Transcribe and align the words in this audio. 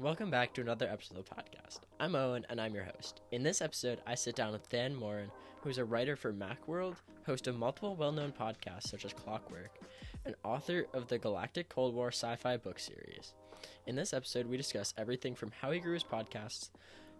Welcome 0.00 0.30
back 0.30 0.54
to 0.54 0.60
another 0.60 0.88
episode 0.88 1.18
of 1.18 1.24
the 1.24 1.34
podcast. 1.34 1.80
I'm 1.98 2.14
Owen 2.14 2.46
and 2.48 2.60
I'm 2.60 2.72
your 2.72 2.84
host. 2.84 3.20
In 3.32 3.42
this 3.42 3.60
episode, 3.60 4.00
I 4.06 4.14
sit 4.14 4.36
down 4.36 4.52
with 4.52 4.68
Dan 4.68 4.94
Moren, 4.94 5.28
who 5.60 5.70
is 5.70 5.78
a 5.78 5.84
writer 5.84 6.14
for 6.14 6.32
Macworld, 6.32 6.94
host 7.26 7.48
of 7.48 7.58
multiple 7.58 7.96
well 7.96 8.12
known 8.12 8.30
podcasts 8.30 8.86
such 8.86 9.04
as 9.04 9.12
Clockwork, 9.12 9.76
and 10.24 10.36
author 10.44 10.86
of 10.94 11.08
the 11.08 11.18
Galactic 11.18 11.68
Cold 11.68 11.96
War 11.96 12.12
sci 12.12 12.36
fi 12.36 12.56
book 12.56 12.78
series. 12.78 13.34
In 13.88 13.96
this 13.96 14.14
episode, 14.14 14.46
we 14.46 14.56
discuss 14.56 14.94
everything 14.96 15.34
from 15.34 15.50
how 15.60 15.72
he 15.72 15.80
grew 15.80 15.94
his 15.94 16.04
podcasts 16.04 16.70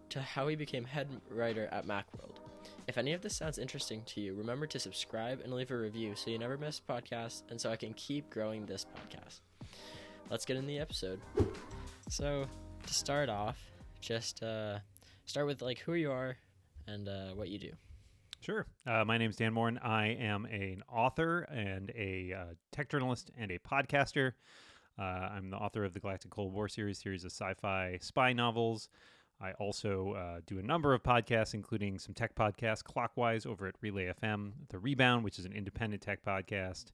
to 0.07 0.21
how 0.21 0.47
he 0.47 0.55
became 0.55 0.85
head 0.85 1.09
writer 1.29 1.67
at 1.73 1.85
Macworld. 1.85 2.37
If 2.87 2.97
any 2.97 3.11
of 3.11 3.19
this 3.19 3.35
sounds 3.35 3.59
interesting 3.59 4.03
to 4.05 4.21
you, 4.21 4.35
remember 4.35 4.67
to 4.67 4.79
subscribe 4.79 5.41
and 5.43 5.51
leave 5.51 5.71
a 5.71 5.77
review 5.77 6.15
so 6.15 6.31
you 6.31 6.39
never 6.39 6.57
miss 6.57 6.79
a 6.79 6.89
podcast 6.93 7.43
and 7.49 7.59
so 7.59 7.71
I 7.71 7.75
can 7.75 7.93
keep 7.95 8.29
growing 8.29 8.65
this 8.65 8.85
podcast. 8.85 9.41
Let's 10.29 10.45
get 10.45 10.55
in 10.55 10.65
the 10.65 10.79
episode. 10.79 11.19
So, 12.07 12.45
to 12.85 12.93
start 12.93 13.29
off, 13.29 13.57
just 14.01 14.41
uh, 14.43 14.79
start 15.25 15.47
with 15.47 15.61
like 15.61 15.79
who 15.79 15.93
you 15.93 16.11
are 16.11 16.37
and 16.87 17.07
uh, 17.07 17.29
what 17.35 17.49
you 17.49 17.59
do. 17.59 17.71
Sure. 18.41 18.65
Uh, 18.87 19.03
my 19.03 19.17
name 19.17 19.29
is 19.29 19.35
Dan 19.35 19.53
Moren. 19.53 19.77
I 19.79 20.07
am 20.07 20.45
an 20.45 20.81
author 20.91 21.41
and 21.51 21.91
a 21.95 22.33
uh, 22.33 22.53
tech 22.71 22.89
journalist 22.89 23.31
and 23.37 23.51
a 23.51 23.59
podcaster. 23.59 24.33
Uh, 24.97 25.01
I'm 25.01 25.49
the 25.49 25.57
author 25.57 25.83
of 25.83 25.93
the 25.93 25.99
Galactic 25.99 26.31
Cold 26.31 26.53
War 26.53 26.67
series, 26.67 26.99
series 26.99 27.23
of 27.23 27.31
sci-fi 27.31 27.97
spy 28.01 28.33
novels. 28.33 28.89
I 29.41 29.53
also 29.53 30.13
uh, 30.13 30.41
do 30.45 30.59
a 30.59 30.61
number 30.61 30.93
of 30.93 31.01
podcasts, 31.01 31.53
including 31.53 31.97
some 31.97 32.13
tech 32.13 32.35
podcasts, 32.35 32.83
Clockwise 32.83 33.45
over 33.45 33.67
at 33.67 33.75
Relay 33.81 34.11
FM, 34.21 34.51
The 34.69 34.79
Rebound, 34.79 35.23
which 35.23 35.39
is 35.39 35.45
an 35.45 35.53
independent 35.53 36.01
tech 36.01 36.23
podcast, 36.25 36.91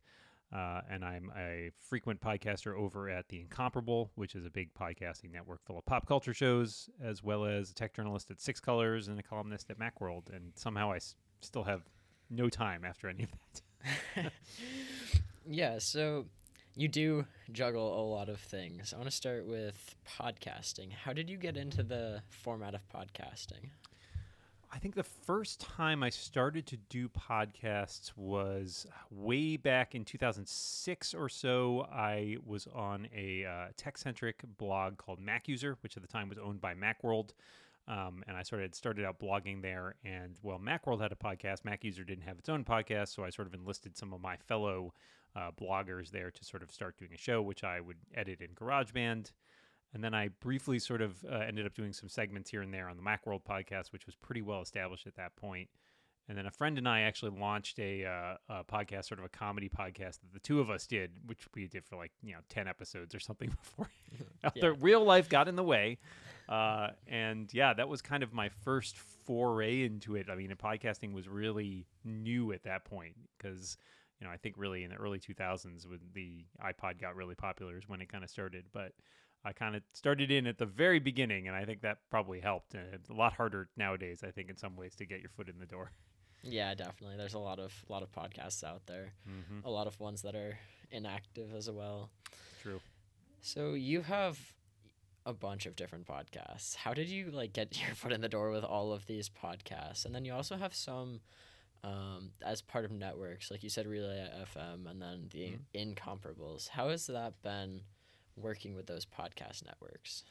uh, 0.56 0.82
and 0.90 1.04
I'm 1.04 1.32
a 1.38 1.72
frequent 1.90 2.22
podcaster 2.22 2.74
over 2.78 3.10
at 3.10 3.28
The 3.28 3.42
Incomparable, 3.42 4.12
which 4.16 4.36
is 4.36 4.46
a 4.46 4.50
big 4.50 4.74
podcasting 4.74 5.32
network 5.34 5.66
full 5.66 5.78
of 5.78 5.86
pop 5.86 6.08
culture 6.08 6.34
shows, 6.34 6.90
as 7.04 7.22
well 7.22 7.46
as 7.46 7.72
a 7.72 7.74
tech 7.74 7.94
journalist 7.94 8.32
at 8.32 8.40
Six 8.40 8.60
Colors 8.62 9.10
and 9.10 9.20
a 9.20 9.24
columnist 9.24 9.70
at 9.70 9.78
Macworld. 9.78 10.34
And 10.34 10.54
somehow 10.56 10.92
I 10.92 10.98
s- 10.98 11.16
still 11.42 11.64
have 11.64 11.82
no 12.30 12.48
time 12.50 12.86
after 12.86 13.10
any 13.10 13.24
of 13.24 13.32
that. 14.14 14.32
yeah, 15.46 15.78
so 15.80 16.26
you 16.76 16.88
do 16.88 17.26
juggle 17.52 18.00
a 18.00 18.06
lot 18.08 18.30
of 18.30 18.40
things. 18.40 18.94
I 18.94 18.98
want 18.98 19.10
to 19.10 19.16
start 19.16 19.46
with 19.46 19.96
podcasting. 20.08 20.94
How 20.94 21.12
did 21.12 21.30
you 21.30 21.38
get 21.38 21.58
into 21.58 21.84
the 21.84 22.22
format 22.30 22.76
of 22.76 22.82
podcasting? 22.88 23.72
I 24.76 24.78
think 24.78 24.94
the 24.94 25.04
first 25.04 25.62
time 25.62 26.04
I 26.04 26.10
started 26.10 26.68
to 26.68 26.76
do 26.90 27.08
podcasts 27.08 28.12
was 28.18 28.86
way 29.10 29.56
back 29.56 29.96
in 29.96 30.04
2006 30.04 31.14
or 31.14 31.30
so. 31.30 31.88
I 31.90 32.36
was 32.46 32.68
on 32.76 33.08
a 33.16 33.46
uh, 33.46 33.68
tech 33.78 33.98
centric 33.98 34.42
blog 34.58 34.98
called 34.98 35.22
MacUser, 35.22 35.78
which 35.80 35.96
at 35.96 36.04
the 36.04 36.10
time 36.10 36.28
was 36.28 36.38
owned 36.38 36.60
by 36.60 36.74
Macworld. 36.74 37.30
Um, 37.88 38.22
and 38.28 38.36
I 38.36 38.44
sort 38.44 38.64
of 38.64 38.76
started 38.76 39.06
out 39.06 39.18
blogging 39.18 39.62
there. 39.62 39.96
And 40.04 40.36
well, 40.44 40.60
Macworld 40.60 41.00
had 41.00 41.14
a 41.14 41.16
podcast. 41.16 41.62
MacUser 41.62 42.06
didn't 42.06 42.24
have 42.24 42.38
its 42.38 42.50
own 42.50 42.66
podcast. 42.66 43.16
So 43.16 43.24
I 43.24 43.30
sort 43.30 43.48
of 43.48 43.54
enlisted 43.54 43.96
some 43.96 44.12
of 44.12 44.20
my 44.20 44.36
fellow 44.36 44.94
uh, 45.38 45.52
bloggers 45.52 46.12
there 46.12 46.32
to 46.32 46.44
sort 46.44 46.64
of 46.64 46.70
start 46.70 46.98
doing 46.98 47.12
a 47.14 47.18
show, 47.18 47.42
which 47.42 47.64
I 47.64 47.80
would 47.80 47.98
edit 48.14 48.42
in 48.42 48.50
GarageBand. 48.50 49.32
And 49.96 50.04
then 50.04 50.14
I 50.14 50.28
briefly 50.42 50.78
sort 50.78 51.02
of 51.02 51.24
uh, 51.24 51.38
ended 51.38 51.66
up 51.66 51.74
doing 51.74 51.94
some 51.94 52.10
segments 52.10 52.50
here 52.52 52.62
and 52.62 52.74
there 52.74 52.90
on 52.90 52.98
the 52.98 53.02
Macworld 53.02 53.44
podcast, 53.46 53.94
which 53.94 54.06
was 54.06 54.14
pretty 54.14 54.42
well 54.42 54.62
established 54.62 55.08
at 55.08 55.16
that 55.16 55.38
point. 55.38 55.70
And 56.28 56.38
then 56.38 56.46
a 56.46 56.52
friend 56.52 56.78
and 56.78 56.86
I 56.86 57.02
actually 57.02 57.32
launched 57.40 57.80
a, 57.80 58.04
uh, 58.04 58.36
a 58.50 58.64
podcast, 58.66 59.06
sort 59.06 59.20
of 59.20 59.26
a 59.26 59.30
comedy 59.30 59.70
podcast 59.70 60.20
that 60.20 60.34
the 60.34 60.40
two 60.40 60.60
of 60.60 60.70
us 60.70 60.86
did, 60.86 61.12
which 61.28 61.48
we 61.56 61.68
did 61.68 61.86
for 61.86 61.96
like 61.96 62.12
you 62.22 62.34
know 62.34 62.40
ten 62.50 62.68
episodes 62.68 63.16
or 63.16 63.20
something 63.22 63.50
before 63.64 63.90
Yeah. 64.44 64.50
the 64.60 64.74
real 64.74 65.04
life 65.04 65.30
got 65.30 65.48
in 65.48 65.56
the 65.56 65.64
way. 65.64 65.98
Uh, 66.50 66.90
and 67.08 67.52
yeah, 67.54 67.74
that 67.74 67.88
was 67.88 68.02
kind 68.02 68.22
of 68.22 68.34
my 68.34 68.50
first 68.50 68.98
foray 68.98 69.84
into 69.86 70.18
it. 70.18 70.28
I 70.30 70.36
mean, 70.36 70.54
podcasting 70.62 71.14
was 71.14 71.30
really 71.30 71.88
new 72.04 72.52
at 72.52 72.64
that 72.64 72.84
point 72.84 73.16
because 73.38 73.78
you 74.20 74.28
know 74.28 74.34
I 74.34 74.36
think 74.38 74.56
really 74.58 74.84
in 74.84 74.90
the 74.90 74.98
early 74.98 75.20
2000s 75.20 75.88
when 75.88 76.00
the 76.14 76.44
iPod 76.62 77.00
got 77.00 77.16
really 77.16 77.36
popular 77.36 77.78
is 77.78 77.88
when 77.88 78.02
it 78.02 78.10
kind 78.12 78.26
of 78.26 78.30
started, 78.30 78.66
but. 78.74 78.92
I 79.46 79.54
kind 79.54 79.76
of 79.76 79.84
started 79.94 80.32
in 80.32 80.48
at 80.48 80.58
the 80.58 80.66
very 80.66 81.00
beginning, 81.00 81.48
and 81.48 81.56
I 81.56 81.66
think 81.66 81.82
that 81.82 82.00
probably 82.10 82.40
helped. 82.40 82.74
And 82.74 82.84
it's 82.94 83.10
a 83.10 83.14
lot 83.14 83.34
harder 83.34 83.70
nowadays, 83.78 84.24
I 84.26 84.32
think, 84.32 84.50
in 84.50 84.58
some 84.58 84.76
ways, 84.76 84.96
to 84.96 85.06
get 85.06 85.22
your 85.22 85.30
foot 85.30 85.48
in 85.48 85.60
the 85.60 85.66
door. 85.66 85.92
Yeah, 86.48 86.76
definitely. 86.76 87.18
There's 87.18 87.34
a 87.34 87.40
lot 87.40 87.58
of 87.58 87.74
lot 87.90 88.04
of 88.04 88.12
podcasts 88.12 88.64
out 88.64 88.86
there. 88.86 89.14
Mm-hmm. 89.28 89.66
A 89.66 89.72
lot 89.72 89.88
of 89.88 90.00
ones 90.00 90.22
that 90.22 90.36
are 90.36 90.60
inactive 90.92 91.56
as 91.56 91.72
well. 91.72 92.12
True. 92.62 92.80
So 93.42 93.74
you 93.74 94.04
have 94.04 94.38
a 95.26 95.34
bunch 95.34 95.66
of 95.66 95.76
different 95.76 96.06
podcasts. 96.06 96.76
How 96.76 96.94
did 96.94 97.10
you 97.10 97.32
like 97.32 97.54
get 97.54 97.76
your 97.86 97.96
foot 97.96 98.12
in 98.12 98.22
the 98.22 98.30
door 98.30 98.52
with 98.52 98.64
all 98.64 98.94
of 98.94 99.08
these 99.08 99.28
podcasts? 99.28 100.06
And 100.06 100.14
then 100.14 100.24
you 100.24 100.34
also 100.34 100.56
have 100.56 100.76
some 100.76 101.22
um, 101.84 102.32
as 102.44 102.62
part 102.62 102.86
of 102.86 102.92
networks, 102.92 103.52
like 103.52 103.64
you 103.64 103.70
said, 103.70 103.88
Relay 103.88 104.28
FM, 104.56 104.90
and 104.90 105.02
then 105.02 105.30
the 105.32 105.58
Incomparables. 105.76 106.70
How 106.70 106.90
has 106.90 107.08
that 107.08 107.42
been 107.42 107.82
working 108.36 108.76
with 108.76 108.88
those 108.88 109.06
podcast 109.06 109.66
networks? 109.66 110.24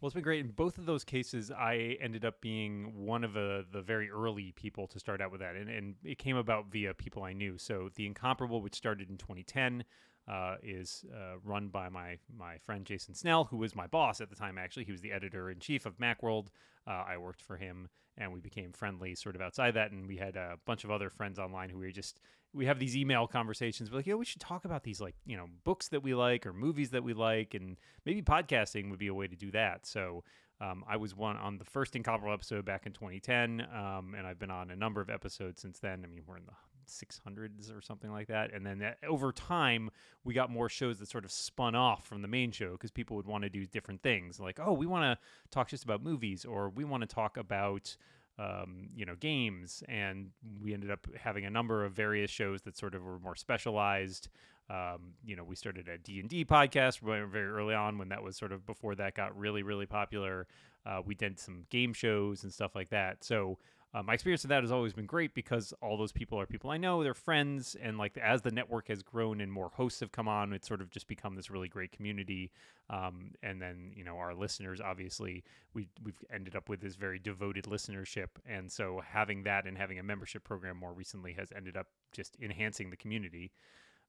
Well, 0.00 0.08
it's 0.08 0.14
been 0.14 0.24
great. 0.24 0.44
In 0.44 0.50
both 0.50 0.78
of 0.78 0.86
those 0.86 1.04
cases, 1.04 1.52
I 1.52 1.96
ended 2.00 2.24
up 2.24 2.40
being 2.40 3.06
one 3.06 3.22
of 3.22 3.34
the, 3.34 3.64
very 3.82 4.10
early 4.10 4.50
people 4.50 4.88
to 4.88 4.98
start 4.98 5.20
out 5.20 5.30
with 5.30 5.40
that. 5.40 5.54
And, 5.54 5.70
and 5.70 5.94
it 6.02 6.18
came 6.18 6.36
about 6.36 6.72
via 6.72 6.92
people 6.92 7.22
I 7.22 7.32
knew. 7.32 7.56
So 7.56 7.88
The 7.94 8.06
Incomparable, 8.06 8.60
which 8.62 8.74
started 8.74 9.10
in 9.10 9.16
2010, 9.16 9.84
uh, 10.28 10.56
is 10.62 11.04
uh, 11.12 11.38
run 11.44 11.68
by 11.68 11.88
my, 11.88 12.18
my 12.36 12.58
friend 12.58 12.84
Jason 12.84 13.14
Snell, 13.14 13.44
who 13.44 13.56
was 13.56 13.74
my 13.74 13.86
boss 13.86 14.20
at 14.20 14.30
the 14.30 14.36
time, 14.36 14.58
actually. 14.58 14.84
He 14.84 14.92
was 14.92 15.00
the 15.00 15.12
editor 15.12 15.50
in 15.50 15.58
chief 15.58 15.86
of 15.86 15.98
Macworld. 15.98 16.48
Uh, 16.86 17.04
I 17.06 17.16
worked 17.16 17.42
for 17.42 17.56
him, 17.56 17.88
and 18.16 18.32
we 18.32 18.40
became 18.40 18.72
friendly 18.72 19.14
sort 19.14 19.34
of 19.34 19.40
outside 19.40 19.74
that. 19.74 19.90
And 19.90 20.06
we 20.06 20.16
had 20.16 20.36
a 20.36 20.58
bunch 20.64 20.84
of 20.84 20.90
other 20.90 21.10
friends 21.10 21.38
online 21.38 21.70
who 21.70 21.78
we 21.78 21.92
just 21.92 22.20
we 22.54 22.66
have 22.66 22.78
these 22.78 22.96
email 22.96 23.26
conversations. 23.26 23.90
We're 23.90 23.98
like, 23.98 24.06
yeah, 24.06 24.14
we 24.14 24.24
should 24.24 24.40
talk 24.40 24.64
about 24.64 24.82
these 24.82 25.00
like 25.00 25.14
you 25.24 25.36
know 25.36 25.46
books 25.64 25.88
that 25.88 26.02
we 26.02 26.14
like 26.14 26.46
or 26.46 26.52
movies 26.52 26.90
that 26.90 27.02
we 27.02 27.14
like, 27.14 27.54
and 27.54 27.76
maybe 28.04 28.22
podcasting 28.22 28.90
would 28.90 28.98
be 28.98 29.08
a 29.08 29.14
way 29.14 29.26
to 29.26 29.36
do 29.36 29.50
that. 29.52 29.86
So 29.86 30.22
um, 30.60 30.84
I 30.88 30.96
was 30.96 31.16
one 31.16 31.36
on 31.36 31.58
the 31.58 31.64
first 31.64 31.96
Incomparable 31.96 32.32
episode 32.32 32.64
back 32.64 32.86
in 32.86 32.92
2010, 32.92 33.66
um, 33.74 34.14
and 34.16 34.26
I've 34.26 34.38
been 34.38 34.50
on 34.50 34.70
a 34.70 34.76
number 34.76 35.00
of 35.00 35.10
episodes 35.10 35.60
since 35.60 35.80
then. 35.80 36.02
I 36.04 36.06
mean, 36.06 36.22
we're 36.26 36.36
in 36.36 36.46
the 36.46 36.52
600s 36.92 37.76
or 37.76 37.80
something 37.80 38.10
like 38.10 38.28
that. 38.28 38.52
And 38.52 38.64
then 38.64 38.78
that, 38.80 38.98
over 39.06 39.32
time, 39.32 39.90
we 40.24 40.34
got 40.34 40.50
more 40.50 40.68
shows 40.68 40.98
that 40.98 41.08
sort 41.08 41.24
of 41.24 41.32
spun 41.32 41.74
off 41.74 42.06
from 42.06 42.22
the 42.22 42.28
main 42.28 42.52
show 42.52 42.72
because 42.72 42.90
people 42.90 43.16
would 43.16 43.26
want 43.26 43.44
to 43.44 43.50
do 43.50 43.66
different 43.66 44.02
things. 44.02 44.38
Like, 44.38 44.60
oh, 44.60 44.72
we 44.72 44.86
want 44.86 45.04
to 45.04 45.24
talk 45.50 45.68
just 45.68 45.84
about 45.84 46.02
movies, 46.02 46.44
or 46.44 46.68
we 46.68 46.84
want 46.84 47.02
to 47.02 47.06
talk 47.06 47.36
about 47.36 47.96
um, 48.38 48.88
you 48.94 49.04
know 49.04 49.14
games 49.16 49.82
and 49.88 50.30
we 50.62 50.72
ended 50.72 50.90
up 50.90 51.06
having 51.18 51.44
a 51.44 51.50
number 51.50 51.84
of 51.84 51.92
various 51.92 52.30
shows 52.30 52.62
that 52.62 52.76
sort 52.76 52.94
of 52.94 53.04
were 53.04 53.18
more 53.18 53.36
specialized 53.36 54.28
um, 54.70 55.12
you 55.24 55.36
know 55.36 55.44
we 55.44 55.54
started 55.54 55.86
a 55.88 55.98
d&d 55.98 56.44
podcast 56.46 57.00
very 57.00 57.28
very 57.28 57.46
early 57.46 57.74
on 57.74 57.98
when 57.98 58.08
that 58.08 58.22
was 58.22 58.36
sort 58.36 58.52
of 58.52 58.64
before 58.64 58.94
that 58.94 59.14
got 59.14 59.36
really 59.36 59.62
really 59.62 59.86
popular 59.86 60.46
uh, 60.86 61.00
we 61.04 61.14
did 61.14 61.38
some 61.38 61.66
game 61.68 61.92
shows 61.92 62.42
and 62.42 62.52
stuff 62.52 62.74
like 62.74 62.88
that 62.88 63.22
so 63.22 63.58
uh, 63.94 64.02
my 64.02 64.14
experience 64.14 64.42
of 64.44 64.48
that 64.48 64.62
has 64.62 64.72
always 64.72 64.94
been 64.94 65.04
great 65.04 65.34
because 65.34 65.74
all 65.82 65.98
those 65.98 66.12
people 66.12 66.40
are 66.40 66.46
people 66.46 66.70
I 66.70 66.78
know, 66.78 67.02
they're 67.02 67.12
friends, 67.12 67.76
and 67.80 67.98
like 67.98 68.16
as 68.16 68.40
the 68.40 68.50
network 68.50 68.88
has 68.88 69.02
grown 69.02 69.40
and 69.42 69.52
more 69.52 69.68
hosts 69.68 70.00
have 70.00 70.12
come 70.12 70.28
on, 70.28 70.54
it's 70.54 70.66
sort 70.66 70.80
of 70.80 70.90
just 70.90 71.06
become 71.06 71.34
this 71.34 71.50
really 71.50 71.68
great 71.68 71.92
community. 71.92 72.50
Um, 72.88 73.32
and 73.42 73.60
then 73.60 73.92
you 73.94 74.04
know 74.04 74.16
our 74.16 74.34
listeners, 74.34 74.80
obviously, 74.80 75.44
we 75.74 75.88
we've 76.02 76.24
ended 76.32 76.56
up 76.56 76.70
with 76.70 76.80
this 76.80 76.94
very 76.94 77.18
devoted 77.18 77.64
listenership, 77.64 78.28
and 78.46 78.72
so 78.72 79.02
having 79.06 79.42
that 79.42 79.66
and 79.66 79.76
having 79.76 79.98
a 79.98 80.02
membership 80.02 80.42
program 80.42 80.78
more 80.78 80.94
recently 80.94 81.34
has 81.34 81.52
ended 81.54 81.76
up 81.76 81.88
just 82.12 82.36
enhancing 82.40 82.88
the 82.88 82.96
community. 82.96 83.52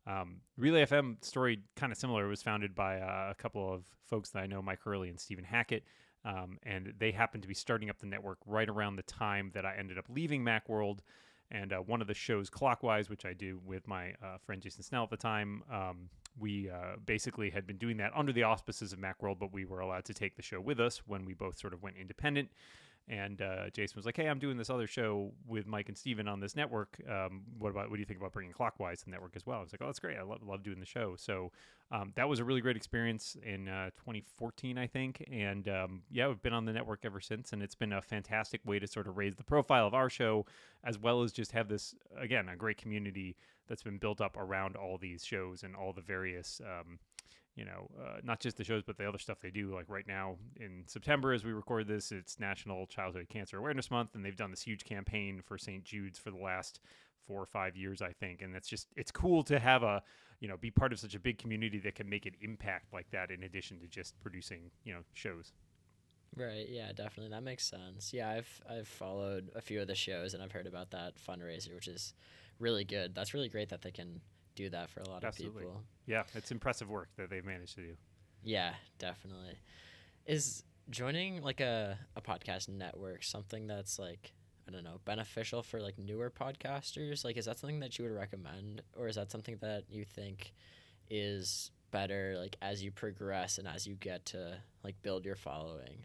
Um, 0.05 0.41
Relay 0.57 0.85
FM 0.85 1.23
story 1.23 1.59
kind 1.75 1.91
of 1.91 1.97
similar. 1.97 2.25
It 2.25 2.29
was 2.29 2.43
founded 2.43 2.73
by 2.73 2.99
uh, 2.99 3.31
a 3.31 3.35
couple 3.35 3.73
of 3.73 3.83
folks 4.09 4.29
that 4.31 4.39
I 4.39 4.47
know, 4.47 4.61
Mike 4.61 4.79
Hurley 4.83 5.09
and 5.09 5.19
Stephen 5.19 5.45
Hackett. 5.45 5.83
Um, 6.25 6.57
and 6.63 6.93
they 6.97 7.11
happened 7.11 7.43
to 7.43 7.47
be 7.47 7.53
starting 7.53 7.89
up 7.89 7.99
the 7.99 8.05
network 8.05 8.37
right 8.45 8.69
around 8.69 8.95
the 8.95 9.03
time 9.03 9.51
that 9.53 9.65
I 9.65 9.75
ended 9.77 9.97
up 9.97 10.05
leaving 10.09 10.43
Macworld. 10.43 10.99
And 11.51 11.73
uh, 11.73 11.77
one 11.79 12.01
of 12.01 12.07
the 12.07 12.13
shows, 12.13 12.49
Clockwise, 12.49 13.09
which 13.09 13.25
I 13.25 13.33
do 13.33 13.59
with 13.65 13.87
my 13.87 14.13
uh, 14.23 14.37
friend 14.45 14.61
Jason 14.61 14.83
Snell 14.83 15.03
at 15.03 15.09
the 15.09 15.17
time, 15.17 15.63
um, 15.71 16.09
we 16.39 16.69
uh, 16.69 16.95
basically 17.05 17.49
had 17.49 17.67
been 17.67 17.77
doing 17.77 17.97
that 17.97 18.11
under 18.15 18.31
the 18.31 18.43
auspices 18.43 18.93
of 18.93 18.99
Macworld, 18.99 19.37
but 19.39 19.53
we 19.53 19.65
were 19.65 19.79
allowed 19.79 20.05
to 20.05 20.13
take 20.13 20.35
the 20.35 20.41
show 20.41 20.59
with 20.59 20.79
us 20.79 21.03
when 21.05 21.25
we 21.25 21.33
both 21.33 21.57
sort 21.59 21.73
of 21.73 21.83
went 21.83 21.97
independent. 21.97 22.49
And 23.09 23.41
uh, 23.41 23.69
Jason 23.71 23.97
was 23.97 24.05
like, 24.05 24.15
"Hey, 24.15 24.27
I'm 24.27 24.39
doing 24.39 24.57
this 24.57 24.69
other 24.69 24.87
show 24.87 25.33
with 25.45 25.67
Mike 25.67 25.89
and 25.89 25.97
Stephen 25.97 26.27
on 26.27 26.39
this 26.39 26.55
network. 26.55 27.01
Um, 27.09 27.43
what 27.57 27.69
about 27.69 27.89
what 27.89 27.97
do 27.97 27.99
you 27.99 28.05
think 28.05 28.19
about 28.19 28.31
bringing 28.31 28.53
Clockwise 28.53 28.99
to 28.99 29.05
the 29.05 29.11
network 29.11 29.35
as 29.35 29.45
well?" 29.45 29.59
I 29.59 29.61
was 29.61 29.73
like, 29.73 29.81
"Oh, 29.81 29.87
that's 29.87 29.99
great. 29.99 30.17
I 30.17 30.21
love, 30.21 30.41
love 30.41 30.63
doing 30.63 30.79
the 30.79 30.85
show." 30.85 31.15
So 31.17 31.51
um, 31.91 32.13
that 32.15 32.29
was 32.29 32.39
a 32.39 32.45
really 32.45 32.61
great 32.61 32.77
experience 32.77 33.35
in 33.43 33.67
uh, 33.67 33.89
2014, 33.91 34.77
I 34.77 34.87
think. 34.87 35.27
And 35.29 35.67
um, 35.67 36.03
yeah, 36.09 36.27
we've 36.27 36.41
been 36.41 36.53
on 36.53 36.65
the 36.65 36.73
network 36.73 37.01
ever 37.03 37.19
since, 37.19 37.51
and 37.51 37.61
it's 37.61 37.75
been 37.75 37.91
a 37.91 38.01
fantastic 38.01 38.61
way 38.65 38.79
to 38.79 38.87
sort 38.87 39.07
of 39.07 39.17
raise 39.17 39.35
the 39.35 39.43
profile 39.43 39.85
of 39.85 39.93
our 39.93 40.09
show, 40.09 40.45
as 40.83 40.97
well 40.97 41.23
as 41.23 41.33
just 41.33 41.51
have 41.51 41.67
this 41.67 41.93
again 42.17 42.47
a 42.47 42.55
great 42.55 42.77
community 42.77 43.35
that's 43.67 43.83
been 43.83 43.97
built 43.97 44.21
up 44.21 44.37
around 44.37 44.75
all 44.75 44.97
these 44.97 45.25
shows 45.25 45.63
and 45.63 45.75
all 45.75 45.91
the 45.91 46.01
various. 46.01 46.61
You 47.55 47.65
know, 47.65 47.91
uh, 48.01 48.17
not 48.23 48.39
just 48.39 48.57
the 48.57 48.63
shows, 48.63 48.81
but 48.81 48.97
the 48.97 49.07
other 49.07 49.19
stuff 49.19 49.37
they 49.39 49.51
do. 49.51 49.73
Like 49.73 49.85
right 49.87 50.07
now 50.07 50.37
in 50.59 50.83
September, 50.87 51.33
as 51.33 51.43
we 51.43 51.51
record 51.51 51.87
this, 51.87 52.11
it's 52.11 52.39
National 52.39 52.87
Childhood 52.87 53.27
Cancer 53.29 53.57
Awareness 53.57 53.91
Month, 53.91 54.15
and 54.15 54.25
they've 54.25 54.35
done 54.35 54.49
this 54.49 54.63
huge 54.63 54.85
campaign 54.85 55.41
for 55.45 55.57
St. 55.57 55.83
Jude's 55.83 56.17
for 56.17 56.31
the 56.31 56.37
last 56.37 56.79
four 57.27 57.41
or 57.41 57.45
five 57.45 57.75
years, 57.75 58.01
I 58.01 58.11
think. 58.11 58.41
And 58.41 58.55
it's 58.55 58.67
just, 58.67 58.87
it's 58.95 59.11
cool 59.11 59.43
to 59.43 59.59
have 59.59 59.83
a, 59.83 60.01
you 60.39 60.47
know, 60.47 60.57
be 60.57 60.71
part 60.71 60.91
of 60.91 60.99
such 60.99 61.15
a 61.15 61.19
big 61.19 61.37
community 61.37 61.79
that 61.79 61.95
can 61.95 62.09
make 62.09 62.25
an 62.25 62.33
impact 62.41 62.91
like 62.91 63.09
that 63.11 63.31
in 63.31 63.43
addition 63.43 63.79
to 63.79 63.87
just 63.87 64.19
producing, 64.21 64.71
you 64.83 64.93
know, 64.93 65.01
shows. 65.13 65.53
Right. 66.35 66.67
Yeah. 66.67 66.91
Definitely. 66.91 67.29
That 67.29 67.43
makes 67.43 67.69
sense. 67.69 68.11
Yeah. 68.13 68.29
I've 68.29 68.61
I've 68.69 68.87
followed 68.87 69.51
a 69.55 69.61
few 69.61 69.81
of 69.81 69.87
the 69.87 69.95
shows 69.95 70.33
and 70.33 70.41
I've 70.41 70.51
heard 70.51 70.67
about 70.67 70.91
that 70.91 71.13
fundraiser, 71.15 71.75
which 71.75 71.87
is 71.87 72.13
really 72.59 72.83
good. 72.83 73.13
That's 73.13 73.33
really 73.33 73.49
great 73.49 73.69
that 73.69 73.83
they 73.83 73.91
can 73.91 74.21
do 74.55 74.69
that 74.69 74.89
for 74.89 75.01
a 75.01 75.09
lot 75.09 75.23
Absolutely. 75.23 75.63
of 75.63 75.69
people. 75.69 75.83
Yeah, 76.05 76.23
it's 76.35 76.51
impressive 76.51 76.89
work 76.89 77.09
that 77.17 77.29
they've 77.29 77.45
managed 77.45 77.75
to 77.75 77.81
do. 77.81 77.93
Yeah. 78.43 78.73
Definitely. 78.99 79.57
Is 80.25 80.63
joining 80.89 81.41
like 81.41 81.61
a 81.61 81.97
a 82.15 82.21
podcast 82.21 82.67
network 82.69 83.23
something 83.23 83.67
that's 83.67 83.97
like 83.97 84.33
I 84.67 84.71
don't 84.71 84.83
know 84.83 84.99
beneficial 85.05 85.63
for 85.63 85.81
like 85.81 85.97
newer 85.97 86.29
podcasters? 86.29 87.25
Like, 87.25 87.37
is 87.37 87.45
that 87.45 87.59
something 87.59 87.79
that 87.81 87.97
you 87.97 88.05
would 88.05 88.13
recommend, 88.13 88.81
or 88.97 89.07
is 89.07 89.15
that 89.15 89.31
something 89.31 89.57
that 89.61 89.83
you 89.89 90.05
think 90.05 90.53
is 91.09 91.71
better 91.91 92.35
like 92.37 92.55
as 92.61 92.83
you 92.83 92.91
progress 92.91 93.57
and 93.57 93.67
as 93.67 93.85
you 93.85 93.95
get 93.95 94.25
to 94.27 94.57
like 94.83 94.95
build 95.01 95.25
your 95.25 95.35
following? 95.35 95.97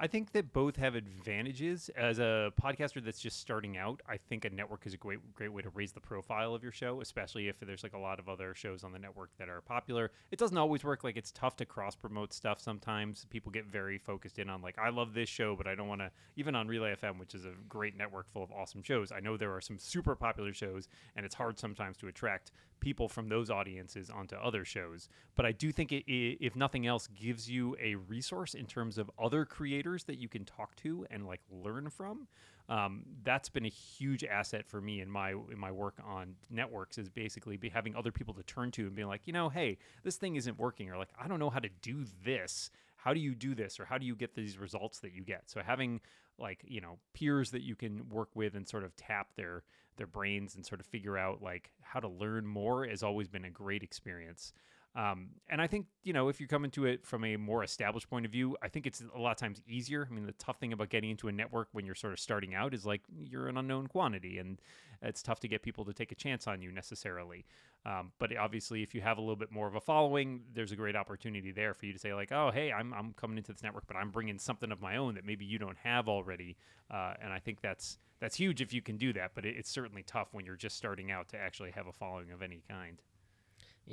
I 0.00 0.08
think 0.08 0.32
that 0.32 0.52
both 0.52 0.76
have 0.76 0.96
advantages. 0.96 1.88
As 1.96 2.18
a 2.18 2.52
podcaster 2.60 3.02
that's 3.04 3.20
just 3.20 3.38
starting 3.38 3.76
out, 3.76 4.00
I 4.08 4.16
think 4.16 4.44
a 4.44 4.50
network 4.50 4.84
is 4.84 4.94
a 4.94 4.96
great 4.96 5.20
great 5.34 5.52
way 5.52 5.62
to 5.62 5.68
raise 5.70 5.92
the 5.92 6.00
profile 6.00 6.54
of 6.54 6.62
your 6.62 6.72
show, 6.72 7.00
especially 7.00 7.48
if 7.48 7.60
there's 7.60 7.84
like 7.84 7.92
a 7.92 7.98
lot 7.98 8.18
of 8.18 8.28
other 8.28 8.52
shows 8.54 8.82
on 8.82 8.92
the 8.92 8.98
network 8.98 9.30
that 9.38 9.48
are 9.48 9.60
popular. 9.60 10.10
It 10.32 10.38
doesn't 10.38 10.56
always 10.56 10.82
work. 10.82 11.04
Like 11.04 11.16
it's 11.16 11.30
tough 11.30 11.56
to 11.56 11.64
cross 11.64 11.94
promote 11.94 12.32
stuff 12.32 12.60
sometimes. 12.60 13.26
People 13.30 13.52
get 13.52 13.66
very 13.66 13.96
focused 13.98 14.40
in 14.40 14.50
on 14.50 14.60
like 14.60 14.76
I 14.78 14.88
love 14.88 15.14
this 15.14 15.28
show, 15.28 15.54
but 15.54 15.68
I 15.68 15.76
don't 15.76 15.88
want 15.88 16.00
to 16.00 16.10
even 16.36 16.56
on 16.56 16.66
Relay 16.66 16.96
FM, 16.96 17.20
which 17.20 17.34
is 17.34 17.44
a 17.44 17.52
great 17.68 17.96
network 17.96 18.28
full 18.32 18.42
of 18.42 18.50
awesome 18.50 18.82
shows. 18.82 19.12
I 19.12 19.20
know 19.20 19.36
there 19.36 19.54
are 19.54 19.60
some 19.60 19.78
super 19.78 20.16
popular 20.16 20.52
shows 20.52 20.88
and 21.14 21.24
it's 21.24 21.34
hard 21.34 21.58
sometimes 21.58 21.96
to 21.98 22.08
attract 22.08 22.50
people 22.80 23.08
from 23.08 23.28
those 23.28 23.48
audiences 23.50 24.10
onto 24.10 24.34
other 24.34 24.64
shows. 24.64 25.08
But 25.36 25.46
I 25.46 25.52
do 25.52 25.70
think 25.70 25.92
it, 25.92 26.04
if 26.08 26.56
nothing 26.56 26.88
else, 26.88 27.06
gives 27.06 27.48
you 27.48 27.76
a 27.80 27.94
resource 27.94 28.54
in 28.54 28.66
terms 28.66 28.98
of 28.98 29.08
other 29.22 29.44
creators 29.44 29.81
that 29.82 30.18
you 30.18 30.28
can 30.28 30.44
talk 30.44 30.76
to 30.76 31.06
and 31.10 31.26
like 31.26 31.40
learn 31.50 31.90
from. 31.90 32.28
Um, 32.68 33.02
that's 33.24 33.48
been 33.48 33.66
a 33.66 33.70
huge 33.70 34.24
asset 34.24 34.66
for 34.66 34.80
me 34.80 35.00
in 35.00 35.10
my 35.10 35.30
in 35.30 35.58
my 35.58 35.72
work 35.72 35.98
on 36.04 36.36
networks 36.48 36.96
is 36.96 37.08
basically 37.08 37.56
be 37.56 37.68
having 37.68 37.94
other 37.96 38.12
people 38.12 38.34
to 38.34 38.42
turn 38.44 38.70
to 38.72 38.86
and 38.86 38.94
being 38.94 39.08
like, 39.08 39.26
you 39.26 39.32
know, 39.32 39.48
hey, 39.48 39.78
this 40.04 40.16
thing 40.16 40.36
isn't 40.36 40.58
working, 40.58 40.90
or 40.90 40.96
like 40.96 41.10
I 41.20 41.28
don't 41.28 41.38
know 41.38 41.50
how 41.50 41.58
to 41.58 41.68
do 41.82 42.04
this. 42.24 42.70
How 42.96 43.12
do 43.12 43.20
you 43.20 43.34
do 43.34 43.54
this, 43.54 43.80
or 43.80 43.84
how 43.84 43.98
do 43.98 44.06
you 44.06 44.14
get 44.14 44.34
these 44.34 44.58
results 44.58 45.00
that 45.00 45.12
you 45.12 45.22
get? 45.22 45.50
So 45.50 45.60
having 45.60 46.00
like 46.38 46.64
you 46.66 46.80
know 46.80 46.98
peers 47.14 47.50
that 47.50 47.62
you 47.62 47.74
can 47.74 48.08
work 48.08 48.30
with 48.34 48.54
and 48.54 48.66
sort 48.66 48.84
of 48.84 48.94
tap 48.96 49.28
their 49.36 49.64
their 49.96 50.06
brains 50.06 50.54
and 50.54 50.64
sort 50.64 50.80
of 50.80 50.86
figure 50.86 51.18
out 51.18 51.42
like 51.42 51.70
how 51.80 52.00
to 52.00 52.08
learn 52.08 52.46
more 52.46 52.86
has 52.86 53.02
always 53.02 53.28
been 53.28 53.44
a 53.44 53.50
great 53.50 53.82
experience. 53.82 54.52
Um, 54.94 55.30
and 55.48 55.60
I 55.62 55.66
think, 55.66 55.86
you 56.02 56.12
know, 56.12 56.28
if 56.28 56.38
you're 56.38 56.48
coming 56.48 56.70
to 56.72 56.84
it 56.84 57.06
from 57.06 57.24
a 57.24 57.36
more 57.36 57.64
established 57.64 58.10
point 58.10 58.26
of 58.26 58.32
view, 58.32 58.56
I 58.62 58.68
think 58.68 58.86
it's 58.86 59.02
a 59.14 59.18
lot 59.18 59.30
of 59.30 59.38
times 59.38 59.62
easier. 59.66 60.06
I 60.08 60.12
mean, 60.12 60.26
the 60.26 60.32
tough 60.32 60.58
thing 60.58 60.72
about 60.72 60.90
getting 60.90 61.10
into 61.10 61.28
a 61.28 61.32
network 61.32 61.68
when 61.72 61.86
you're 61.86 61.94
sort 61.94 62.12
of 62.12 62.20
starting 62.20 62.54
out 62.54 62.74
is 62.74 62.84
like 62.84 63.00
you're 63.18 63.48
an 63.48 63.56
unknown 63.56 63.86
quantity 63.86 64.38
and 64.38 64.60
it's 65.00 65.22
tough 65.22 65.40
to 65.40 65.48
get 65.48 65.62
people 65.62 65.84
to 65.86 65.94
take 65.94 66.12
a 66.12 66.14
chance 66.14 66.46
on 66.46 66.60
you 66.60 66.70
necessarily. 66.70 67.46
Um, 67.86 68.12
but 68.18 68.36
obviously, 68.36 68.82
if 68.82 68.94
you 68.94 69.00
have 69.00 69.18
a 69.18 69.20
little 69.20 69.36
bit 69.36 69.50
more 69.50 69.66
of 69.66 69.74
a 69.74 69.80
following, 69.80 70.42
there's 70.54 70.72
a 70.72 70.76
great 70.76 70.94
opportunity 70.94 71.50
there 71.52 71.74
for 71.74 71.86
you 71.86 71.92
to 71.92 71.98
say, 71.98 72.14
like, 72.14 72.30
oh, 72.30 72.50
hey, 72.52 72.70
I'm, 72.70 72.92
I'm 72.92 73.12
coming 73.14 73.38
into 73.38 73.52
this 73.52 73.62
network, 73.62 73.86
but 73.86 73.96
I'm 73.96 74.10
bringing 74.10 74.38
something 74.38 74.70
of 74.70 74.80
my 74.80 74.96
own 74.96 75.14
that 75.14 75.24
maybe 75.24 75.44
you 75.44 75.58
don't 75.58 75.78
have 75.78 76.08
already. 76.08 76.56
Uh, 76.90 77.14
and 77.20 77.32
I 77.32 77.38
think 77.38 77.60
that's 77.60 77.98
that's 78.20 78.36
huge 78.36 78.60
if 78.60 78.72
you 78.72 78.82
can 78.82 78.98
do 78.98 79.12
that, 79.14 79.32
but 79.34 79.44
it, 79.44 79.56
it's 79.56 79.70
certainly 79.70 80.04
tough 80.04 80.28
when 80.32 80.46
you're 80.46 80.54
just 80.54 80.76
starting 80.76 81.10
out 81.10 81.28
to 81.30 81.38
actually 81.38 81.72
have 81.72 81.88
a 81.88 81.92
following 81.92 82.30
of 82.30 82.40
any 82.40 82.62
kind. 82.68 83.02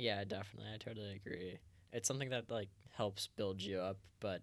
Yeah, 0.00 0.24
definitely. 0.24 0.70
I 0.74 0.78
totally 0.78 1.20
agree. 1.24 1.58
It's 1.92 2.08
something 2.08 2.30
that 2.30 2.50
like 2.50 2.68
helps 2.96 3.28
build 3.36 3.60
you 3.60 3.78
up, 3.78 3.98
but 4.18 4.42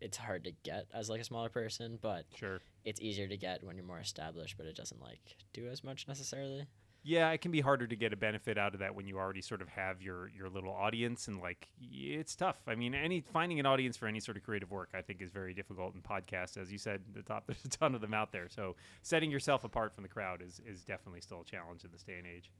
it's 0.00 0.16
hard 0.16 0.44
to 0.44 0.52
get 0.62 0.86
as 0.94 1.10
like 1.10 1.20
a 1.20 1.24
smaller 1.24 1.48
person, 1.48 1.98
but 2.00 2.24
sure. 2.34 2.60
It's 2.84 3.00
easier 3.00 3.28
to 3.28 3.36
get 3.36 3.62
when 3.64 3.76
you're 3.76 3.84
more 3.84 4.00
established, 4.00 4.56
but 4.56 4.66
it 4.66 4.76
doesn't 4.76 5.00
like 5.00 5.36
do 5.52 5.68
as 5.68 5.82
much 5.82 6.06
necessarily. 6.08 6.66
Yeah, 7.04 7.30
it 7.30 7.40
can 7.40 7.50
be 7.50 7.60
harder 7.60 7.88
to 7.88 7.96
get 7.96 8.12
a 8.12 8.16
benefit 8.16 8.56
out 8.56 8.74
of 8.74 8.80
that 8.80 8.94
when 8.94 9.06
you 9.08 9.18
already 9.18 9.40
sort 9.40 9.60
of 9.60 9.68
have 9.68 10.00
your 10.00 10.28
your 10.28 10.48
little 10.48 10.72
audience 10.72 11.26
and 11.26 11.40
like 11.40 11.68
it's 11.80 12.36
tough. 12.36 12.60
I 12.68 12.76
mean, 12.76 12.94
any 12.94 13.20
finding 13.20 13.58
an 13.58 13.66
audience 13.66 13.96
for 13.96 14.06
any 14.06 14.20
sort 14.20 14.36
of 14.36 14.44
creative 14.44 14.70
work 14.70 14.90
I 14.94 15.02
think 15.02 15.20
is 15.20 15.30
very 15.30 15.52
difficult 15.52 15.96
in 15.96 16.00
podcasts 16.02 16.56
as 16.56 16.70
you 16.70 16.78
said, 16.78 17.02
the 17.12 17.22
top 17.22 17.44
there's 17.48 17.64
a 17.64 17.68
ton 17.68 17.96
of 17.96 18.00
them 18.00 18.14
out 18.14 18.30
there. 18.30 18.48
So, 18.48 18.76
setting 19.02 19.32
yourself 19.32 19.64
apart 19.64 19.94
from 19.94 20.02
the 20.02 20.08
crowd 20.08 20.42
is 20.42 20.60
is 20.64 20.84
definitely 20.84 21.22
still 21.22 21.40
a 21.40 21.44
challenge 21.44 21.84
in 21.84 21.90
this 21.90 22.04
day 22.04 22.18
and 22.18 22.26
age. 22.26 22.52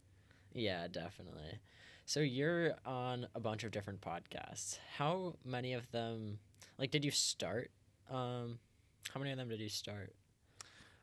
Yeah, 0.55 0.89
definitely. 0.89 1.61
So 2.05 2.21
you're 2.21 2.75
on 2.85 3.27
a 3.35 3.41
bunch 3.41 3.65
of 3.65 3.71
different 3.71 4.01
podcasts. 4.01 4.79
How 4.97 5.37
many 5.45 5.73
of 5.73 5.91
them 5.91 6.39
like 6.79 6.91
did 6.91 7.05
you 7.05 7.11
start 7.11 7.71
um 8.11 8.59
how 9.13 9.21
many 9.21 9.33
of 9.33 9.39
them 9.39 9.49
did 9.49 9.61
you 9.61 9.69
start? 9.69 10.15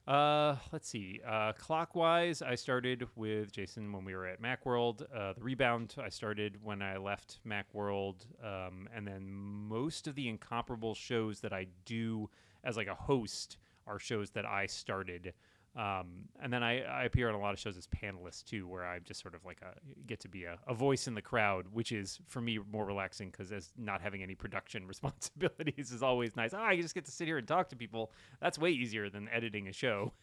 Uh, 0.07 0.55
let's 0.71 0.89
see. 0.89 1.21
Uh, 1.27 1.53
clockwise, 1.53 2.41
I 2.41 2.55
started 2.55 3.07
with 3.15 3.51
Jason 3.51 3.91
when 3.91 4.03
we 4.03 4.15
were 4.15 4.25
at 4.25 4.41
MacWorld. 4.41 5.03
Uh, 5.13 5.33
the 5.33 5.43
Rebound, 5.43 5.93
I 6.03 6.09
started 6.09 6.57
when 6.63 6.81
I 6.81 6.97
left 6.97 7.39
MacWorld. 7.47 8.25
Um, 8.43 8.89
and 8.95 9.05
then 9.05 9.29
most 9.29 10.07
of 10.07 10.15
the 10.15 10.27
incomparable 10.27 10.95
shows 10.95 11.41
that 11.41 11.53
I 11.53 11.67
do 11.85 12.27
as 12.63 12.75
like 12.75 12.87
a 12.87 12.95
host 12.95 13.57
are 13.85 13.99
shows 13.99 14.31
that 14.31 14.45
I 14.47 14.65
started 14.65 15.33
um, 15.75 16.25
and 16.41 16.51
then 16.51 16.63
I, 16.63 16.81
I, 16.81 17.03
appear 17.03 17.29
on 17.29 17.35
a 17.35 17.39
lot 17.39 17.53
of 17.53 17.59
shows 17.59 17.77
as 17.77 17.87
panelist 17.87 18.45
too, 18.45 18.67
where 18.67 18.85
I 18.85 18.99
just 18.99 19.21
sort 19.21 19.35
of 19.35 19.45
like 19.45 19.61
a, 19.61 19.75
get 20.07 20.19
to 20.21 20.27
be 20.27 20.45
a, 20.45 20.57
a 20.67 20.73
voice 20.73 21.07
in 21.07 21.13
the 21.13 21.21
crowd, 21.21 21.67
which 21.71 21.91
is 21.91 22.19
for 22.27 22.41
me 22.41 22.59
more 22.71 22.85
relaxing 22.85 23.29
because 23.29 23.51
as 23.51 23.69
not 23.77 24.01
having 24.01 24.23
any 24.23 24.33
production 24.33 24.87
responsibilities 24.87 25.91
is 25.91 26.01
always 26.01 26.35
nice. 26.35 26.53
Oh, 26.53 26.59
I 26.59 26.75
just 26.81 26.95
get 26.95 27.05
to 27.05 27.11
sit 27.11 27.27
here 27.27 27.37
and 27.37 27.47
talk 27.47 27.69
to 27.69 27.75
people. 27.75 28.11
That's 28.41 28.57
way 28.57 28.71
easier 28.71 29.09
than 29.09 29.29
editing 29.29 29.67
a 29.67 29.73
show. 29.73 30.13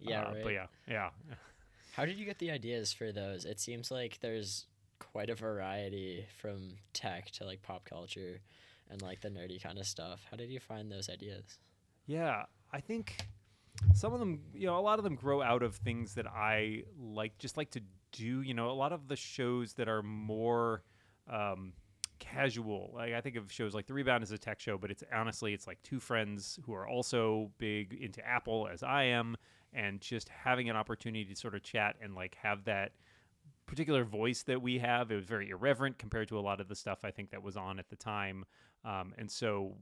Yeah, 0.00 0.22
uh, 0.22 0.32
right. 0.32 0.42
But 0.42 0.52
yeah, 0.54 0.66
yeah. 0.88 1.10
How 1.92 2.04
did 2.04 2.18
you 2.18 2.26
get 2.26 2.40
the 2.40 2.50
ideas 2.50 2.92
for 2.92 3.12
those? 3.12 3.44
It 3.44 3.60
seems 3.60 3.92
like 3.92 4.18
there's 4.20 4.66
quite 4.98 5.30
a 5.30 5.36
variety 5.36 6.26
from 6.36 6.70
tech 6.92 7.30
to 7.32 7.44
like 7.44 7.62
pop 7.62 7.88
culture 7.88 8.40
and 8.90 9.00
like 9.02 9.20
the 9.20 9.28
nerdy 9.28 9.62
kind 9.62 9.78
of 9.78 9.86
stuff. 9.86 10.26
How 10.28 10.36
did 10.36 10.50
you 10.50 10.58
find 10.58 10.90
those 10.90 11.08
ideas? 11.08 11.44
Yeah, 12.06 12.42
I 12.72 12.80
think 12.80 13.28
some 13.94 14.12
of 14.12 14.20
them, 14.20 14.40
you 14.54 14.66
know, 14.66 14.78
a 14.78 14.80
lot 14.80 14.98
of 14.98 15.04
them 15.04 15.14
grow 15.14 15.42
out 15.42 15.62
of 15.62 15.76
things 15.76 16.14
that 16.14 16.26
I 16.26 16.84
like, 16.98 17.38
just 17.38 17.56
like 17.56 17.70
to 17.70 17.80
do. 18.12 18.42
You 18.42 18.54
know, 18.54 18.70
a 18.70 18.72
lot 18.72 18.92
of 18.92 19.08
the 19.08 19.16
shows 19.16 19.74
that 19.74 19.88
are 19.88 20.02
more 20.02 20.82
um, 21.30 21.72
casual. 22.18 22.92
Like 22.94 23.12
I 23.12 23.20
think 23.20 23.36
of 23.36 23.50
shows 23.50 23.74
like 23.74 23.86
The 23.86 23.94
Rebound 23.94 24.22
as 24.22 24.30
a 24.30 24.38
tech 24.38 24.60
show, 24.60 24.78
but 24.78 24.90
it's 24.90 25.02
honestly 25.14 25.54
it's 25.54 25.66
like 25.66 25.82
two 25.82 26.00
friends 26.00 26.58
who 26.64 26.74
are 26.74 26.86
also 26.86 27.50
big 27.58 27.94
into 27.94 28.26
Apple 28.26 28.68
as 28.72 28.82
I 28.82 29.04
am, 29.04 29.36
and 29.72 30.00
just 30.00 30.28
having 30.28 30.70
an 30.70 30.76
opportunity 30.76 31.24
to 31.24 31.36
sort 31.36 31.54
of 31.54 31.62
chat 31.62 31.96
and 32.02 32.14
like 32.14 32.36
have 32.42 32.64
that 32.64 32.92
particular 33.66 34.04
voice 34.04 34.42
that 34.44 34.60
we 34.60 34.78
have. 34.78 35.10
It 35.10 35.16
was 35.16 35.24
very 35.24 35.50
irreverent 35.50 35.98
compared 35.98 36.28
to 36.28 36.38
a 36.38 36.40
lot 36.40 36.60
of 36.60 36.68
the 36.68 36.76
stuff 36.76 37.00
I 37.04 37.10
think 37.10 37.30
that 37.30 37.42
was 37.42 37.56
on 37.56 37.78
at 37.78 37.88
the 37.88 37.96
time. 37.96 38.44
Um, 38.84 39.14
and 39.16 39.30
so 39.30 39.76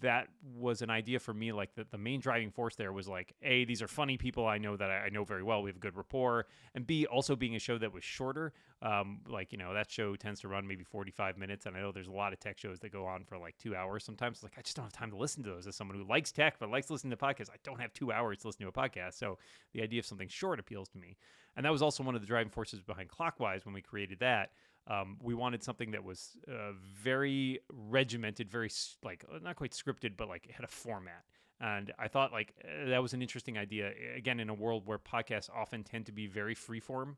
that 0.00 0.28
was 0.56 0.82
an 0.82 0.90
idea 0.90 1.18
for 1.18 1.34
me. 1.34 1.52
Like 1.52 1.74
that, 1.74 1.90
the 1.90 1.98
main 1.98 2.20
driving 2.20 2.50
force 2.50 2.74
there 2.76 2.92
was 2.92 3.08
like, 3.08 3.34
a, 3.42 3.64
these 3.64 3.82
are 3.82 3.88
funny 3.88 4.16
people 4.16 4.46
I 4.46 4.58
know 4.58 4.76
that 4.76 4.90
I, 4.90 5.06
I 5.06 5.08
know 5.08 5.24
very 5.24 5.42
well. 5.42 5.62
We 5.62 5.70
have 5.70 5.80
good 5.80 5.96
rapport, 5.96 6.46
and 6.74 6.86
b, 6.86 7.06
also 7.06 7.36
being 7.36 7.56
a 7.56 7.58
show 7.58 7.78
that 7.78 7.92
was 7.92 8.04
shorter. 8.04 8.52
Um, 8.80 9.20
like 9.28 9.50
you 9.52 9.58
know, 9.58 9.74
that 9.74 9.90
show 9.90 10.14
tends 10.14 10.40
to 10.42 10.48
run 10.48 10.66
maybe 10.66 10.84
forty 10.84 11.10
five 11.10 11.36
minutes, 11.36 11.66
and 11.66 11.76
I 11.76 11.80
know 11.80 11.90
there's 11.90 12.06
a 12.08 12.12
lot 12.12 12.32
of 12.32 12.40
tech 12.40 12.58
shows 12.58 12.78
that 12.80 12.92
go 12.92 13.06
on 13.06 13.24
for 13.24 13.36
like 13.36 13.56
two 13.58 13.74
hours. 13.74 14.04
Sometimes, 14.04 14.42
like 14.42 14.52
I 14.56 14.62
just 14.62 14.76
don't 14.76 14.84
have 14.84 14.92
time 14.92 15.10
to 15.10 15.16
listen 15.16 15.42
to 15.42 15.50
those. 15.50 15.66
As 15.66 15.74
someone 15.74 15.96
who 15.96 16.04
likes 16.04 16.30
tech 16.30 16.58
but 16.60 16.70
likes 16.70 16.88
listening 16.90 17.10
to 17.10 17.16
podcasts, 17.16 17.50
I 17.50 17.56
don't 17.64 17.80
have 17.80 17.92
two 17.92 18.12
hours 18.12 18.38
to 18.38 18.46
listen 18.48 18.62
to 18.62 18.68
a 18.68 18.72
podcast. 18.72 19.14
So 19.14 19.38
the 19.72 19.82
idea 19.82 19.98
of 19.98 20.06
something 20.06 20.28
short 20.28 20.60
appeals 20.60 20.88
to 20.90 20.98
me, 20.98 21.16
and 21.56 21.64
that 21.64 21.72
was 21.72 21.82
also 21.82 22.04
one 22.04 22.14
of 22.14 22.20
the 22.20 22.26
driving 22.26 22.50
forces 22.50 22.80
behind 22.80 23.08
Clockwise 23.08 23.64
when 23.64 23.74
we 23.74 23.82
created 23.82 24.20
that. 24.20 24.50
Um, 24.88 25.18
we 25.22 25.34
wanted 25.34 25.62
something 25.62 25.90
that 25.90 26.02
was 26.02 26.36
uh, 26.48 26.72
very 27.02 27.60
regimented, 27.68 28.50
very 28.50 28.70
like 29.04 29.24
uh, 29.32 29.38
not 29.42 29.56
quite 29.56 29.72
scripted, 29.72 30.16
but 30.16 30.28
like 30.28 30.46
it 30.46 30.52
had 30.52 30.64
a 30.64 30.68
format. 30.68 31.24
And 31.60 31.92
I 31.98 32.08
thought 32.08 32.32
like 32.32 32.54
uh, 32.64 32.88
that 32.88 33.02
was 33.02 33.12
an 33.12 33.20
interesting 33.20 33.58
idea. 33.58 33.92
Again, 34.16 34.40
in 34.40 34.48
a 34.48 34.54
world 34.54 34.86
where 34.86 34.98
podcasts 34.98 35.50
often 35.54 35.84
tend 35.84 36.06
to 36.06 36.12
be 36.12 36.26
very 36.26 36.54
freeform, 36.54 37.16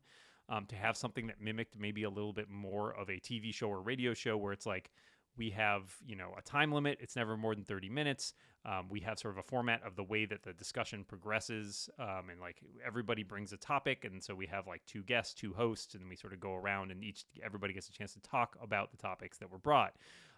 um, 0.49 0.65
to 0.65 0.75
have 0.75 0.97
something 0.97 1.27
that 1.27 1.41
mimicked 1.41 1.79
maybe 1.79 2.03
a 2.03 2.09
little 2.09 2.33
bit 2.33 2.49
more 2.49 2.93
of 2.93 3.09
a 3.09 3.13
TV 3.13 3.53
show 3.53 3.69
or 3.69 3.81
radio 3.81 4.13
show, 4.13 4.37
where 4.37 4.51
it's 4.51 4.65
like 4.65 4.91
we 5.37 5.49
have 5.51 5.95
you 6.05 6.15
know 6.15 6.33
a 6.37 6.41
time 6.41 6.71
limit. 6.71 6.97
It's 7.01 7.15
never 7.15 7.37
more 7.37 7.55
than 7.55 7.63
30 7.63 7.89
minutes. 7.89 8.33
Um, 8.63 8.87
we 8.89 8.99
have 9.01 9.17
sort 9.17 9.33
of 9.33 9.39
a 9.39 9.43
format 9.43 9.81
of 9.83 9.95
the 9.95 10.03
way 10.03 10.25
that 10.25 10.43
the 10.43 10.53
discussion 10.53 11.03
progresses 11.03 11.89
um, 11.97 12.29
and 12.29 12.39
like 12.39 12.57
everybody 12.85 13.23
brings 13.23 13.53
a 13.53 13.57
topic 13.57 14.05
and 14.05 14.23
so 14.23 14.35
we 14.35 14.45
have 14.45 14.67
like 14.67 14.85
two 14.85 15.01
guests 15.01 15.33
two 15.33 15.51
hosts 15.53 15.95
and 15.95 16.07
we 16.07 16.15
sort 16.15 16.31
of 16.31 16.39
go 16.39 16.53
around 16.53 16.91
and 16.91 17.03
each 17.03 17.25
everybody 17.43 17.73
gets 17.73 17.89
a 17.89 17.91
chance 17.91 18.13
to 18.13 18.19
talk 18.21 18.55
about 18.61 18.91
the 18.91 18.97
topics 18.97 19.37
that 19.39 19.51
were 19.51 19.57
brought. 19.57 19.95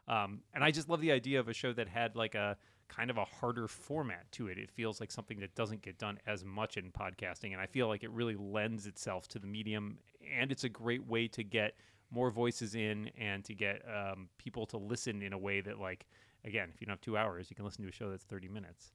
Um, 0.08 0.42
and 0.54 0.64
i 0.64 0.72
just 0.72 0.90
love 0.90 1.02
the 1.02 1.12
idea 1.12 1.40
of 1.40 1.48
a 1.48 1.54
show 1.54 1.74
that 1.74 1.88
had 1.88 2.16
like 2.16 2.36
a 2.36 2.58
kind 2.90 3.10
of 3.10 3.18
a 3.18 3.26
harder 3.26 3.68
format 3.68 4.30
to 4.34 4.48
it. 4.48 4.58
It 4.58 4.70
feels 4.70 5.00
like 5.00 5.12
something 5.12 5.40
that 5.40 5.56
doesn't 5.56 5.82
get 5.82 5.98
done 5.98 6.20
as 6.28 6.44
much 6.44 6.78
in 6.78 6.92
podcasting 6.92 7.52
and 7.52 7.62
i 7.62 7.66
feel 7.66 7.88
like 7.88 8.04
it 8.04 8.12
really 8.12 8.36
lends 8.36 8.86
itself 8.86 9.28
to 9.30 9.40
the 9.40 9.48
medium 9.48 9.98
and 10.38 10.52
it's 10.52 10.64
a 10.64 10.70
great 10.70 11.06
way 11.08 11.28
to 11.30 11.44
get 11.44 11.76
more 12.14 12.30
voices 12.30 12.76
in 12.76 13.10
and 13.18 13.44
to 13.46 13.54
get 13.54 13.82
um, 13.88 14.30
people 14.38 14.66
to 14.68 14.78
listen 14.78 15.22
in 15.22 15.34
a 15.34 15.38
way 15.38 15.62
that 15.62 15.80
like 15.80 16.06
again 16.46 16.70
if 16.74 16.80
you 16.80 16.86
don't 16.88 16.94
have 16.94 17.02
two 17.02 17.18
hours 17.18 17.50
you 17.50 17.56
can 17.56 17.66
listen 17.66 17.84
to 17.84 17.90
a 17.90 17.92
show 17.92 18.10
that's 18.10 18.24
30 18.26 18.48
minutes 18.50 18.92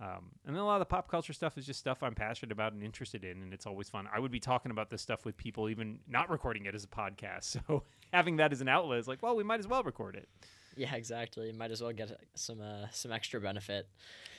um, 0.00 0.30
and 0.44 0.56
then 0.56 0.62
a 0.62 0.66
lot 0.66 0.74
of 0.74 0.80
the 0.80 0.86
pop 0.86 1.08
culture 1.08 1.32
stuff 1.32 1.56
is 1.58 1.66
just 1.66 1.78
stuff 1.78 2.02
i'm 2.02 2.14
passionate 2.14 2.50
about 2.52 2.72
and 2.72 2.82
interested 2.82 3.22
in 3.24 3.42
and 3.42 3.52
it's 3.52 3.66
always 3.66 3.88
fun 3.88 4.08
i 4.14 4.18
would 4.18 4.32
be 4.32 4.40
talking 4.40 4.70
about 4.70 4.88
this 4.90 5.02
stuff 5.02 5.24
with 5.24 5.36
people 5.36 5.68
even 5.68 5.98
not 6.08 6.30
recording 6.30 6.64
it 6.66 6.74
as 6.74 6.84
a 6.84 6.88
podcast 6.88 7.44
so 7.68 7.82
having 8.12 8.36
that 8.36 8.52
as 8.52 8.60
an 8.60 8.68
outlet 8.68 8.98
is 8.98 9.06
like 9.06 9.22
well 9.22 9.36
we 9.36 9.44
might 9.44 9.60
as 9.60 9.68
well 9.68 9.82
record 9.82 10.14
it 10.16 10.28
Yeah, 10.76 10.94
exactly. 10.96 11.52
Might 11.52 11.70
as 11.70 11.80
well 11.80 11.92
get 11.92 12.10
some 12.34 12.60
uh, 12.60 12.88
some 12.90 13.12
extra 13.12 13.40
benefit 13.40 13.86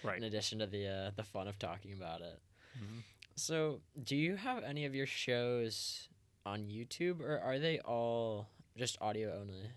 right 0.04 0.18
in 0.18 0.24
addition 0.26 0.60
to 0.60 0.68
the 0.68 0.84
uh, 0.88 1.12
the 1.16 1.24
fun 1.24 1.48
of 1.48 1.58
talking 1.58 1.94
about 1.94 2.20
it. 2.20 2.38
Mhm. 2.78 3.04
So, 3.38 3.80
do 4.04 4.16
you 4.18 4.36
have 4.36 4.64
any 4.64 4.84
of 4.86 4.94
your 4.94 5.06
shows 5.08 6.10
on 6.46 6.66
YouTube, 6.66 7.22
or 7.22 7.40
are 7.40 7.60
they 7.60 7.80
all 7.80 8.48
just 8.78 8.98
audio 9.02 9.38
only? 9.40 9.70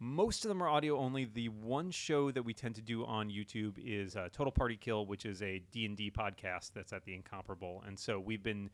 Most 0.00 0.44
of 0.44 0.48
them 0.48 0.62
are 0.62 0.68
audio 0.68 0.96
only. 0.96 1.24
The 1.24 1.48
one 1.48 1.90
show 1.90 2.30
that 2.30 2.42
we 2.42 2.54
tend 2.54 2.76
to 2.76 2.82
do 2.82 3.04
on 3.04 3.28
YouTube 3.28 3.74
is 3.84 4.14
uh, 4.14 4.28
Total 4.32 4.52
Party 4.52 4.76
Kill, 4.76 5.06
which 5.06 5.26
is 5.26 5.42
a 5.42 5.60
D&D 5.72 6.12
podcast 6.12 6.70
that's 6.72 6.92
at 6.92 7.04
the 7.04 7.14
Incomparable. 7.14 7.82
And 7.86 7.98
so 7.98 8.20
we've 8.20 8.42
been, 8.42 8.70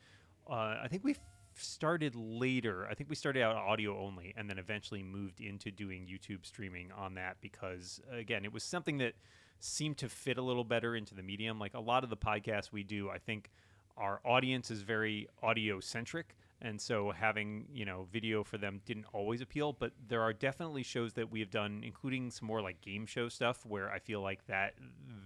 uh, 0.49 0.77
I 0.83 0.87
think 0.91 1.03
we 1.03 1.17
started 1.55 2.15
later. 2.15 2.87
I 2.91 2.95
think 2.95 3.09
we 3.09 3.17
started 3.17 3.43
out 3.43 3.57
audio 3.57 3.99
only 3.99 4.35
and 4.37 4.51
then 4.51 4.59
eventually 4.59 5.03
moved 5.03 5.41
into 5.41 5.71
doing 5.71 6.07
YouTube 6.07 6.45
streaming 6.45 6.93
on 6.93 7.15
that 7.15 7.37
because, 7.41 8.03
again, 8.13 8.45
it 8.45 8.53
was 8.53 8.63
something 8.63 8.99
that 8.99 9.15
seemed 9.61 9.97
to 9.99 10.11
fit 10.11 10.37
a 10.37 10.43
little 10.43 10.65
better 10.65 10.95
into 10.95 11.15
the 11.15 11.23
medium. 11.23 11.59
Like 11.59 11.73
a 11.73 11.81
lot 11.81 12.05
of 12.05 12.11
the 12.11 12.19
podcasts 12.19 12.71
we 12.71 12.83
do, 12.83 13.09
I 13.09 13.17
think 13.17 13.51
our 13.97 14.21
audience 14.27 14.71
is 14.71 14.83
very 14.83 15.29
audio 15.43 15.81
centric 15.81 16.37
and 16.65 16.81
so 16.81 17.13
having 17.13 17.67
you 17.73 17.85
know 17.85 18.09
video 18.11 18.43
for 18.43 18.59
them 18.59 18.81
didn't 18.87 19.07
always 19.13 19.41
appeal 19.41 19.73
but 19.73 19.93
there 20.09 20.23
are 20.23 20.33
definitely 20.33 20.83
shows 20.83 21.13
that 21.13 21.31
we 21.31 21.39
have 21.39 21.51
done 21.51 21.83
including 21.85 22.31
some 22.31 22.49
more 22.49 22.61
like 22.61 22.81
game 22.81 23.07
show 23.07 23.29
stuff 23.29 23.65
where 23.67 23.91
i 23.93 23.99
feel 23.99 24.21
like 24.21 24.45
that 24.47 24.75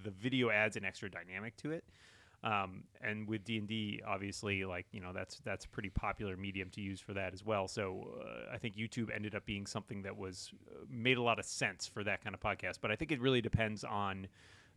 the 0.03 0.11
video 0.11 0.51
adds 0.51 0.77
an 0.77 0.85
extra 0.85 1.11
dynamic 1.11 1.57
to 1.57 1.71
it. 1.71 1.85
Um, 2.45 2.85
and 3.01 3.29
with 3.29 3.45
d&d 3.45 4.01
obviously 4.07 4.65
like 4.65 4.87
you 4.93 5.01
know 5.01 5.13
that's 5.13 5.41
that's 5.41 5.65
a 5.65 5.69
pretty 5.69 5.91
popular 5.91 6.37
medium 6.37 6.71
to 6.71 6.81
use 6.81 7.01
for 7.01 7.13
that 7.15 7.35
as 7.35 7.45
well. 7.45 7.67
So 7.67 8.15
uh, 8.21 8.55
i 8.55 8.59
think 8.59 8.77
youtube 8.77 9.09
ended 9.13 9.35
up 9.35 9.45
being 9.45 9.67
something 9.67 10.03
that 10.03 10.17
was 10.17 10.53
uh, 10.71 10.85
made 10.89 11.19
a 11.19 11.23
lot 11.23 11.41
of 11.41 11.45
sense 11.45 11.89
for 11.89 12.05
that 12.05 12.23
kind 12.23 12.35
of 12.35 12.41
podcast. 12.41 12.79
But 12.81 12.93
i 12.93 12.97
think 12.97 13.11
it 13.11 13.21
really 13.21 13.41
depends 13.41 13.83
on 13.83 14.29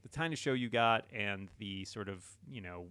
the 0.01 0.09
kind 0.09 0.33
of 0.33 0.39
show 0.39 0.53
you 0.53 0.69
got 0.69 1.05
and 1.13 1.49
the 1.59 1.85
sort 1.85 2.09
of 2.09 2.25
you 2.49 2.61
know 2.61 2.87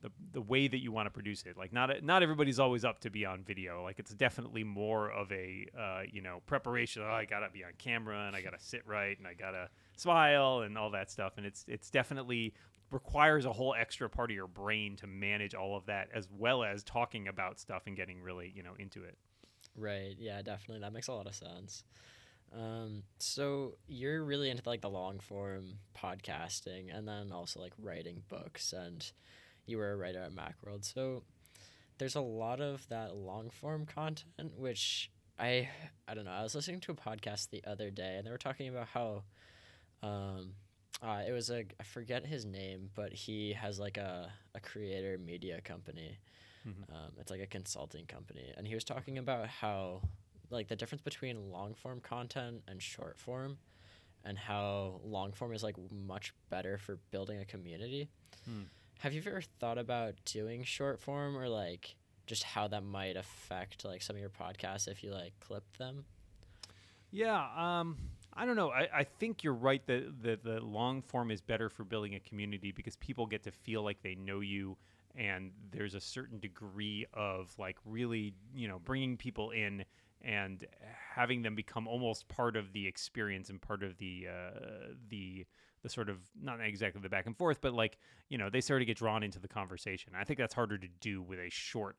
the 0.00 0.10
the 0.32 0.40
way 0.40 0.68
that 0.68 0.78
you 0.78 0.92
want 0.92 1.06
to 1.06 1.10
produce 1.10 1.44
it. 1.44 1.56
Like 1.56 1.72
not 1.72 2.02
not 2.02 2.22
everybody's 2.22 2.58
always 2.58 2.84
up 2.84 3.00
to 3.00 3.10
be 3.10 3.24
on 3.24 3.42
video. 3.42 3.82
Like 3.82 3.98
it's 3.98 4.12
definitely 4.12 4.64
more 4.64 5.10
of 5.10 5.30
a 5.32 5.66
uh, 5.78 6.02
you 6.10 6.22
know 6.22 6.40
preparation. 6.46 7.02
Oh, 7.04 7.10
I 7.10 7.24
gotta 7.24 7.48
be 7.52 7.64
on 7.64 7.72
camera 7.78 8.26
and 8.26 8.36
I 8.36 8.42
gotta 8.42 8.60
sit 8.60 8.86
right 8.86 9.18
and 9.18 9.26
I 9.26 9.34
gotta 9.34 9.68
smile 9.96 10.60
and 10.60 10.78
all 10.78 10.90
that 10.90 11.10
stuff. 11.10 11.34
And 11.36 11.46
it's 11.46 11.64
it's 11.68 11.90
definitely 11.90 12.54
requires 12.90 13.44
a 13.44 13.52
whole 13.52 13.74
extra 13.74 14.08
part 14.08 14.30
of 14.30 14.34
your 14.34 14.46
brain 14.46 14.96
to 14.96 15.06
manage 15.06 15.54
all 15.54 15.76
of 15.76 15.84
that 15.86 16.08
as 16.14 16.26
well 16.30 16.64
as 16.64 16.82
talking 16.84 17.28
about 17.28 17.58
stuff 17.58 17.82
and 17.86 17.96
getting 17.96 18.20
really 18.20 18.52
you 18.54 18.62
know 18.62 18.74
into 18.78 19.02
it. 19.02 19.16
Right. 19.76 20.16
Yeah, 20.18 20.42
definitely. 20.42 20.80
That 20.80 20.92
makes 20.92 21.08
a 21.08 21.12
lot 21.12 21.26
of 21.26 21.34
sense. 21.34 21.84
Um, 22.56 23.02
so 23.18 23.74
you're 23.86 24.24
really 24.24 24.48
into 24.48 24.62
like 24.66 24.80
the 24.80 24.88
long 24.88 25.18
form 25.20 25.74
podcasting 25.96 26.96
and 26.96 27.06
then 27.06 27.30
also 27.30 27.60
like 27.60 27.74
writing 27.78 28.22
books 28.28 28.72
and 28.72 29.10
you 29.68 29.78
were 29.78 29.92
a 29.92 29.96
writer 29.96 30.20
at 30.22 30.32
Macworld. 30.32 30.84
So 30.84 31.22
there's 31.98 32.16
a 32.16 32.20
lot 32.20 32.60
of 32.60 32.86
that 32.88 33.16
long 33.16 33.50
form 33.50 33.86
content 33.86 34.52
which 34.56 35.10
I 35.38 35.68
I 36.06 36.14
don't 36.14 36.24
know. 36.24 36.30
I 36.32 36.42
was 36.42 36.54
listening 36.54 36.80
to 36.80 36.92
a 36.92 36.94
podcast 36.94 37.50
the 37.50 37.62
other 37.66 37.90
day 37.90 38.16
and 38.16 38.26
they 38.26 38.30
were 38.30 38.38
talking 38.38 38.68
about 38.68 38.88
how 38.88 39.22
um 40.02 40.54
uh, 41.00 41.22
it 41.26 41.32
was 41.32 41.48
a 41.50 41.64
I 41.78 41.84
forget 41.84 42.26
his 42.26 42.44
name, 42.44 42.90
but 42.94 43.12
he 43.12 43.52
has 43.52 43.78
like 43.78 43.96
a, 43.98 44.32
a 44.54 44.60
creator 44.60 45.16
media 45.18 45.60
company. 45.60 46.18
Mhm. 46.66 46.92
Um, 46.92 47.12
it's 47.20 47.30
like 47.30 47.40
a 47.40 47.46
consulting 47.46 48.04
company, 48.06 48.52
and 48.56 48.66
he 48.66 48.74
was 48.74 48.82
talking 48.82 49.16
about 49.18 49.46
how 49.46 50.02
like 50.50 50.66
the 50.66 50.74
difference 50.74 51.02
between 51.02 51.52
long 51.52 51.74
form 51.74 52.00
content 52.00 52.62
and 52.66 52.82
short 52.82 53.16
form, 53.16 53.58
and 54.24 54.36
how 54.36 55.00
long 55.04 55.30
form 55.32 55.52
is 55.52 55.62
like 55.62 55.76
much 55.92 56.34
better 56.50 56.78
for 56.78 56.98
building 57.12 57.38
a 57.38 57.44
community. 57.44 58.08
Hmm. 58.44 58.62
Have 58.98 59.12
you 59.12 59.22
ever 59.24 59.42
thought 59.60 59.78
about 59.78 60.14
doing 60.24 60.64
short 60.64 61.00
form 61.00 61.36
or 61.36 61.48
like 61.48 61.94
just 62.26 62.42
how 62.42 62.66
that 62.68 62.82
might 62.84 63.16
affect 63.16 63.84
like 63.84 64.02
some 64.02 64.16
of 64.16 64.20
your 64.20 64.30
podcasts 64.30 64.88
if 64.88 65.04
you 65.04 65.12
like 65.12 65.32
clip 65.40 65.64
them? 65.78 66.04
Yeah, 67.10 67.46
um, 67.56 67.96
I 68.34 68.44
don't 68.44 68.56
know. 68.56 68.70
I, 68.70 68.88
I 68.92 69.04
think 69.04 69.42
you're 69.44 69.54
right 69.54 69.84
that, 69.86 70.22
that 70.22 70.44
the 70.44 70.60
long 70.60 71.02
form 71.02 71.30
is 71.30 71.40
better 71.40 71.68
for 71.68 71.84
building 71.84 72.16
a 72.16 72.20
community 72.20 72.72
because 72.72 72.96
people 72.96 73.26
get 73.26 73.44
to 73.44 73.50
feel 73.50 73.82
like 73.82 74.02
they 74.02 74.14
know 74.14 74.40
you, 74.40 74.76
and 75.14 75.52
there's 75.70 75.94
a 75.94 76.00
certain 76.00 76.38
degree 76.38 77.06
of 77.14 77.54
like 77.58 77.76
really, 77.84 78.34
you 78.54 78.68
know, 78.68 78.78
bringing 78.78 79.16
people 79.16 79.50
in 79.52 79.84
and 80.22 80.66
having 81.14 81.42
them 81.42 81.54
become 81.54 81.86
almost 81.86 82.28
part 82.28 82.56
of 82.56 82.72
the 82.72 82.86
experience 82.86 83.48
and 83.48 83.62
part 83.62 83.82
of 83.82 83.96
the 83.98 84.26
uh, 84.28 84.88
the 85.08 85.37
the 85.82 85.88
sort 85.88 86.08
of 86.08 86.18
not 86.40 86.60
exactly 86.60 87.00
the 87.00 87.08
back 87.08 87.26
and 87.26 87.36
forth, 87.36 87.60
but 87.60 87.74
like 87.74 87.98
you 88.28 88.38
know 88.38 88.50
they 88.50 88.60
sort 88.60 88.82
of 88.82 88.86
get 88.86 88.98
drawn 88.98 89.22
into 89.22 89.38
the 89.38 89.48
conversation. 89.48 90.12
I 90.18 90.24
think 90.24 90.38
that's 90.38 90.54
harder 90.54 90.78
to 90.78 90.88
do 91.00 91.22
with 91.22 91.38
a 91.38 91.50
short 91.50 91.96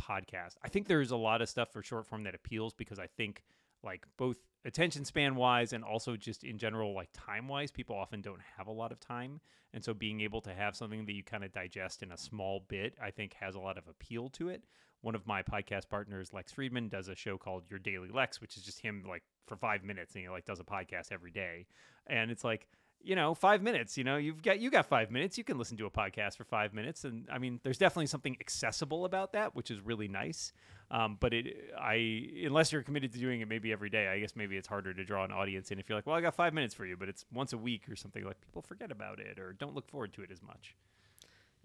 podcast. 0.00 0.56
I 0.62 0.68
think 0.68 0.88
there's 0.88 1.10
a 1.10 1.16
lot 1.16 1.42
of 1.42 1.48
stuff 1.48 1.72
for 1.72 1.82
short 1.82 2.06
form 2.06 2.24
that 2.24 2.34
appeals 2.34 2.74
because 2.74 2.98
I 2.98 3.06
think 3.06 3.42
like 3.84 4.06
both 4.16 4.36
attention 4.64 5.04
span 5.04 5.34
wise 5.34 5.72
and 5.72 5.82
also 5.82 6.16
just 6.16 6.44
in 6.44 6.56
general 6.58 6.94
like 6.94 7.08
time 7.12 7.48
wise 7.48 7.70
people 7.70 7.96
often 7.96 8.20
don't 8.20 8.40
have 8.56 8.66
a 8.66 8.72
lot 8.72 8.92
of 8.92 9.00
time 9.00 9.40
and 9.74 9.82
so 9.82 9.92
being 9.92 10.20
able 10.20 10.40
to 10.40 10.54
have 10.54 10.76
something 10.76 11.04
that 11.04 11.12
you 11.12 11.24
kind 11.24 11.42
of 11.42 11.52
digest 11.52 12.02
in 12.02 12.12
a 12.12 12.16
small 12.16 12.64
bit 12.68 12.94
i 13.02 13.10
think 13.10 13.34
has 13.34 13.54
a 13.54 13.58
lot 13.60 13.76
of 13.76 13.88
appeal 13.88 14.28
to 14.28 14.48
it 14.48 14.62
one 15.00 15.16
of 15.16 15.26
my 15.26 15.42
podcast 15.42 15.88
partners 15.88 16.32
lex 16.32 16.52
friedman 16.52 16.88
does 16.88 17.08
a 17.08 17.14
show 17.16 17.36
called 17.36 17.64
your 17.68 17.80
daily 17.80 18.08
lex 18.08 18.40
which 18.40 18.56
is 18.56 18.62
just 18.62 18.80
him 18.80 19.04
like 19.08 19.24
for 19.46 19.56
five 19.56 19.82
minutes 19.82 20.14
and 20.14 20.22
he 20.22 20.28
like 20.28 20.44
does 20.44 20.60
a 20.60 20.64
podcast 20.64 21.10
every 21.10 21.32
day 21.32 21.66
and 22.06 22.30
it's 22.30 22.44
like 22.44 22.68
you 23.04 23.16
know 23.16 23.34
five 23.34 23.62
minutes 23.62 23.96
you 23.98 24.04
know 24.04 24.16
you've 24.16 24.42
got 24.42 24.60
you 24.60 24.70
got 24.70 24.86
five 24.86 25.10
minutes 25.10 25.36
you 25.36 25.44
can 25.44 25.58
listen 25.58 25.76
to 25.76 25.86
a 25.86 25.90
podcast 25.90 26.36
for 26.36 26.44
five 26.44 26.72
minutes 26.72 27.04
and 27.04 27.26
i 27.30 27.38
mean 27.38 27.60
there's 27.62 27.78
definitely 27.78 28.06
something 28.06 28.36
accessible 28.40 29.04
about 29.04 29.32
that 29.32 29.54
which 29.54 29.70
is 29.70 29.80
really 29.80 30.08
nice 30.08 30.52
um, 30.90 31.16
but 31.20 31.32
it 31.32 31.72
i 31.78 32.28
unless 32.44 32.72
you're 32.72 32.82
committed 32.82 33.12
to 33.12 33.18
doing 33.18 33.40
it 33.40 33.48
maybe 33.48 33.72
every 33.72 33.90
day 33.90 34.08
i 34.08 34.18
guess 34.18 34.36
maybe 34.36 34.56
it's 34.56 34.68
harder 34.68 34.92
to 34.94 35.04
draw 35.04 35.24
an 35.24 35.32
audience 35.32 35.70
in 35.70 35.78
if 35.78 35.88
you're 35.88 35.98
like 35.98 36.06
well 36.06 36.16
i 36.16 36.20
got 36.20 36.34
five 36.34 36.54
minutes 36.54 36.74
for 36.74 36.86
you 36.86 36.96
but 36.96 37.08
it's 37.08 37.24
once 37.32 37.52
a 37.52 37.58
week 37.58 37.88
or 37.88 37.96
something 37.96 38.24
like 38.24 38.40
people 38.40 38.62
forget 38.62 38.90
about 38.90 39.18
it 39.18 39.38
or 39.38 39.52
don't 39.52 39.74
look 39.74 39.88
forward 39.88 40.12
to 40.12 40.22
it 40.22 40.30
as 40.30 40.42
much 40.42 40.74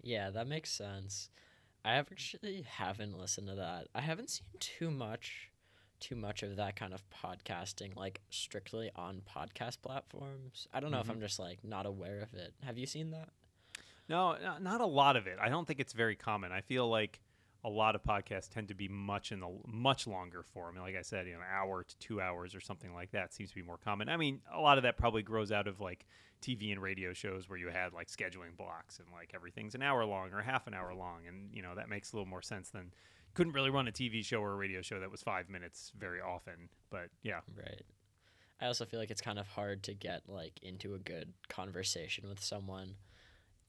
Yeah, 0.02 0.30
that 0.30 0.46
makes 0.46 0.70
sense. 0.70 1.28
I 1.84 1.94
actually 1.94 2.62
haven't 2.62 3.18
listened 3.18 3.48
to 3.48 3.54
that. 3.56 3.88
I 3.94 4.00
haven't 4.00 4.30
seen 4.30 4.46
too 4.60 4.90
much 4.90 5.50
too 6.00 6.14
much 6.16 6.42
of 6.42 6.56
that 6.56 6.76
kind 6.76 6.94
of 6.94 7.02
podcasting 7.10 7.96
like 7.96 8.20
strictly 8.30 8.90
on 8.96 9.22
podcast 9.22 9.82
platforms. 9.82 10.68
I 10.72 10.80
don't 10.80 10.90
know 10.90 10.98
Mhm. 10.98 11.02
if 11.02 11.10
I'm 11.10 11.20
just 11.20 11.38
like 11.38 11.64
not 11.64 11.86
aware 11.86 12.20
of 12.20 12.34
it. 12.34 12.54
Have 12.64 12.78
you 12.78 12.86
seen 12.86 13.10
that? 13.10 13.30
No, 14.08 14.36
no- 14.38 14.58
not 14.58 14.80
a 14.80 14.86
lot 14.86 15.16
of 15.16 15.26
it. 15.26 15.38
I 15.40 15.48
don't 15.48 15.66
think 15.66 15.80
it's 15.80 15.92
very 15.92 16.16
common. 16.16 16.50
I 16.52 16.60
feel 16.62 16.88
like 16.88 17.20
a 17.64 17.68
lot 17.68 17.94
of 17.96 18.02
podcasts 18.02 18.48
tend 18.48 18.68
to 18.68 18.74
be 18.74 18.88
much 18.88 19.32
in 19.32 19.40
the 19.40 19.60
much 19.66 20.06
longer 20.06 20.42
form. 20.42 20.76
Like 20.76 20.94
I 20.94 21.02
said, 21.02 21.26
you 21.26 21.34
know, 21.34 21.40
an 21.40 21.46
hour 21.50 21.82
to 21.82 21.98
two 21.98 22.20
hours 22.20 22.54
or 22.54 22.60
something 22.60 22.94
like 22.94 23.10
that 23.10 23.34
seems 23.34 23.50
to 23.50 23.56
be 23.56 23.62
more 23.62 23.76
common. 23.78 24.08
I 24.08 24.16
mean, 24.16 24.40
a 24.52 24.60
lot 24.60 24.78
of 24.78 24.82
that 24.84 24.96
probably 24.96 25.22
grows 25.22 25.50
out 25.52 25.66
of 25.66 25.80
like 25.80 26.06
TV 26.40 26.70
and 26.70 26.80
radio 26.80 27.12
shows 27.12 27.48
where 27.48 27.58
you 27.58 27.68
had 27.68 27.92
like 27.92 28.06
scheduling 28.06 28.56
blocks 28.56 29.00
and 29.00 29.08
like 29.12 29.32
everything's 29.34 29.74
an 29.74 29.82
hour 29.82 30.04
long 30.04 30.32
or 30.32 30.40
half 30.40 30.68
an 30.68 30.74
hour 30.74 30.94
long, 30.94 31.26
and 31.26 31.52
you 31.52 31.60
know 31.62 31.74
that 31.74 31.88
makes 31.88 32.12
a 32.12 32.16
little 32.16 32.28
more 32.28 32.40
sense 32.42 32.70
than 32.70 32.92
couldn't 33.34 33.52
really 33.52 33.70
run 33.70 33.86
a 33.88 33.92
TV 33.92 34.24
show 34.24 34.38
or 34.38 34.52
a 34.52 34.56
radio 34.56 34.82
show 34.82 35.00
that 35.00 35.10
was 35.10 35.22
five 35.22 35.48
minutes 35.48 35.92
very 35.96 36.20
often. 36.20 36.68
But 36.90 37.08
yeah, 37.22 37.40
Right. 37.56 37.82
I 38.60 38.66
also 38.66 38.84
feel 38.84 38.98
like 38.98 39.10
it's 39.10 39.20
kind 39.20 39.38
of 39.38 39.46
hard 39.46 39.84
to 39.84 39.94
get 39.94 40.28
like 40.28 40.58
into 40.62 40.94
a 40.94 40.98
good 40.98 41.32
conversation 41.48 42.28
with 42.28 42.42
someone 42.42 42.96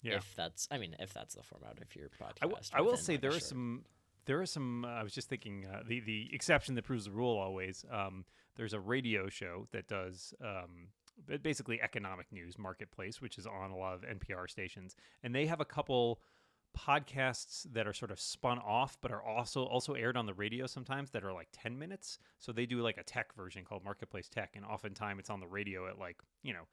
Yeah. 0.01 0.15
if 0.15 0.35
that's 0.35 0.67
I 0.71 0.77
mean 0.79 0.95
if 0.99 1.13
that's 1.13 1.35
the 1.35 1.43
format 1.43 1.79
of 1.81 1.95
your 1.95 2.09
podcast. 2.09 2.37
I, 2.41 2.45
w- 2.47 2.61
I 2.73 2.81
will 2.81 2.97
say 2.97 3.13
like, 3.13 3.21
there 3.21 3.29
are 3.29 3.33
short- 3.33 3.43
some 3.43 3.85
there 4.25 4.41
are 4.41 4.45
some. 4.45 4.85
Uh, 4.85 4.89
I 4.89 5.03
was 5.03 5.13
just 5.13 5.27
thinking 5.29 5.65
uh, 5.65 5.81
the 5.87 6.01
the 6.01 6.29
exception 6.33 6.75
that 6.75 6.83
proves 6.83 7.05
the 7.05 7.11
rule 7.11 7.37
always. 7.37 7.83
Um, 7.91 8.25
there's 8.57 8.73
a 8.73 8.79
radio 8.79 9.27
show 9.29 9.67
that 9.71 9.87
does 9.87 10.33
um, 10.43 10.89
basically 11.41 11.81
economic 11.81 12.31
news 12.31 12.57
marketplace, 12.57 13.21
which 13.21 13.37
is 13.39 13.47
on 13.47 13.71
a 13.71 13.75
lot 13.77 13.95
of 13.95 14.01
NPR 14.01 14.47
stations, 14.49 14.95
and 15.23 15.33
they 15.33 15.45
have 15.47 15.61
a 15.61 15.65
couple 15.65 16.19
podcasts 16.77 17.65
that 17.73 17.87
are 17.87 17.93
sort 17.93 18.11
of 18.11 18.19
spun 18.19 18.59
off 18.59 18.97
but 19.01 19.11
are 19.11 19.23
also 19.23 19.63
also 19.63 19.93
aired 19.93 20.15
on 20.15 20.25
the 20.25 20.33
radio 20.33 20.65
sometimes 20.65 21.11
that 21.11 21.23
are 21.23 21.33
like 21.33 21.49
10 21.51 21.77
minutes. 21.77 22.19
So 22.37 22.51
they 22.51 22.65
do 22.65 22.81
like 22.81 22.97
a 22.97 23.03
tech 23.03 23.33
version 23.35 23.63
called 23.65 23.83
marketplace 23.83 24.29
tech 24.29 24.55
and 24.55 24.65
oftentimes 24.65 25.19
it's 25.19 25.29
on 25.29 25.39
the 25.39 25.47
radio 25.47 25.87
at 25.87 25.97
like 25.97 26.17
you 26.43 26.53
know 26.53 26.67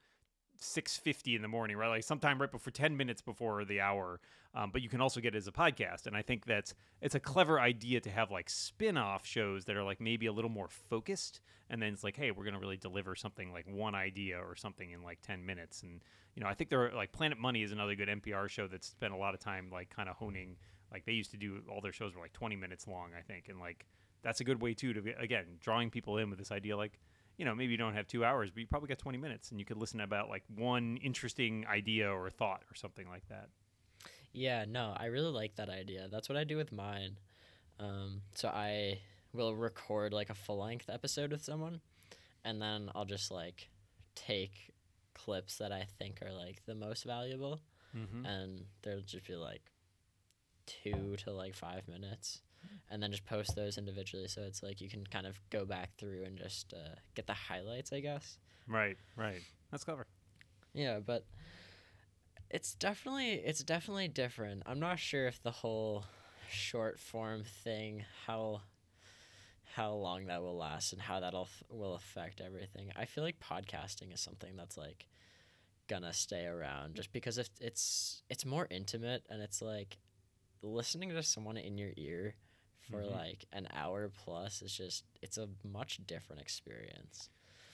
6.50 0.59 1.35
in 1.35 1.41
the 1.41 1.47
morning 1.47 1.77
right? 1.77 1.89
Like 1.89 2.03
sometime 2.03 2.39
right 2.39 2.51
before 2.51 2.71
10 2.71 2.95
minutes 2.97 3.21
before 3.21 3.65
the 3.65 3.81
hour. 3.81 4.19
Um, 4.53 4.71
but 4.71 4.81
you 4.81 4.89
can 4.89 5.01
also 5.01 5.19
get 5.19 5.35
it 5.35 5.37
as 5.37 5.47
a 5.47 5.51
podcast. 5.51 6.07
And 6.07 6.15
i 6.15 6.21
think 6.21 6.45
that's 6.45 6.73
it's 7.01 7.15
a 7.15 7.19
clever 7.19 7.59
idea 7.59 7.99
to 8.01 8.09
have 8.09 8.31
like 8.31 8.49
spin-off 8.49 9.25
shows 9.25 9.65
that 9.65 9.75
are 9.75 9.83
like 9.83 10.01
maybe 10.01 10.25
a 10.25 10.31
little 10.31 10.49
more 10.49 10.67
focused. 10.67 11.41
And 11.69 11.81
then 11.81 11.93
it's 11.93 12.03
like 12.03 12.17
hey 12.17 12.31
we're 12.31 12.43
going 12.43 12.55
to 12.55 12.59
really 12.59 12.77
deliver 12.77 13.15
something 13.15 13.51
like 13.51 13.65
one 13.67 13.95
idea 13.95 14.39
or 14.39 14.55
something 14.55 14.91
in 14.91 15.03
like 15.03 15.21
10 15.21 15.45
minutes. 15.45 15.83
And 15.83 16.01
you 16.35 16.43
know 16.43 16.49
i 16.49 16.53
think 16.53 16.69
there 16.69 16.85
are 16.85 16.93
like 16.93 17.11
planet 17.11 17.39
money 17.39 17.63
is 17.63 17.71
another 17.71 17.95
good 17.95 18.07
npr 18.07 18.47
show 18.47 18.67
that's 18.67 18.87
spent 18.87 19.11
a 19.11 19.17
lot 19.17 19.33
of 19.33 19.39
time 19.39 19.69
like 19.71 19.89
kind 19.89 20.07
of 20.07 20.15
honing 20.15 20.55
like 20.91 21.03
they 21.03 21.11
used 21.11 21.31
to 21.31 21.37
do 21.37 21.61
all 21.67 21.81
their 21.81 21.91
shows 21.91 22.13
were 22.13 22.21
like 22.21 22.33
20 22.33 22.55
minutes 22.55 22.87
long 22.87 23.09
i 23.17 23.21
think. 23.21 23.49
And 23.49 23.59
like 23.59 23.85
that's 24.23 24.39
a 24.39 24.43
good 24.43 24.61
way 24.61 24.73
too 24.73 24.93
to 24.93 25.01
be 25.01 25.11
again 25.11 25.45
drawing 25.59 25.89
people 25.89 26.17
in 26.17 26.29
with 26.29 26.39
this 26.39 26.51
idea 26.51 26.77
like 26.77 26.99
you 27.37 27.45
know, 27.45 27.53
maybe 27.55 27.71
you 27.71 27.77
don't 27.77 27.93
have 27.93 28.07
two 28.07 28.25
hours, 28.25 28.49
but 28.51 28.59
you 28.61 28.67
probably 28.67 28.89
got 28.89 28.97
20 28.97 29.17
minutes 29.17 29.51
and 29.51 29.59
you 29.59 29.65
could 29.65 29.77
listen 29.77 30.01
about 30.01 30.27
like 30.29 30.43
one 30.55 30.97
interesting 31.03 31.65
idea 31.67 32.09
or 32.11 32.29
thought 32.29 32.63
or 32.71 32.75
something 32.75 33.07
like 33.07 33.27
that. 33.29 33.49
Yeah, 34.33 34.65
no, 34.67 34.93
I 34.97 35.05
really 35.05 35.31
like 35.31 35.55
that 35.55 35.69
idea. 35.69 36.07
That's 36.11 36.27
what 36.29 36.37
I 36.37 36.43
do 36.43 36.57
with 36.57 36.71
mine. 36.71 37.17
Um, 37.79 38.21
so 38.35 38.49
I 38.49 38.99
will 39.33 39.55
record 39.55 40.13
like 40.13 40.29
a 40.29 40.35
full 40.35 40.57
length 40.59 40.89
episode 40.89 41.31
with 41.31 41.43
someone, 41.43 41.79
and 42.43 42.61
then 42.61 42.89
I'll 42.95 43.05
just 43.05 43.29
like 43.31 43.69
take 44.15 44.73
clips 45.13 45.57
that 45.57 45.71
I 45.71 45.85
think 45.99 46.21
are 46.23 46.33
like 46.33 46.65
the 46.65 46.75
most 46.75 47.03
valuable, 47.03 47.61
Mm-hmm. 47.95 48.25
and 48.25 48.65
they'll 48.83 49.01
just 49.01 49.25
be 49.25 49.35
like 49.35 49.61
two 50.65 51.15
to 51.23 51.31
like 51.31 51.55
five 51.55 51.87
minutes, 51.87 52.41
and 52.89 53.01
then 53.01 53.11
just 53.11 53.25
post 53.25 53.55
those 53.55 53.77
individually. 53.77 54.27
So 54.27 54.41
it's 54.41 54.63
like 54.63 54.81
you 54.81 54.89
can 54.89 55.05
kind 55.05 55.27
of 55.27 55.39
go 55.49 55.65
back 55.65 55.91
through 55.97 56.23
and 56.25 56.37
just 56.37 56.73
uh, 56.73 56.95
get 57.15 57.27
the 57.27 57.33
highlights, 57.33 57.91
I 57.91 57.99
guess. 57.99 58.37
Right, 58.67 58.97
right. 59.15 59.41
That's 59.71 59.83
clever. 59.83 60.05
Yeah, 60.73 60.99
but 60.99 61.25
it's 62.49 62.73
definitely 62.73 63.31
it's 63.33 63.63
definitely 63.63 64.07
different. 64.07 64.63
I'm 64.65 64.79
not 64.79 64.99
sure 64.99 65.27
if 65.27 65.41
the 65.41 65.51
whole 65.51 66.05
short 66.49 66.99
form 66.99 67.43
thing 67.63 68.05
how 68.25 68.61
how 69.75 69.91
long 69.93 70.27
that 70.27 70.41
will 70.41 70.57
last 70.57 70.93
and 70.93 71.01
how 71.01 71.19
that'll 71.19 71.43
f- 71.43 71.63
will 71.69 71.95
affect 71.95 72.41
everything. 72.41 72.91
I 72.95 73.05
feel 73.05 73.23
like 73.23 73.39
podcasting 73.39 74.13
is 74.13 74.21
something 74.21 74.55
that's 74.55 74.77
like 74.77 75.07
gonna 75.87 76.13
stay 76.13 76.45
around 76.45 76.95
just 76.95 77.11
because 77.13 77.37
if 77.37 77.49
it's 77.61 78.23
it's 78.29 78.45
more 78.45 78.67
intimate 78.69 79.23
and 79.29 79.41
it's 79.41 79.61
like 79.61 79.97
listening 80.61 81.09
to 81.09 81.23
someone 81.23 81.57
in 81.57 81.77
your 81.77 81.91
ear 81.97 82.35
for 82.89 83.01
Mhm. 83.01 83.11
like 83.11 83.45
an 83.53 83.67
hour 83.73 84.09
plus 84.09 84.61
is 84.61 84.75
just 84.75 85.03
it's 85.21 85.37
a 85.37 85.49
much 85.63 85.99
different 86.07 86.41
experience. 86.41 87.29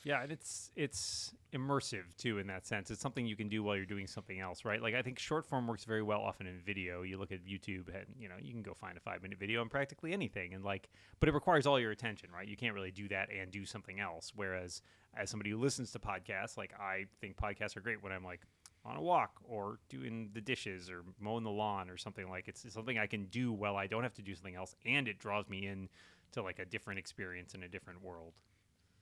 Yeah, 0.05 0.22
and 0.22 0.34
it's 0.34 0.70
it's 0.75 1.34
immersive 1.53 2.03
too 2.17 2.38
in 2.38 2.48
that 2.48 2.65
sense. 2.65 2.91
It's 2.91 3.00
something 3.01 3.25
you 3.25 3.38
can 3.38 3.48
do 3.48 3.63
while 3.63 3.77
you're 3.77 3.86
doing 3.86 4.05
something 4.05 4.38
else, 4.38 4.65
right? 4.65 4.82
Like 4.82 4.96
I 4.96 5.01
think 5.01 5.17
short 5.17 5.46
form 5.46 5.65
works 5.65 5.86
very 5.86 6.01
well 6.03 6.22
often 6.22 6.46
in 6.46 6.60
video. 6.60 7.03
You 7.03 7.17
look 7.17 7.32
at 7.32 7.46
YouTube 7.46 7.88
and 7.88 8.13
you 8.20 8.27
know, 8.27 8.36
you 8.41 8.51
can 8.51 8.63
go 8.63 8.74
find 8.74 8.98
a 8.98 9.00
5-minute 9.00 9.39
video 9.39 9.62
on 9.62 9.70
practically 9.70 10.12
anything 10.12 10.53
and 10.53 10.63
like 10.63 10.89
but 11.22 11.29
it 11.29 11.34
requires 11.34 11.65
all 11.65 11.79
your 11.79 11.91
attention, 11.91 12.29
right? 12.34 12.48
You 12.48 12.58
can't 12.58 12.74
really 12.75 12.91
do 12.91 13.08
that 13.10 13.29
and 13.32 13.50
do 13.50 13.65
something 13.65 14.01
else 14.01 14.34
whereas 14.36 14.82
as 15.15 15.29
somebody 15.29 15.51
who 15.51 15.58
listens 15.58 15.91
to 15.91 16.00
podcasts, 16.00 16.58
like 16.58 16.74
I 16.77 17.05
think 17.22 17.38
podcasts 17.38 17.77
are 17.77 17.82
great 17.82 18.03
when 18.03 18.12
I'm 18.12 18.25
like 18.25 18.41
on 18.86 18.98
a 18.98 19.02
walk 19.02 19.40
or 19.48 19.80
doing 19.90 20.30
the 20.34 20.42
dishes 20.42 20.90
or 20.90 21.04
mowing 21.20 21.44
the 21.44 21.50
lawn 21.50 21.90
or 21.90 21.98
something 21.98 22.30
like 22.30 22.48
it's 22.48 22.66
something 22.74 22.98
I 22.98 23.08
can 23.08 23.25
do 23.25 23.52
while 23.54 23.78
I 23.78 23.88
don't 23.88 24.04
have 24.04 24.13
to 24.16 24.22
do 24.22 24.36
something 24.36 24.56
else 24.56 24.75
and 24.86 25.08
it 25.08 25.20
draws 25.20 25.48
me 25.48 25.68
in 25.68 25.90
to 26.34 26.42
like 26.42 26.60
a 26.60 26.66
different 26.66 27.00
experience 27.00 27.54
in 27.54 27.63
a 27.63 27.68
different 27.68 28.04
world. 28.04 28.34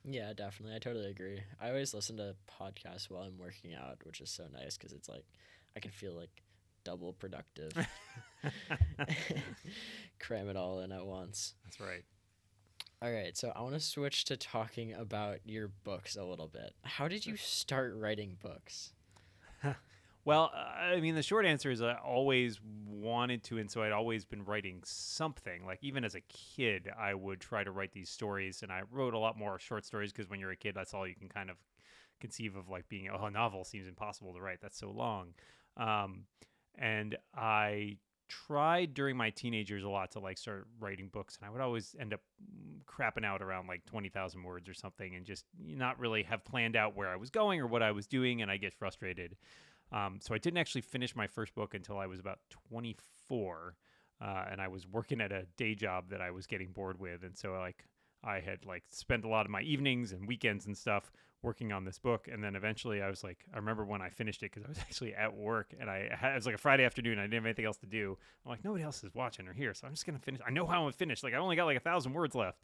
Yeah, 0.04 0.34
definitely. 0.34 0.76
I 0.76 0.80
totally 0.80 1.10
agree. 1.10 1.42
I 1.62 1.70
always 1.70 1.94
listen 1.94 2.18
to 2.18 2.36
podcasts 2.60 3.10
while 3.10 3.24
I'm 3.24 3.38
working 3.38 3.74
out, 3.74 4.00
which 4.04 4.20
is 4.20 4.30
so 4.30 4.46
nice 4.52 4.78
because 4.78 4.94
it's 4.94 5.10
like 5.10 5.26
I 5.76 5.80
can 5.80 5.92
feel 5.92 6.14
like 6.14 6.30
double 6.84 7.14
productive. 7.14 7.72
Cram 10.20 10.50
it 10.50 10.56
all 10.56 10.80
in 10.82 10.92
at 10.92 11.06
once. 11.06 11.54
That's 11.64 11.80
right. 11.80 12.04
All 13.04 13.12
right, 13.12 13.36
so 13.36 13.52
I 13.56 13.62
want 13.62 13.74
to 13.74 13.80
switch 13.80 14.26
to 14.26 14.38
talking 14.38 14.94
about 14.94 15.40
your 15.44 15.70
books 15.84 16.16
a 16.16 16.24
little 16.24 16.48
bit. 16.48 16.76
How 16.84 17.08
did 17.08 17.26
you 17.26 17.36
start 17.36 17.96
writing 17.96 18.38
books? 18.40 18.94
Well, 20.24 20.52
I 20.54 21.00
mean, 21.00 21.16
the 21.16 21.24
short 21.24 21.46
answer 21.46 21.72
is 21.72 21.82
I 21.82 21.96
always 21.96 22.60
wanted 22.86 23.44
to, 23.46 23.58
and 23.58 23.70
so 23.72 23.82
I'd 23.82 23.92
always 23.92 24.24
been 24.24 24.44
writing 24.44 24.82
something. 24.84 25.66
Like 25.66 25.80
even 25.82 26.04
as 26.04 26.14
a 26.14 26.22
kid, 26.22 26.90
I 26.98 27.16
would 27.16 27.40
try 27.40 27.64
to 27.64 27.72
write 27.72 27.92
these 27.92 28.10
stories, 28.10 28.62
and 28.62 28.72
I 28.72 28.84
wrote 28.92 29.14
a 29.16 29.18
lot 29.18 29.38
more 29.38 29.58
short 29.58 29.86
stories 29.86 30.12
because 30.12 30.30
when 30.30 30.40
you're 30.40 30.52
a 30.52 30.56
kid, 30.56 30.76
that's 30.76 30.94
all 30.94 31.08
you 31.08 31.16
can 31.16 31.28
kind 31.28 31.50
of 31.50 31.58
conceive 32.20 32.56
of. 32.56 32.70
Like 32.70 32.88
being 32.88 33.10
oh, 33.10 33.26
a 33.26 33.32
novel 33.32 33.64
seems 33.64 33.88
impossible 33.88 34.34
to 34.34 34.42
write; 34.42 34.60
that's 34.62 34.78
so 34.78 34.92
long. 34.92 35.34
Um, 35.78 36.26
and 36.76 37.18
I 37.36 37.98
tried 38.28 38.94
during 38.94 39.18
my 39.18 39.30
teenage 39.32 39.70
years 39.70 39.84
a 39.84 39.90
lot 39.90 40.12
to 40.12 40.20
like 40.20 40.38
start 40.38 40.68
writing 40.80 41.08
books, 41.08 41.38
and 41.38 41.48
I 41.48 41.52
would 41.52 41.62
always 41.62 41.96
end 42.00 42.14
up 42.14 42.22
crapping 42.86 43.26
out 43.26 43.42
around 43.42 43.68
like 43.68 43.86
twenty 43.86 44.10
thousand 44.10 44.44
words 44.44 44.70
or 44.70 44.76
something, 44.76 45.16
and 45.16 45.26
just 45.26 45.46
not 45.60 46.00
really 46.00 46.22
have 46.24 46.46
planned 46.46 46.76
out 46.76 46.96
where 46.96 47.10
I 47.10 47.16
was 47.16 47.32
going 47.32 47.60
or 47.60 47.66
what 47.66 47.82
I 47.82 47.92
was 47.92 48.06
doing, 48.06 48.44
and 48.44 48.52
I 48.52 48.58
get 48.58 48.74
frustrated. 48.74 49.36
Um, 49.92 50.20
so 50.22 50.34
I 50.34 50.38
didn't 50.38 50.58
actually 50.58 50.82
finish 50.82 51.16
my 51.16 51.28
first 51.28 51.54
book 51.54 51.74
until 51.74 51.98
I 51.98 52.08
was 52.08 52.20
about 52.20 52.40
24, 52.70 53.76
uh, 54.22 54.46
and 54.50 54.62
I 54.62 54.68
was 54.68 54.88
working 54.88 55.22
at 55.22 55.32
a 55.32 55.46
day 55.58 55.76
job 55.76 56.10
that 56.10 56.22
I 56.22 56.32
was 56.32 56.48
getting 56.48 56.72
bored 56.72 57.00
with, 57.00 57.24
and 57.24 57.38
so 57.38 57.54
like 57.54 57.86
I 58.24 58.40
had 58.40 58.66
like 58.66 58.84
spent 58.90 59.26
a 59.26 59.28
lot 59.28 59.46
of 59.46 59.52
my 59.52 59.62
evenings 59.62 60.12
and 60.12 60.28
weekends 60.28 60.66
and 60.68 60.78
stuff 60.78 61.12
working 61.44 61.72
on 61.72 61.84
this 61.84 61.98
book, 61.98 62.28
and 62.32 62.44
then 62.44 62.56
eventually 62.56 63.02
I 63.02 63.10
was 63.10 63.24
like, 63.24 63.46
I 63.54 63.58
remember 63.58 63.84
when 63.84 64.02
I 64.02 64.10
finished 64.10 64.44
it 64.44 64.52
because 64.52 64.64
I 64.64 64.70
was 64.70 64.78
actually 64.80 65.14
at 65.16 65.36
work 65.36 65.74
and 65.80 65.90
I 65.90 66.10
had, 66.16 66.34
it 66.34 66.36
was 66.36 66.46
like 66.46 66.56
a 66.56 66.60
Friday 66.60 66.86
afternoon, 66.86 67.18
I 67.18 67.24
didn't 67.24 67.34
have 67.36 67.46
anything 67.46 67.66
else 67.66 67.78
to 67.78 67.88
do. 67.88 68.18
I'm 68.46 68.52
like, 68.52 68.64
nobody 68.64 68.84
else 68.84 69.04
is 69.04 69.14
watching 69.14 69.48
or 69.48 69.54
here, 69.54 69.74
so 69.74 69.88
I'm 69.88 69.94
just 69.94 70.06
gonna 70.06 70.20
finish. 70.20 70.40
I 70.46 70.52
know 70.52 70.66
how 70.68 70.86
I'm 70.86 70.92
finish. 70.94 71.24
Like 71.24 71.34
I 71.34 71.38
only 71.38 71.56
got 71.56 71.66
like 71.66 71.78
a 71.78 71.82
thousand 71.82 72.14
words 72.14 72.36
left. 72.36 72.60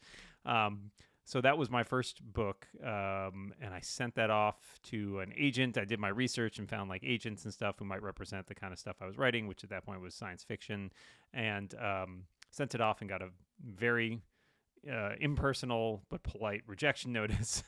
Um, 0.46 0.92
so 1.28 1.42
that 1.42 1.58
was 1.58 1.70
my 1.70 1.84
first 1.84 2.24
book 2.24 2.68
um, 2.82 3.54
and 3.62 3.74
i 3.74 3.82
sent 3.82 4.16
that 4.16 4.30
off 4.30 4.80
to 4.82 5.20
an 5.20 5.34
agent. 5.38 5.78
I 5.78 5.84
did 5.84 6.00
my 6.00 6.08
research 6.08 6.58
and 6.58 6.70
found 6.70 6.90
like 6.90 7.04
agents 7.04 7.44
and 7.44 7.54
stuff 7.54 7.76
who 7.80 7.86
might 7.86 8.02
represent 8.02 8.48
the 8.48 8.56
kind 8.56 8.72
of 8.72 8.80
stuff 8.80 8.96
i 9.02 9.06
was 9.06 9.18
writing 9.18 9.46
which 9.46 9.64
at 9.64 9.70
that 9.70 9.86
point 9.86 10.02
was 10.02 10.16
science 10.16 10.44
fiction 10.44 10.92
and 11.34 11.76
um, 11.76 12.24
sent 12.50 12.74
it 12.74 12.82
off 12.82 13.02
and 13.02 13.10
got 13.10 13.22
a 13.22 13.28
very 13.62 14.22
uh, 14.90 15.12
impersonal 15.20 16.02
but 16.10 16.24
polite 16.24 16.62
rejection 16.66 17.12
notice 17.20 17.62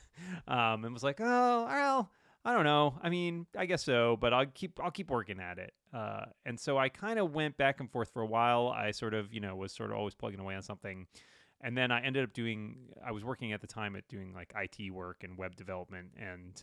um, 0.48 0.86
and 0.86 0.93
was 0.93 1.04
like 1.04 1.19
oh 1.19 1.65
well 1.65 2.10
i 2.45 2.54
don't 2.54 2.63
know. 2.63 2.98
I 3.04 3.10
mean 3.10 3.45
i 3.58 3.65
guess 3.65 3.84
so 3.84 4.17
but 4.19 4.34
i'll 4.34 4.45
keep 4.45 4.80
i'll 4.82 4.91
keep 4.91 5.12
working 5.12 5.41
at 5.41 5.58
it. 5.58 5.74
Uh, 5.93 6.26
and 6.45 6.58
so 6.58 6.78
i 6.78 6.88
kind 6.88 7.19
of 7.19 7.34
went 7.34 7.58
back 7.58 7.82
and 7.82 7.91
forth 7.91 8.10
for 8.13 8.22
a 8.22 8.26
while. 8.28 8.69
I 8.69 8.91
sort 8.91 9.13
of 9.13 9.34
you 9.34 9.41
know 9.41 9.58
was 9.58 9.74
sort 9.74 9.91
of 9.91 9.98
always 9.98 10.15
plugging 10.15 10.39
away 10.39 10.56
on 10.56 10.62
something 10.62 11.08
and 11.62 11.78
then 11.78 11.91
I 11.91 12.02
ended 12.02 12.24
up 12.24 12.34
doing. 12.34 12.78
I 13.06 13.12
was 13.12 13.24
working 13.24 13.54
at 13.54 13.62
the 13.62 13.67
time 13.67 13.95
at 13.95 14.08
doing 14.08 14.34
like 14.34 14.54
IT 14.56 14.91
work 14.91 15.24
and 15.24 15.38
web 15.38 15.56
development, 15.56 16.12
and 16.17 16.62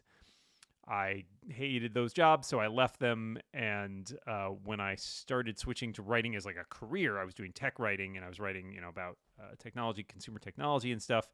I 0.88 1.24
hated 1.48 1.94
those 1.94 2.12
jobs, 2.12 2.46
so 2.46 2.60
I 2.60 2.68
left 2.68 3.00
them. 3.00 3.38
And 3.52 4.10
uh, 4.26 4.48
when 4.64 4.80
I 4.80 4.94
started 4.94 5.58
switching 5.58 5.92
to 5.94 6.02
writing 6.02 6.36
as 6.36 6.46
like 6.46 6.56
a 6.56 6.64
career, 6.64 7.18
I 7.18 7.24
was 7.24 7.34
doing 7.34 7.52
tech 7.52 7.78
writing, 7.78 8.16
and 8.16 8.24
I 8.24 8.28
was 8.28 8.38
writing, 8.38 8.72
you 8.72 8.80
know, 8.80 8.88
about 8.88 9.18
uh, 9.40 9.54
technology, 9.58 10.02
consumer 10.02 10.38
technology, 10.38 10.92
and 10.92 11.02
stuff. 11.02 11.28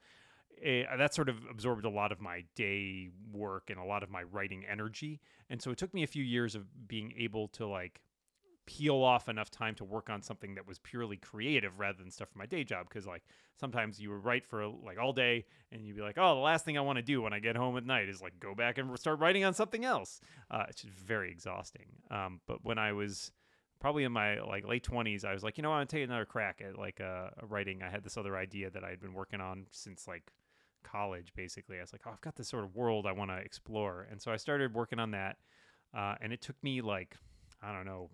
Eh, 0.62 0.85
that 0.96 1.14
sort 1.14 1.29
of 1.29 1.37
absorbed 1.51 1.85
a 1.85 1.90
lot 1.90 2.12
of 2.12 2.20
my 2.20 2.44
day 2.55 3.09
work 3.33 3.70
and 3.70 3.79
a 3.79 3.85
lot 3.85 4.03
of 4.03 4.11
my 4.11 4.22
writing 4.22 4.64
energy, 4.70 5.20
and 5.51 5.61
so 5.61 5.70
it 5.70 5.79
took 5.79 5.92
me 5.94 6.03
a 6.03 6.07
few 6.07 6.22
years 6.22 6.55
of 6.55 6.88
being 6.88 7.12
able 7.18 7.48
to 7.48 7.66
like 7.66 8.01
peel 8.66 9.03
off 9.03 9.29
enough 9.29 9.51
time 9.51 9.75
to 9.75 9.85
work 9.85 10.09
on 10.09 10.22
something 10.22 10.55
that 10.55 10.66
was 10.66 10.79
purely 10.79 11.16
creative 11.16 11.79
rather 11.79 11.98
than 11.98 12.11
stuff 12.11 12.29
for 12.31 12.38
my 12.38 12.46
day 12.46 12.62
job 12.62 12.88
because 12.88 13.07
like 13.07 13.22
sometimes 13.59 14.01
you 14.01 14.11
would 14.11 14.25
write 14.25 14.46
for 14.46 14.66
like 14.66 14.98
all 14.98 15.12
day 15.12 15.44
and 15.72 15.85
you'd 15.85 15.96
be 15.96 16.03
like 16.03 16.16
oh 16.16 16.35
the 16.35 16.40
last 16.40 16.64
thing 16.64 16.79
i 16.79 16.81
want 16.81 16.96
to 16.96 17.03
do 17.03 17.20
when 17.20 17.33
i 17.33 17.40
get 17.40 17.57
home 17.57 17.77
at 17.77 17.85
night 17.85 18.09
is 18.09 18.22
like 18.22 18.38
go 18.38 18.55
back 18.55 18.79
and 18.79 18.96
start 18.98 19.18
writing 19.18 19.44
on 19.44 19.53
something 19.53 19.85
else. 19.85 20.20
Uh, 20.51 20.64
it's 20.68 20.83
just 20.83 20.94
very 20.94 21.31
exhausting. 21.31 21.87
Um, 22.11 22.40
but 22.46 22.64
when 22.64 22.79
i 22.79 22.92
was 22.92 23.33
probably 23.81 24.05
in 24.05 24.12
my 24.12 24.40
like 24.40 24.66
late 24.66 24.85
20s 24.85 25.25
i 25.25 25.33
was 25.33 25.42
like 25.42 25.57
you 25.59 25.62
know 25.62 25.72
i'm 25.72 25.79
gonna 25.79 25.87
take 25.87 26.05
another 26.05 26.25
crack 26.25 26.62
at 26.64 26.79
like 26.79 27.01
uh, 27.01 27.31
writing. 27.48 27.83
I 27.83 27.90
had 27.90 28.05
this 28.05 28.16
other 28.16 28.37
idea 28.37 28.70
that 28.70 28.85
i 28.85 28.90
had 28.90 29.01
been 29.01 29.14
working 29.14 29.40
on 29.40 29.66
since 29.72 30.07
like 30.07 30.31
college 30.85 31.33
basically. 31.35 31.79
I 31.79 31.81
was 31.81 31.92
like 31.92 32.03
oh 32.07 32.11
i've 32.12 32.20
got 32.20 32.37
this 32.37 32.48
sort 32.48 32.62
of 32.64 32.77
world 32.77 33.07
i 33.07 33.12
want 33.12 33.31
to 33.31 33.38
explore. 33.38 34.07
And 34.11 34.22
so 34.22 34.31
i 34.31 34.37
started 34.37 34.72
working 34.72 35.01
on 35.01 35.11
that 35.11 35.38
uh, 35.94 36.14
and 36.20 36.33
it 36.33 36.40
took 36.40 36.62
me 36.62 36.81
like 36.81 37.16
i 37.61 37.72
don't 37.72 37.87
know 37.87 38.09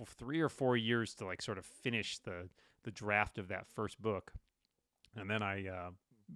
f- 0.00 0.14
three 0.16 0.40
or 0.40 0.48
four 0.48 0.76
years 0.76 1.14
to 1.14 1.26
like 1.26 1.42
sort 1.42 1.58
of 1.58 1.64
finish 1.64 2.18
the 2.18 2.48
the 2.84 2.90
draft 2.90 3.38
of 3.38 3.48
that 3.48 3.66
first 3.66 4.00
book, 4.00 4.32
and 5.16 5.28
then 5.28 5.42
I 5.42 5.66
uh, 5.66 5.90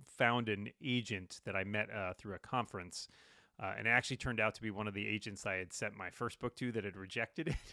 found 0.05 0.49
an 0.49 0.69
agent 0.83 1.41
that 1.45 1.55
I 1.55 1.65
met 1.65 1.89
uh, 1.91 2.15
through 2.15 2.35
a 2.35 2.39
conference. 2.39 3.09
Uh, 3.63 3.75
and 3.77 3.87
it 3.87 3.91
actually 3.91 4.17
turned 4.17 4.41
out 4.41 4.55
to 4.55 4.63
be 4.63 4.71
one 4.71 4.89
of 4.89 4.95
the 4.95 5.07
agents 5.07 5.45
I 5.45 5.57
had 5.57 5.71
sent 5.71 5.95
my 5.95 6.09
first 6.09 6.41
book 6.41 6.57
to 6.57 6.73
that 6.73 6.85
had 6.85 6.97
rejected 6.97 7.49
it. 7.49 7.57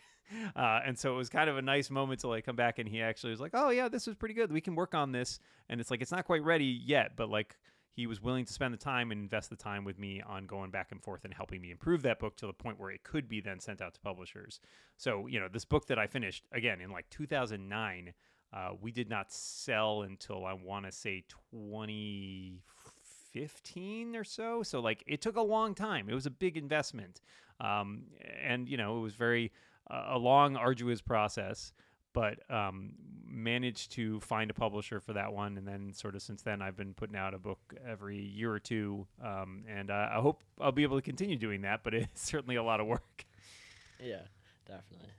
Uh, 0.57 0.81
and 0.85 0.99
so 0.99 1.13
it 1.13 1.15
was 1.15 1.29
kind 1.29 1.49
of 1.49 1.57
a 1.57 1.61
nice 1.61 1.89
moment 1.89 2.19
to 2.19 2.27
like 2.27 2.45
come 2.45 2.57
back 2.57 2.79
and 2.79 2.89
he 2.89 3.01
actually 3.01 3.29
was 3.29 3.39
like, 3.39 3.51
"Oh 3.53 3.69
yeah, 3.69 3.87
this 3.87 4.05
was 4.07 4.17
pretty 4.17 4.33
good. 4.33 4.51
We 4.51 4.59
can 4.59 4.75
work 4.75 4.93
on 4.93 5.13
this." 5.13 5.39
And 5.69 5.79
it's 5.79 5.89
like 5.89 6.01
it's 6.01 6.11
not 6.11 6.25
quite 6.25 6.43
ready 6.43 6.65
yet, 6.65 7.11
but 7.15 7.29
like 7.29 7.55
he 7.97 8.05
was 8.05 8.21
willing 8.21 8.45
to 8.45 8.53
spend 8.53 8.73
the 8.75 8.77
time 8.77 9.11
and 9.11 9.19
invest 9.19 9.49
the 9.49 9.55
time 9.55 9.83
with 9.83 9.97
me 9.97 10.21
on 10.21 10.45
going 10.45 10.69
back 10.69 10.91
and 10.91 11.01
forth 11.01 11.25
and 11.25 11.33
helping 11.33 11.59
me 11.59 11.71
improve 11.71 12.03
that 12.03 12.19
book 12.19 12.37
to 12.37 12.45
the 12.45 12.53
point 12.53 12.79
where 12.79 12.91
it 12.91 13.03
could 13.03 13.27
be 13.27 13.41
then 13.41 13.59
sent 13.59 13.81
out 13.81 13.95
to 13.95 13.99
publishers. 13.99 14.59
So 14.97 15.25
you 15.25 15.39
know, 15.39 15.47
this 15.51 15.65
book 15.65 15.87
that 15.87 15.97
I 15.97 16.05
finished 16.05 16.43
again 16.51 16.79
in 16.79 16.91
like 16.91 17.09
2009, 17.09 18.13
uh, 18.53 18.69
we 18.79 18.91
did 18.91 19.09
not 19.09 19.33
sell 19.33 20.03
until 20.03 20.45
I 20.45 20.53
want 20.53 20.85
to 20.85 20.91
say 20.91 21.23
2015 21.63 24.15
or 24.15 24.23
so. 24.23 24.61
So 24.61 24.79
like 24.79 25.03
it 25.07 25.19
took 25.19 25.35
a 25.35 25.41
long 25.41 25.73
time. 25.73 26.07
It 26.07 26.13
was 26.13 26.27
a 26.27 26.31
big 26.31 26.55
investment, 26.55 27.21
um, 27.59 28.03
and 28.39 28.69
you 28.69 28.77
know 28.77 28.99
it 28.99 29.01
was 29.01 29.15
very 29.15 29.51
a 29.89 30.17
long, 30.17 30.55
arduous 30.55 31.01
process, 31.01 31.71
but 32.17 32.39
um, 32.51 32.93
managed 33.27 33.91
to 33.91 34.19
find 34.21 34.49
a 34.49 34.53
publisher 34.53 34.99
for 34.99 35.13
that 35.13 35.31
one. 35.31 35.55
And 35.55 35.67
then, 35.67 35.93
sort 35.93 36.15
of, 36.15 36.23
since 36.23 36.41
then, 36.41 36.63
I've 36.63 36.75
been 36.75 36.95
putting 36.95 37.15
out 37.15 37.35
a 37.35 37.37
book 37.37 37.59
every 37.87 38.17
year 38.19 38.51
or 38.51 38.57
two. 38.59 39.05
Um, 39.23 39.63
and 39.69 39.91
uh, 39.91 40.09
I 40.13 40.15
hope 40.19 40.41
I'll 40.59 40.71
be 40.71 40.81
able 40.81 40.97
to 40.97 41.01
continue 41.03 41.35
doing 41.35 41.61
that, 41.61 41.83
but 41.83 41.93
it's 41.93 42.23
certainly 42.23 42.55
a 42.55 42.63
lot 42.63 42.79
of 42.79 42.87
work. 42.87 43.25
Yeah, 44.03 44.21
definitely. 44.65 45.11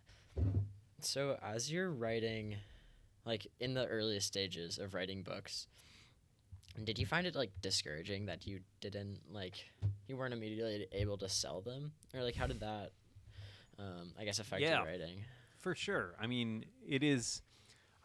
So, 1.01 1.39
as 1.41 1.71
you're 1.71 1.91
writing, 1.93 2.57
like 3.25 3.47
in 3.61 3.75
the 3.75 3.87
earliest 3.87 4.27
stages 4.27 4.79
of 4.79 4.93
writing 4.93 5.23
books, 5.23 5.69
did 6.83 6.99
you 6.99 7.07
find 7.07 7.29
it 7.29 7.37
like 7.37 7.53
discouraging 7.63 8.27
that 8.27 8.45
you 8.45 8.59
didn't 8.81 9.21
like 9.33 9.55
you 10.09 10.17
weren't 10.17 10.35
immediately 10.35 10.87
able 10.93 11.19
to 11.19 11.29
sell 11.29 11.61
them, 11.61 11.93
or 12.13 12.23
like 12.25 12.35
how 12.35 12.49
did 12.49 12.59
that 12.61 12.91
um, 13.79 14.13
I 14.19 14.25
guess 14.25 14.41
affect 14.41 14.63
Yeah. 14.63 14.79
your 14.79 14.87
writing. 14.87 15.25
For 15.59 15.75
sure. 15.75 16.15
I 16.21 16.27
mean, 16.27 16.65
it 16.87 17.03
is. 17.03 17.43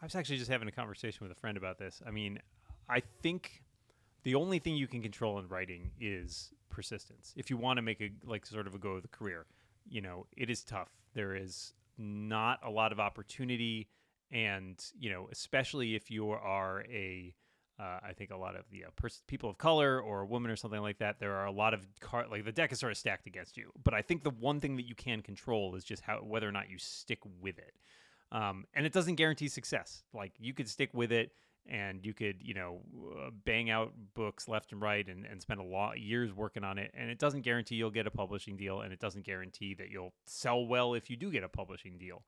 I 0.02 0.04
was 0.04 0.14
actually 0.14 0.38
just 0.38 0.50
having 0.50 0.68
a 0.68 0.72
conversation 0.72 1.26
with 1.26 1.32
a 1.36 1.40
friend 1.40 1.56
about 1.56 1.78
this. 1.78 2.02
I 2.06 2.10
mean, 2.10 2.38
I 2.88 3.00
think 3.22 3.62
the 4.24 4.34
only 4.34 4.58
thing 4.58 4.76
you 4.76 4.86
can 4.86 5.02
control 5.02 5.38
in 5.38 5.48
writing 5.48 5.90
is 6.00 6.52
persistence. 6.68 7.32
If 7.36 7.50
you 7.50 7.56
want 7.56 7.78
to 7.78 7.82
make 7.82 8.00
a 8.00 8.10
like 8.24 8.44
sort 8.44 8.66
of 8.66 8.74
a 8.74 8.78
go 8.78 8.90
of 8.92 9.02
the 9.02 9.08
career, 9.08 9.46
you 9.88 10.00
know, 10.00 10.26
it 10.36 10.50
is 10.50 10.64
tough. 10.64 10.90
There 11.14 11.36
is 11.36 11.72
not 11.96 12.58
a 12.64 12.70
lot 12.70 12.90
of 12.92 12.98
opportunity, 12.98 13.88
and 14.30 14.84
you 14.98 15.10
know, 15.10 15.28
especially 15.30 15.94
if 15.94 16.10
you 16.10 16.30
are 16.30 16.84
a 16.90 17.34
uh, 17.78 17.98
I 18.06 18.12
think 18.12 18.30
a 18.30 18.36
lot 18.36 18.54
of 18.54 18.64
the 18.70 18.84
uh, 18.84 18.88
pers- 18.96 19.22
people 19.26 19.50
of 19.50 19.58
color 19.58 20.00
or 20.00 20.20
a 20.20 20.26
woman 20.26 20.50
or 20.50 20.56
something 20.56 20.80
like 20.80 20.98
that, 20.98 21.18
there 21.18 21.34
are 21.34 21.46
a 21.46 21.52
lot 21.52 21.74
of 21.74 21.86
like 22.30 22.44
the 22.44 22.52
deck 22.52 22.72
is 22.72 22.78
sort 22.78 22.92
of 22.92 22.98
stacked 22.98 23.26
against 23.26 23.56
you. 23.56 23.72
But 23.82 23.94
I 23.94 24.02
think 24.02 24.22
the 24.22 24.30
one 24.30 24.60
thing 24.60 24.76
that 24.76 24.86
you 24.86 24.94
can 24.94 25.22
control 25.22 25.74
is 25.74 25.82
just 25.82 26.02
how 26.02 26.18
whether 26.18 26.48
or 26.48 26.52
not 26.52 26.70
you 26.70 26.78
stick 26.78 27.18
with 27.40 27.58
it. 27.58 27.74
Um, 28.30 28.64
and 28.74 28.86
it 28.86 28.92
doesn't 28.92 29.16
guarantee 29.16 29.48
success. 29.48 30.04
Like 30.12 30.32
you 30.38 30.54
could 30.54 30.68
stick 30.68 30.90
with 30.92 31.10
it 31.10 31.32
and 31.66 32.04
you 32.04 32.12
could, 32.12 32.36
you 32.40 32.54
know, 32.54 32.80
uh, 33.18 33.30
bang 33.44 33.70
out 33.70 33.92
books 34.14 34.48
left 34.48 34.72
and 34.72 34.80
right 34.80 35.06
and, 35.08 35.24
and 35.24 35.40
spend 35.40 35.60
a 35.60 35.64
lot 35.64 35.92
of 35.92 35.98
years 35.98 36.32
working 36.32 36.62
on 36.62 36.78
it. 36.78 36.92
And 36.94 37.10
it 37.10 37.18
doesn't 37.18 37.42
guarantee 37.42 37.76
you'll 37.76 37.90
get 37.90 38.06
a 38.06 38.10
publishing 38.10 38.56
deal, 38.56 38.82
and 38.82 38.92
it 38.92 39.00
doesn't 39.00 39.24
guarantee 39.24 39.74
that 39.74 39.88
you'll 39.90 40.12
sell 40.26 40.66
well 40.66 40.94
if 40.94 41.08
you 41.08 41.16
do 41.16 41.30
get 41.30 41.42
a 41.42 41.48
publishing 41.48 41.96
deal. 41.96 42.22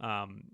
Um, 0.00 0.44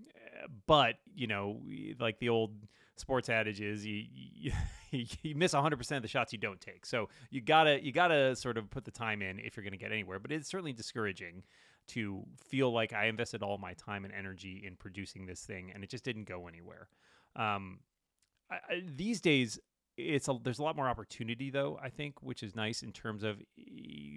but 0.67 0.95
you 1.15 1.27
know, 1.27 1.61
like 1.99 2.19
the 2.19 2.29
old 2.29 2.51
sports 2.99 3.29
adage 3.29 3.61
is, 3.61 3.85
you 3.85 4.05
you, 4.91 5.05
you 5.21 5.35
miss 5.35 5.53
100% 5.53 5.95
of 5.95 6.01
the 6.01 6.07
shots 6.07 6.33
you 6.33 6.39
don't 6.39 6.61
take. 6.61 6.85
So 6.85 7.09
you 7.29 7.41
gotta 7.41 7.83
you 7.83 7.91
gotta 7.91 8.35
sort 8.35 8.57
of 8.57 8.69
put 8.69 8.85
the 8.85 8.91
time 8.91 9.21
in 9.21 9.39
if 9.39 9.55
you're 9.55 9.63
gonna 9.63 9.77
get 9.77 9.91
anywhere. 9.91 10.19
But 10.19 10.31
it's 10.31 10.49
certainly 10.49 10.73
discouraging 10.73 11.43
to 11.89 12.23
feel 12.37 12.71
like 12.71 12.93
I 12.93 13.05
invested 13.05 13.43
all 13.43 13.57
my 13.57 13.73
time 13.73 14.03
and 14.03 14.13
energy 14.13 14.63
in 14.65 14.75
producing 14.75 15.25
this 15.25 15.41
thing, 15.41 15.71
and 15.73 15.83
it 15.83 15.89
just 15.89 16.03
didn't 16.03 16.25
go 16.25 16.47
anywhere. 16.47 16.89
Um, 17.35 17.79
I, 18.51 18.55
I, 18.55 18.83
these 18.95 19.21
days, 19.21 19.59
it's 19.97 20.27
a, 20.27 20.37
there's 20.43 20.59
a 20.59 20.63
lot 20.63 20.75
more 20.75 20.87
opportunity 20.87 21.49
though 21.49 21.79
i 21.81 21.89
think 21.89 22.21
which 22.21 22.43
is 22.43 22.55
nice 22.55 22.83
in 22.83 22.91
terms 22.91 23.23
of 23.23 23.41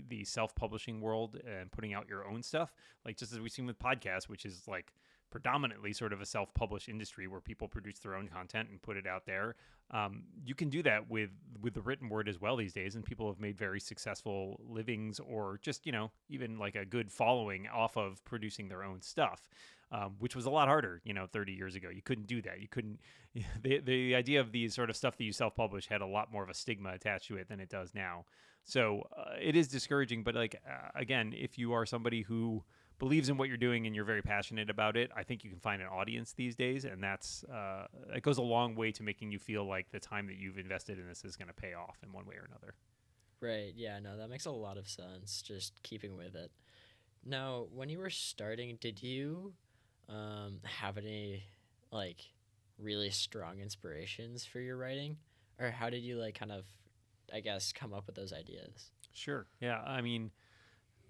the 0.09 0.25
self-publishing 0.25 1.01
world 1.01 1.39
and 1.47 1.73
putting 1.73 1.95
out 1.95 2.07
your 2.07 2.27
own 2.27 2.43
stuff 2.43 2.75
like 3.05 3.17
just 3.17 3.33
as 3.33 3.41
we've 3.41 3.51
seen 3.51 3.67
with 3.67 3.79
podcasts 3.79 4.29
which 4.29 4.45
is 4.45 4.63
like 4.69 4.93
predominantly 5.31 5.93
sort 5.93 6.13
of 6.13 6.21
a 6.21 6.27
self-published 6.27 6.89
industry 6.89 7.27
where 7.27 7.41
people 7.41 7.69
produce 7.69 7.99
their 7.99 8.15
own 8.15 8.29
content 8.29 8.69
and 8.71 8.83
put 8.83 8.97
it 8.97 9.07
out 9.07 9.27
there 9.27 9.55
um, 9.93 10.23
you 10.45 10.55
can 10.55 10.69
do 10.69 10.83
that 10.83 11.11
with 11.11 11.31
with 11.61 11.75
the 11.75 11.81
written 11.81 12.09
word 12.09 12.29
as 12.29 12.41
well 12.41 12.57
these 12.57 12.73
days 12.73 12.95
and 12.95 13.05
people 13.05 13.29
have 13.29 13.41
made 13.41 13.57
very 13.57 13.81
successful 13.81 14.61
livings 14.69 15.21
or 15.21 15.59
just 15.63 15.87
you 15.87 15.93
know 15.93 16.11
even 16.29 16.59
like 16.59 16.75
a 16.75 16.85
good 16.85 17.11
following 17.11 17.67
off 17.69 17.97
of 17.97 18.25
producing 18.25 18.69
their 18.69 18.83
own 18.83 19.01
stuff 19.01 19.49
um, 19.93 20.15
which 20.19 20.37
was 20.37 20.47
a 20.47 20.51
lot 20.51 20.69
harder, 20.69 21.01
you 21.05 21.13
know, 21.13 21.27
30 21.27 21.53
years 21.53 21.75
ago. 21.75 21.89
You 21.89 22.03
couldn't 22.03 22.27
do 22.27 22.41
that. 22.43 22.61
You 22.61 22.69
couldn't. 22.69 23.01
The 23.63 23.79
the 23.79 24.15
idea 24.17 24.41
of 24.41 24.51
the 24.51 24.69
sort 24.69 24.91
of 24.91 24.97
stuff 24.97 25.17
that 25.17 25.25
you 25.25 25.33
self 25.33 25.55
publish 25.55 25.87
had 25.87 26.01
a 26.01 26.07
lot 26.07 26.33
more 26.33 26.43
of 26.43 26.49
a 26.49 26.55
stigma 26.55 26.91
attached 26.91 27.29
to 27.29 27.37
it 27.37 27.49
than 27.49 27.61
it 27.61 27.69
does 27.69 27.95
now. 27.95 28.25
So 28.65 29.07
uh, 29.17 29.35
it 29.41 29.55
is 29.55 29.69
discouraging. 29.69 30.25
But 30.25 30.35
like 30.35 30.57
uh, 30.69 30.89
again, 30.97 31.33
if 31.37 31.57
you 31.57 31.73
are 31.73 31.87
somebody 31.87 32.23
who 32.23 32.65
believes 33.01 33.29
in 33.29 33.37
what 33.37 33.49
you're 33.49 33.57
doing 33.57 33.87
and 33.87 33.97
you're 33.97 34.05
very 34.05 34.23
passionate 34.23 34.71
about 34.71 34.97
it, 34.97 35.11
I 35.17 35.25
think 35.25 35.43
you 35.43 35.51
can 35.51 35.59
find 35.59 35.83
an 35.83 35.89
audience 35.89 36.33
these 36.33 36.55
days, 36.55 36.85
and 36.85 37.03
that's 37.03 37.43
uh, 37.45 37.87
it 38.15 38.23
goes 38.23 38.39
a 38.39 38.43
long 38.43 38.77
way 38.77 38.93
to 38.93 39.03
making 39.03 39.33
you 39.33 39.41
feel 39.41 39.65
like 39.65 39.91
the 39.91 39.99
time 39.99 40.29
that 40.29 40.37
you've 40.37 40.59
invested 40.59 40.99
in 41.01 41.09
this 41.09 41.25
is 41.25 41.35
going 41.37 41.49
to 41.49 41.55
pay 41.55 41.75
off 41.75 41.97
in 42.05 42.13
one 42.13 42.27
way 42.27 42.37
or 42.37 42.47
another. 42.49 42.75
Right. 43.41 43.73
Yeah. 43.75 43.99
No, 43.99 44.17
that 44.19 44.29
makes 44.31 44.47
a 44.47 44.51
lot 44.51 44.77
of 44.77 44.87
sense. 44.87 45.43
Just 45.43 45.83
keeping 45.83 46.17
with 46.17 46.37
it. 46.37 46.53
Now, 47.25 47.67
when 47.75 47.89
you 47.89 47.99
were 47.99 48.11
starting, 48.11 48.79
did 48.81 49.03
you 49.03 49.55
um, 50.09 50.61
have 50.63 50.97
any 50.97 51.43
like 51.91 52.21
really 52.79 53.11
strong 53.11 53.61
inspirations 53.61 54.45
for 54.45 54.61
your 54.61 54.77
writing, 54.77 55.17
or 55.59 55.71
how 55.71 55.91
did 55.91 56.03
you 56.03 56.17
like 56.17 56.39
kind 56.39 56.53
of, 56.53 56.65
I 57.33 57.41
guess, 57.41 57.73
come 57.73 57.93
up 57.93 58.07
with 58.07 58.15
those 58.15 58.33
ideas? 58.33 58.91
Sure. 59.13 59.47
Yeah. 59.61 59.81
I 59.81 60.03
mean, 60.03 60.31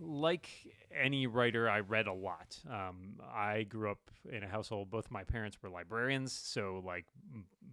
like 0.01 0.49
any 0.95 1.27
writer, 1.27 1.69
I 1.69 1.81
read 1.81 2.07
a 2.07 2.13
lot. 2.13 2.59
Um, 2.69 3.21
I 3.33 3.65
grew 3.65 3.91
up 3.91 4.11
in 4.31 4.43
a 4.43 4.49
household, 4.49 4.91
both 4.91 5.11
my 5.11 5.25
parents 5.25 5.59
were 5.63 5.69
librarians, 5.69 6.33
so 6.33 6.83
like 6.85 7.05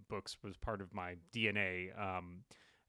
books 0.08 0.36
was 0.42 0.56
part 0.56 0.80
of 0.80 0.94
my 0.94 1.14
DNA. 1.34 1.98
Um, 1.98 2.42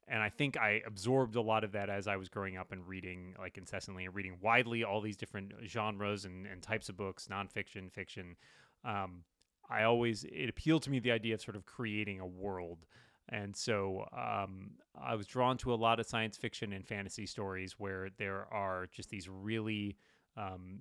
and 0.08 0.22
I 0.22 0.30
think 0.30 0.58
I 0.58 0.82
absorbed 0.86 1.36
a 1.36 1.42
lot 1.42 1.64
of 1.64 1.72
that 1.74 1.90
as 1.90 2.08
I 2.08 2.18
was 2.18 2.30
growing 2.30 2.58
up 2.58 2.72
and 2.72 2.88
reading 2.88 3.36
like 3.38 3.58
incessantly 3.58 4.06
and 4.06 4.16
reading 4.16 4.38
widely 4.42 4.84
all 4.84 5.02
these 5.02 5.18
different 5.18 5.54
genres 5.68 6.26
and, 6.26 6.48
and 6.48 6.62
types 6.62 6.90
of 6.90 6.98
books, 6.98 7.28
nonfiction, 7.32 7.92
fiction. 7.92 8.36
Um, 8.84 9.24
I 9.70 9.84
always 9.84 10.26
it 10.26 10.50
appealed 10.50 10.84
to 10.84 10.90
me 10.90 11.00
the 11.00 11.12
idea 11.12 11.36
of 11.36 11.42
sort 11.42 11.56
of 11.56 11.66
creating 11.66 12.20
a 12.20 12.26
world, 12.26 12.88
and 13.30 13.56
so 13.56 14.06
um, 14.12 14.72
I 15.00 15.16
was 15.16 15.28
drawn 15.28 15.58
to 15.60 15.74
a 15.74 15.76
lot 15.76 16.00
of 16.00 16.06
science 16.06 16.38
fiction 16.38 16.74
and 16.74 16.86
fantasy 16.86 17.26
stories 17.26 17.76
where 17.78 18.10
there 18.18 18.48
are 18.52 18.88
just 18.92 19.10
these 19.10 19.30
really 19.30 19.98
um, 20.36 20.80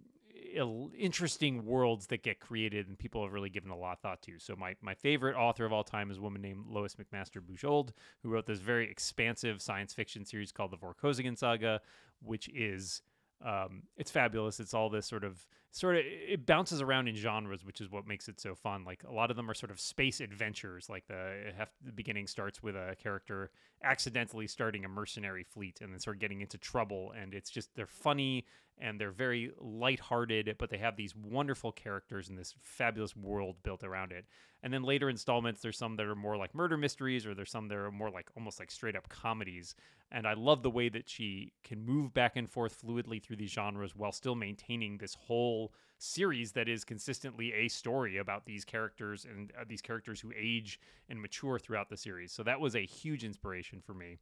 il- 0.54 0.90
interesting 0.96 1.64
worlds 1.64 2.06
that 2.08 2.22
get 2.22 2.40
created 2.40 2.88
and 2.88 2.98
people 2.98 3.22
have 3.22 3.32
really 3.32 3.50
given 3.50 3.70
a 3.70 3.76
lot 3.76 3.92
of 3.92 3.98
thought 4.00 4.22
to. 4.22 4.38
So 4.38 4.54
my, 4.56 4.74
my 4.80 4.94
favorite 4.94 5.36
author 5.36 5.64
of 5.64 5.72
all 5.72 5.84
time 5.84 6.10
is 6.10 6.18
a 6.18 6.22
woman 6.22 6.42
named 6.42 6.64
Lois 6.68 6.96
McMaster 6.96 7.40
Bujold, 7.40 7.90
who 8.22 8.30
wrote 8.30 8.46
this 8.46 8.60
very 8.60 8.90
expansive 8.90 9.60
science 9.60 9.92
fiction 9.92 10.24
series 10.24 10.52
called 10.52 10.70
the 10.70 10.76
Vorkosigan 10.76 11.36
Saga, 11.36 11.80
which 12.22 12.48
is 12.48 13.02
um, 13.44 13.82
it's 13.96 14.10
fabulous. 14.10 14.60
It's 14.60 14.74
all 14.74 14.90
this 14.90 15.06
sort 15.06 15.24
of 15.24 15.46
sort 15.70 15.96
of 15.96 16.02
it 16.04 16.46
bounces 16.46 16.80
around 16.80 17.08
in 17.08 17.14
genres, 17.14 17.64
which 17.64 17.80
is 17.80 17.90
what 17.90 18.06
makes 18.06 18.28
it 18.28 18.40
so 18.40 18.54
fun. 18.54 18.84
Like 18.84 19.04
a 19.04 19.12
lot 19.12 19.30
of 19.30 19.36
them 19.36 19.50
are 19.50 19.54
sort 19.54 19.70
of 19.70 19.78
space 19.78 20.20
adventures. 20.20 20.88
Like 20.88 21.06
the 21.06 21.52
have, 21.56 21.70
the 21.84 21.92
beginning 21.92 22.26
starts 22.26 22.62
with 22.62 22.74
a 22.74 22.96
character 23.00 23.50
accidentally 23.84 24.46
starting 24.46 24.84
a 24.84 24.88
mercenary 24.88 25.44
fleet 25.44 25.80
and 25.80 25.92
then 25.92 26.00
sort 26.00 26.16
of 26.16 26.20
getting 26.20 26.40
into 26.40 26.58
trouble, 26.58 27.12
and 27.20 27.34
it's 27.34 27.50
just 27.50 27.74
they're 27.76 27.86
funny 27.86 28.44
and 28.80 29.00
they're 29.00 29.10
very 29.10 29.50
lighthearted, 29.58 30.54
but 30.58 30.70
they 30.70 30.78
have 30.78 30.96
these 30.96 31.14
wonderful 31.16 31.72
characters 31.72 32.28
and 32.28 32.38
this 32.38 32.54
fabulous 32.62 33.16
world 33.16 33.56
built 33.62 33.84
around 33.84 34.12
it. 34.12 34.26
And 34.62 34.72
then 34.72 34.82
later 34.82 35.08
installments, 35.08 35.60
there's 35.60 35.78
some 35.78 35.96
that 35.96 36.06
are 36.06 36.16
more 36.16 36.36
like 36.36 36.54
murder 36.54 36.76
mysteries, 36.76 37.26
or 37.26 37.34
there's 37.34 37.50
some 37.50 37.68
that 37.68 37.76
are 37.76 37.90
more 37.90 38.10
like 38.10 38.28
almost 38.36 38.58
like 38.58 38.70
straight 38.70 38.96
up 38.96 39.08
comedies. 39.08 39.74
And 40.10 40.26
I 40.26 40.34
love 40.34 40.62
the 40.62 40.70
way 40.70 40.88
that 40.88 41.08
she 41.08 41.52
can 41.62 41.84
move 41.84 42.14
back 42.14 42.36
and 42.36 42.50
forth 42.50 42.80
fluidly 42.82 43.22
through 43.22 43.36
these 43.36 43.52
genres 43.52 43.94
while 43.94 44.12
still 44.12 44.34
maintaining 44.34 44.98
this 44.98 45.14
whole 45.14 45.72
series 45.98 46.52
that 46.52 46.68
is 46.68 46.84
consistently 46.84 47.52
a 47.52 47.68
story 47.68 48.18
about 48.18 48.46
these 48.46 48.64
characters 48.64 49.24
and 49.24 49.52
uh, 49.60 49.64
these 49.68 49.82
characters 49.82 50.20
who 50.20 50.32
age 50.36 50.80
and 51.08 51.20
mature 51.20 51.58
throughout 51.58 51.88
the 51.90 51.96
series. 51.96 52.32
So 52.32 52.42
that 52.44 52.60
was 52.60 52.74
a 52.74 52.84
huge 52.84 53.24
inspiration 53.24 53.80
for 53.80 53.94
me. 53.94 54.18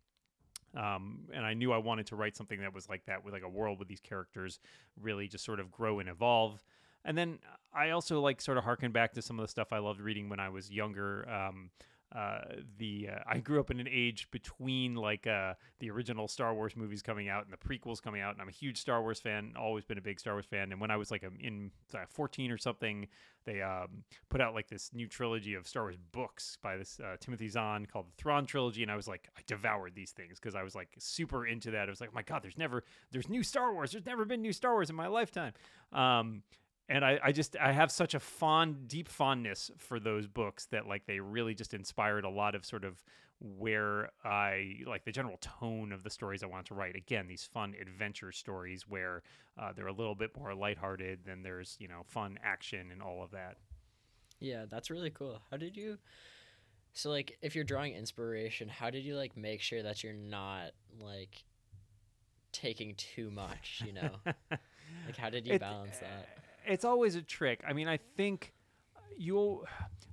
Um, 0.75 1.21
and 1.33 1.45
I 1.45 1.55
knew 1.55 1.73
I 1.73 1.79
wanted 1.79 2.07
to 2.09 2.17
write 2.17 2.37
something 2.37 2.61
that 2.61 2.75
was 2.75 2.89
like 2.89 3.05
that, 3.07 3.25
with 3.25 3.33
like 3.33 3.43
a 3.43 3.49
world 3.49 3.79
with 3.79 3.89
these 3.89 4.01
characters 4.01 4.59
really 5.01 5.29
just 5.29 5.45
sort 5.45 5.61
of 5.61 5.71
grow 5.71 6.01
and 6.01 6.09
evolve. 6.09 6.63
and 7.05 7.17
then 7.17 7.39
I 7.73 7.91
also 7.91 8.21
like 8.21 8.41
sort 8.41 8.59
of 8.59 8.65
harken 8.65 8.91
back 8.91 9.13
to 9.13 9.23
some 9.23 9.39
of 9.39 9.45
the 9.45 9.49
stuff 9.49 9.73
I 9.73 9.79
loved 9.79 10.01
reading 10.01 10.29
when 10.29 10.41
I 10.41 10.49
was 10.49 10.71
younger. 10.71 11.29
Um, 11.29 11.71
uh, 12.15 12.39
the 12.79 13.09
uh, 13.13 13.19
I 13.27 13.39
grew 13.39 13.59
up 13.59 13.71
in 13.71 13.81
an 13.81 13.89
age 13.91 14.29
between 14.31 14.95
like 14.95 15.27
uh, 15.27 15.55
the 15.81 15.91
original 15.91 16.29
Star 16.29 16.55
Wars 16.55 16.77
movies 16.77 17.03
coming 17.03 17.29
out 17.29 17.45
and 17.45 17.53
the 17.53 17.57
prequels 17.57 18.01
coming 18.01 18.21
out, 18.21 18.33
and 18.33 18.41
I'm 18.41 18.49
a 18.49 18.53
huge 18.53 18.79
Star 18.79 19.03
Wars 19.03 19.19
fan. 19.19 19.55
Always 19.59 19.85
been 19.85 19.99
a 19.99 20.03
big 20.03 20.21
Star 20.21 20.35
Wars 20.35 20.47
fan. 20.47 20.71
And 20.71 20.81
when 20.81 20.91
I 20.91 20.97
was 20.97 21.11
like 21.11 21.25
um, 21.25 21.37
in 21.41 21.73
uh, 21.95 22.05
14 22.09 22.53
or 22.53 22.59
something, 22.59 23.09
they 23.45 23.61
um, 23.61 24.05
put 24.29 24.41
out 24.41 24.55
like 24.55 24.69
this 24.69 24.91
new 24.95 25.09
trilogy 25.09 25.55
of 25.55 25.67
Star 25.67 25.83
Wars 25.83 25.97
books 26.13 26.59
by 26.63 26.77
this 26.77 27.01
uh, 27.01 27.17
Timothy 27.19 27.49
Zahn 27.49 27.87
called 27.87 28.07
the 28.07 28.23
Thrawn 28.23 28.47
trilogy, 28.47 28.83
and 28.83 28.91
I 28.91 28.97
was 28.97 29.09
like, 29.09 29.29
I 29.37 29.41
devoured 29.47 29.95
these 29.97 30.13
things 30.13 30.39
because 30.39 30.55
I 30.55 30.63
was 30.63 30.77
like 30.77 30.89
super 30.99 31.45
into 31.47 31.73
that. 31.73 31.89
I 31.89 31.91
was 31.91 32.01
like, 32.01 32.11
oh 32.11 32.15
my 32.15 32.23
god, 32.23 32.43
there's 32.43 32.59
never 32.59 32.85
there's 33.11 33.29
new 33.29 33.43
Star 33.43 33.73
Wars. 33.75 33.91
There's 33.93 34.07
never 34.07 34.25
been 34.25 34.43
new 34.43 34.53
Star 34.53 34.75
Wars 34.75 34.91
in 34.91 34.97
my 34.97 35.09
lifetime. 35.09 35.55
Um, 35.93 36.43
and 36.89 37.05
I, 37.05 37.19
I 37.23 37.33
just 37.33 37.57
I 37.57 37.73
have 37.73 37.91
such 37.91 38.15
a 38.15 38.21
fond 38.21 38.89
deep 38.89 39.09
fondness 39.09 39.71
for 39.79 39.99
those 40.01 40.27
books 40.27 40.67
that 40.67 40.87
like 40.87 41.07
they 41.07 41.21
really 41.21 41.55
just 41.55 41.75
inspired 41.75 42.25
a 42.25 42.31
lot 42.31 42.55
of 42.55 42.65
sort 42.65 42.85
of 42.85 43.03
where 43.41 44.11
I 44.25 44.77
like 44.87 45.05
the 45.05 45.13
general 45.13 45.37
tone 45.41 45.93
of 45.93 46.03
the 46.03 46.11
stories 46.11 46.43
I 46.43 46.47
want 46.47 46.67
to 46.69 46.75
write. 46.75 46.97
Again, 46.97 47.27
these 47.27 47.45
fun 47.45 47.75
adventure 47.81 48.33
stories 48.33 48.89
where 48.89 49.23
uh, 49.61 49.73
they're 49.75 49.89
a 49.89 49.93
little 49.93 50.15
bit 50.15 50.31
more 50.39 50.55
lighthearted 50.55 51.21
than 51.27 51.43
there's 51.43 51.77
you 51.79 51.89
know 51.89 52.03
fun 52.07 52.39
action 52.43 52.91
and 52.93 53.03
all 53.03 53.23
of 53.23 53.31
that. 53.33 53.57
Yeah, 54.41 54.65
that's 54.71 54.91
really 54.91 55.11
cool. 55.11 55.41
How 55.51 55.57
did 55.57 55.77
you? 55.77 55.99
So 56.95 57.11
like, 57.11 57.37
if 57.43 57.55
you're 57.55 57.65
drawing 57.65 57.93
inspiration, 57.95 58.69
how 58.69 58.89
did 58.89 59.05
you 59.05 59.17
like 59.17 59.37
make 59.37 59.61
sure 59.61 59.83
that 59.83 60.03
you're 60.03 60.15
not 60.15 60.71
like 60.99 61.45
taking 62.53 62.95
too 62.95 63.31
much? 63.31 63.83
You 63.85 63.93
know, 63.93 64.11
like 65.07 65.17
how 65.19 65.29
did 65.31 65.47
you 65.47 65.55
It- 65.55 65.61
balance 65.61 65.99
that? 65.99 66.29
It's 66.67 66.85
always 66.85 67.15
a 67.15 67.23
trick. 67.23 67.63
I 67.67 67.73
mean, 67.73 67.89
I 67.89 67.99
think 68.17 68.53
you'll 69.17 69.65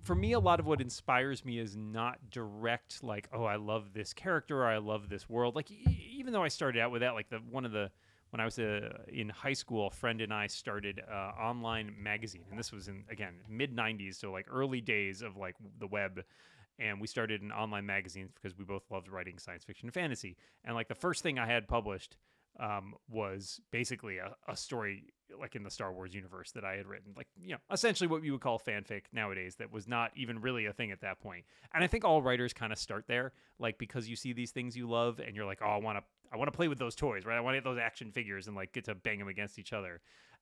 for 0.04 0.16
me 0.16 0.34
a 0.34 0.40
lot 0.40 0.60
of 0.60 0.66
what 0.66 0.82
inspires 0.82 1.44
me 1.44 1.60
is 1.60 1.76
not 1.76 2.18
direct 2.30 3.04
like 3.04 3.28
oh 3.34 3.44
i 3.44 3.58
love 3.58 3.94
this 3.94 4.14
character 4.14 4.64
or 4.64 4.68
i 4.68 4.78
love 4.78 5.10
this 5.10 5.30
world. 5.30 5.56
Like 5.56 5.70
e- 5.72 6.16
even 6.18 6.34
though 6.34 6.44
i 6.44 6.48
started 6.48 6.82
out 6.82 6.92
with 6.92 7.02
that 7.02 7.14
like 7.14 7.30
the 7.30 7.38
one 7.38 7.66
of 7.66 7.72
the 7.72 7.92
when 8.30 8.40
i 8.40 8.46
was 8.46 8.58
uh, 8.60 8.90
in 9.08 9.30
high 9.30 9.54
school 9.54 9.88
a 9.88 9.92
friend 9.92 10.22
and 10.22 10.34
i 10.34 10.48
started 10.48 11.02
uh, 11.12 11.32
online 11.40 11.94
magazine. 12.00 12.46
And 12.50 12.58
this 12.58 12.72
was 12.72 12.88
in 12.88 13.04
again 13.10 13.36
mid 13.50 13.76
90s 13.76 14.16
so 14.16 14.32
like 14.32 14.48
early 14.50 14.82
days 14.82 15.22
of 15.22 15.36
like 15.38 15.56
the 15.80 15.88
web. 15.88 16.24
And 16.80 17.00
we 17.00 17.06
started 17.06 17.44
an 17.44 17.52
online 17.52 17.86
magazine 17.86 18.30
because 18.34 18.58
we 18.58 18.66
both 18.66 18.84
loved 18.90 19.08
writing 19.08 19.38
science 19.38 19.64
fiction 19.64 19.88
and 19.88 19.94
fantasy. 19.94 20.38
And 20.66 20.76
like 20.76 20.88
the 20.88 20.96
first 20.96 21.24
thing 21.24 21.38
i 21.40 21.46
had 21.46 21.68
published 21.68 22.16
um, 22.60 22.94
was 23.10 23.60
basically 23.72 24.18
a, 24.18 24.36
a 24.48 24.56
story 24.56 25.06
like 25.40 25.56
in 25.56 25.64
the 25.64 25.70
Star 25.70 25.92
Wars 25.92 26.14
universe 26.14 26.52
that 26.52 26.64
I 26.64 26.76
had 26.76 26.88
written, 26.88 27.14
like 27.16 27.28
you 27.36 27.54
know, 27.54 27.58
essentially 27.72 28.08
what 28.08 28.24
you 28.24 28.34
would 28.34 28.42
call 28.42 28.60
fanfic 28.60 29.04
nowadays. 29.12 29.56
That 29.56 29.72
was 29.72 29.88
not 29.88 30.12
even 30.16 30.42
really 30.42 30.66
a 30.66 30.74
thing 30.74 30.92
at 30.92 31.02
that 31.02 31.20
point. 31.20 31.46
And 31.74 31.84
I 31.84 31.88
think 31.88 32.06
all 32.06 32.22
writers 32.22 32.54
kind 32.54 32.72
of 32.72 32.80
start 32.80 33.06
there, 33.08 33.34
like 33.60 33.78
because 33.78 34.08
you 34.08 34.16
see 34.16 34.34
these 34.34 34.52
things 34.52 34.78
you 34.78 34.88
love, 34.88 35.20
and 35.20 35.36
you're 35.36 35.46
like, 35.46 35.60
oh, 35.64 35.70
I 35.70 35.78
want 35.78 35.98
to, 35.98 36.04
I 36.32 36.38
want 36.38 36.52
to 36.52 36.56
play 36.56 36.68
with 36.68 36.80
those 36.80 36.96
toys, 36.96 37.26
right? 37.26 37.38
I 37.38 37.42
want 37.42 37.56
to 37.56 37.58
get 37.60 37.64
those 37.64 37.80
action 37.80 38.12
figures 38.12 38.48
and 38.48 38.56
like 38.56 38.74
get 38.74 38.86
to 38.86 38.96
bang 38.96 39.20
them 39.20 39.28
against 39.28 39.58
each 39.58 39.74
other. 39.74 40.02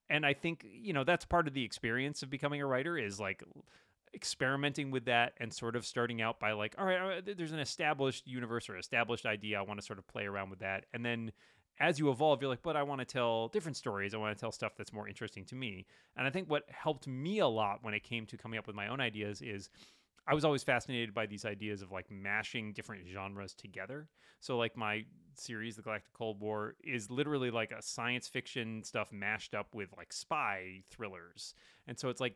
And 0.10 0.26
I 0.26 0.34
think 0.34 0.66
you 0.70 0.94
know 0.94 1.04
that's 1.04 1.26
part 1.26 1.48
of 1.48 1.54
the 1.54 1.64
experience 1.64 2.24
of 2.24 2.30
becoming 2.30 2.62
a 2.62 2.66
writer 2.66 2.98
is 2.98 3.20
like 3.20 3.44
experimenting 4.14 4.92
with 4.92 5.06
that 5.06 5.34
and 5.38 5.54
sort 5.54 5.76
of 5.76 5.86
starting 5.86 6.22
out 6.22 6.38
by 6.38 6.52
like 6.52 6.76
all 6.78 6.86
right 6.86 7.20
uh, 7.20 7.34
there's 7.38 7.54
an 7.54 7.60
established 7.60 8.28
universe 8.28 8.70
or 8.70 8.78
established 8.78 9.26
idea 9.26 9.58
i 9.58 9.62
want 9.62 9.80
to 9.80 9.86
sort 9.86 9.98
of 9.98 10.06
play 10.06 10.26
around 10.26 10.50
with 10.50 10.60
that 10.60 10.84
and 10.94 11.06
then 11.06 11.32
as 11.82 11.98
you 11.98 12.12
evolve, 12.12 12.42
you're 12.42 12.50
like, 12.50 12.62
but 12.62 12.78
I 12.78 12.84
want 12.84 13.00
to 13.00 13.06
tell 13.06 13.48
different 13.48 13.76
stories. 13.76 14.14
I 14.14 14.18
want 14.18 14.38
to 14.38 14.40
tell 14.40 14.52
stuff 14.52 14.74
that's 14.78 14.94
more 14.94 15.08
interesting 15.08 15.44
to 15.46 15.56
me. 15.56 15.88
And 16.16 16.28
I 16.28 16.30
think 16.30 16.50
what 16.50 16.64
helped 16.70 17.08
me 17.08 17.40
a 17.40 17.48
lot 17.48 17.80
when 17.82 17.96
it 17.96 18.04
came 18.04 18.28
to 18.28 18.38
coming 18.38 18.60
up 18.60 18.68
with 18.68 18.76
my 18.76 18.88
own 18.88 19.02
ideas 19.02 19.42
is 19.42 19.70
I 20.28 20.36
was 20.36 20.46
always 20.46 20.62
fascinated 20.62 21.16
by 21.16 21.26
these 21.26 21.44
ideas 21.44 21.82
of 21.82 21.92
like 21.92 22.06
mashing 22.12 22.74
different 22.74 23.08
genres 23.12 23.56
together. 23.56 24.08
So, 24.40 24.58
like, 24.58 24.78
my 24.78 25.06
series, 25.36 25.76
The 25.76 25.82
Galactic 25.82 26.14
Cold 26.14 26.40
War, 26.40 26.76
is 26.84 27.10
literally 27.10 27.50
like 27.50 27.72
a 27.72 27.82
science 27.82 28.28
fiction 28.28 28.84
stuff 28.84 29.12
mashed 29.12 29.56
up 29.56 29.74
with 29.74 29.90
like 29.98 30.14
spy 30.14 30.84
thrillers. 30.92 31.56
And 31.88 31.98
so 31.98 32.10
it's 32.10 32.22
like, 32.22 32.36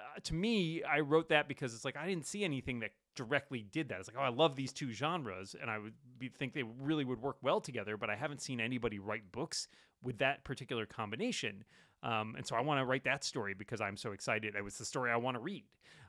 uh, 0.00 0.20
to 0.24 0.34
me, 0.34 0.82
I 0.82 1.00
wrote 1.00 1.28
that 1.28 1.48
because 1.48 1.74
it's 1.74 1.84
like 1.84 1.96
I 1.96 2.06
didn't 2.06 2.26
see 2.26 2.44
anything 2.44 2.80
that 2.80 2.90
directly 3.14 3.66
did 3.70 3.88
that. 3.88 4.00
It's 4.00 4.08
like, 4.08 4.16
oh, 4.18 4.24
I 4.24 4.30
love 4.30 4.56
these 4.56 4.72
two 4.72 4.92
genres, 4.92 5.54
and 5.60 5.70
I 5.70 5.78
would 5.78 5.94
be, 6.18 6.28
think 6.28 6.54
they 6.54 6.62
really 6.62 7.04
would 7.04 7.20
work 7.20 7.36
well 7.42 7.60
together. 7.60 7.96
But 7.96 8.10
I 8.10 8.16
haven't 8.16 8.40
seen 8.40 8.60
anybody 8.60 8.98
write 8.98 9.30
books 9.32 9.68
with 10.02 10.18
that 10.18 10.44
particular 10.44 10.86
combination, 10.86 11.64
um, 12.02 12.34
and 12.36 12.46
so 12.46 12.56
I 12.56 12.60
want 12.60 12.80
to 12.80 12.84
write 12.84 13.04
that 13.04 13.24
story 13.24 13.54
because 13.54 13.80
I'm 13.80 13.96
so 13.96 14.12
excited. 14.12 14.54
It 14.56 14.64
was 14.64 14.78
the 14.78 14.84
story 14.84 15.10
I 15.10 15.16
want 15.16 15.36
to 15.36 15.40
read, 15.40 15.64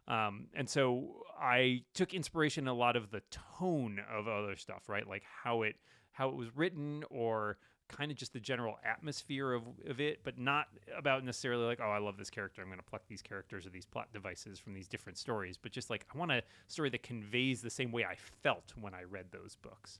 um, 0.08 0.47
and 0.54 0.69
so 0.69 1.23
I 1.39 1.84
took 1.93 2.13
inspiration 2.13 2.65
in 2.65 2.67
a 2.69 2.73
lot 2.73 2.95
of 2.95 3.12
the 3.12 3.21
tone 3.60 3.99
of 4.12 4.27
other 4.27 4.56
stuff, 4.56 4.88
right? 4.88 5.08
Like 5.08 5.23
how 5.43 5.63
it 5.63 5.75
how 6.13 6.30
it 6.30 6.36
was 6.36 6.56
written 6.56 7.04
or 7.10 7.58
kind 7.91 8.12
of 8.12 8.17
just 8.17 8.34
the 8.34 8.39
general 8.39 8.80
atmosphere 8.84 9.54
of, 9.54 9.63
of 9.88 9.99
it, 9.99 10.21
but 10.23 10.38
not 10.38 10.67
about 10.97 11.23
necessarily 11.23 11.65
like, 11.65 11.80
oh, 11.82 11.89
I 11.89 11.99
love 11.99 12.17
this 12.17 12.30
character. 12.30 12.62
I'm 12.62 12.67
going 12.69 12.80
to 12.80 12.86
pluck 12.86 13.04
these 13.08 13.21
characters 13.21 13.65
or 13.65 13.69
these 13.69 13.86
plot 13.86 14.08
devices 14.13 14.60
from 14.60 14.73
these 14.73 14.88
different 14.88 15.17
stories, 15.17 15.58
but 15.58 15.71
just 15.71 15.89
like, 15.89 16.06
I 16.13 16.17
want 16.17 16.32
a 16.32 16.41
story 16.67 16.89
that 16.89 17.04
conveys 17.04 17.62
the 17.62 17.69
same 17.69 17.91
way 17.91 18.04
I 18.06 18.15
felt 18.43 18.73
when 18.80 18.93
I 18.93 19.04
read 19.04 19.25
those 19.32 19.56
books. 19.62 19.99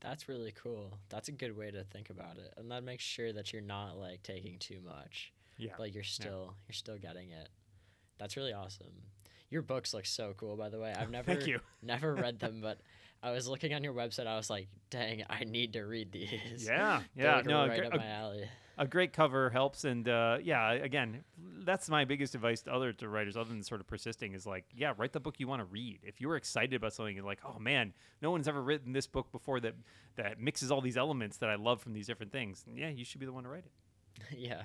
That's 0.00 0.28
really 0.28 0.52
cool. 0.52 0.98
That's 1.08 1.28
a 1.28 1.32
good 1.32 1.56
way 1.56 1.70
to 1.70 1.82
think 1.84 2.10
about 2.10 2.36
it, 2.36 2.52
and 2.58 2.70
that 2.70 2.84
makes 2.84 3.02
sure 3.04 3.32
that 3.32 3.52
you're 3.52 3.62
not 3.62 3.96
like 3.98 4.22
taking 4.22 4.58
too 4.58 4.80
much, 4.84 5.32
Yeah. 5.56 5.72
but 5.78 5.92
you're 5.94 6.04
still 6.04 6.54
you're 6.68 6.74
still 6.74 6.98
getting 6.98 7.30
it. 7.30 7.48
That's 8.18 8.36
really 8.36 8.52
awesome. 8.52 8.92
Your 9.50 9.62
books 9.62 9.94
look 9.94 10.04
so 10.04 10.34
cool, 10.36 10.56
by 10.56 10.68
the 10.68 10.78
way. 10.78 10.92
I've 10.94 11.10
never 11.18 11.34
Thank 11.34 11.46
you. 11.46 11.60
never 11.82 12.14
read 12.14 12.38
them, 12.38 12.60
but 12.60 12.80
I 13.24 13.30
was 13.30 13.48
looking 13.48 13.72
on 13.72 13.82
your 13.82 13.94
website. 13.94 14.26
I 14.26 14.36
was 14.36 14.50
like, 14.50 14.68
dang, 14.90 15.24
I 15.30 15.44
need 15.44 15.72
to 15.72 15.82
read 15.82 16.12
these. 16.12 16.66
Yeah. 16.66 17.00
Yeah. 17.16 17.40
No, 17.44 17.64
a, 17.64 17.68
right 17.68 17.78
gre- 17.80 17.86
up 17.86 17.96
my 17.96 18.06
alley. 18.06 18.48
a 18.76 18.86
great 18.86 19.12
cover 19.14 19.48
helps. 19.48 19.84
And 19.84 20.06
uh, 20.08 20.38
yeah, 20.42 20.72
again, 20.72 21.24
that's 21.64 21.88
my 21.88 22.04
biggest 22.04 22.34
advice 22.34 22.60
to 22.62 22.72
other 22.74 22.92
to 22.92 23.08
writers, 23.08 23.36
other 23.36 23.48
than 23.48 23.62
sort 23.62 23.80
of 23.80 23.86
persisting, 23.86 24.34
is 24.34 24.46
like, 24.46 24.64
yeah, 24.76 24.92
write 24.98 25.12
the 25.12 25.20
book 25.20 25.40
you 25.40 25.48
want 25.48 25.60
to 25.60 25.64
read. 25.64 26.00
If 26.02 26.20
you're 26.20 26.36
excited 26.36 26.74
about 26.74 26.92
something, 26.92 27.16
you're 27.16 27.24
like, 27.24 27.40
oh 27.46 27.58
man, 27.58 27.94
no 28.20 28.30
one's 28.30 28.46
ever 28.46 28.62
written 28.62 28.92
this 28.92 29.06
book 29.06 29.32
before 29.32 29.58
that 29.60 29.74
that 30.16 30.38
mixes 30.38 30.70
all 30.70 30.82
these 30.82 30.96
elements 30.98 31.38
that 31.38 31.48
I 31.48 31.54
love 31.54 31.80
from 31.80 31.94
these 31.94 32.06
different 32.06 32.30
things. 32.30 32.62
Yeah, 32.74 32.90
you 32.90 33.04
should 33.04 33.20
be 33.20 33.26
the 33.26 33.32
one 33.32 33.44
to 33.44 33.48
write 33.48 33.64
it. 33.64 34.22
yeah. 34.38 34.64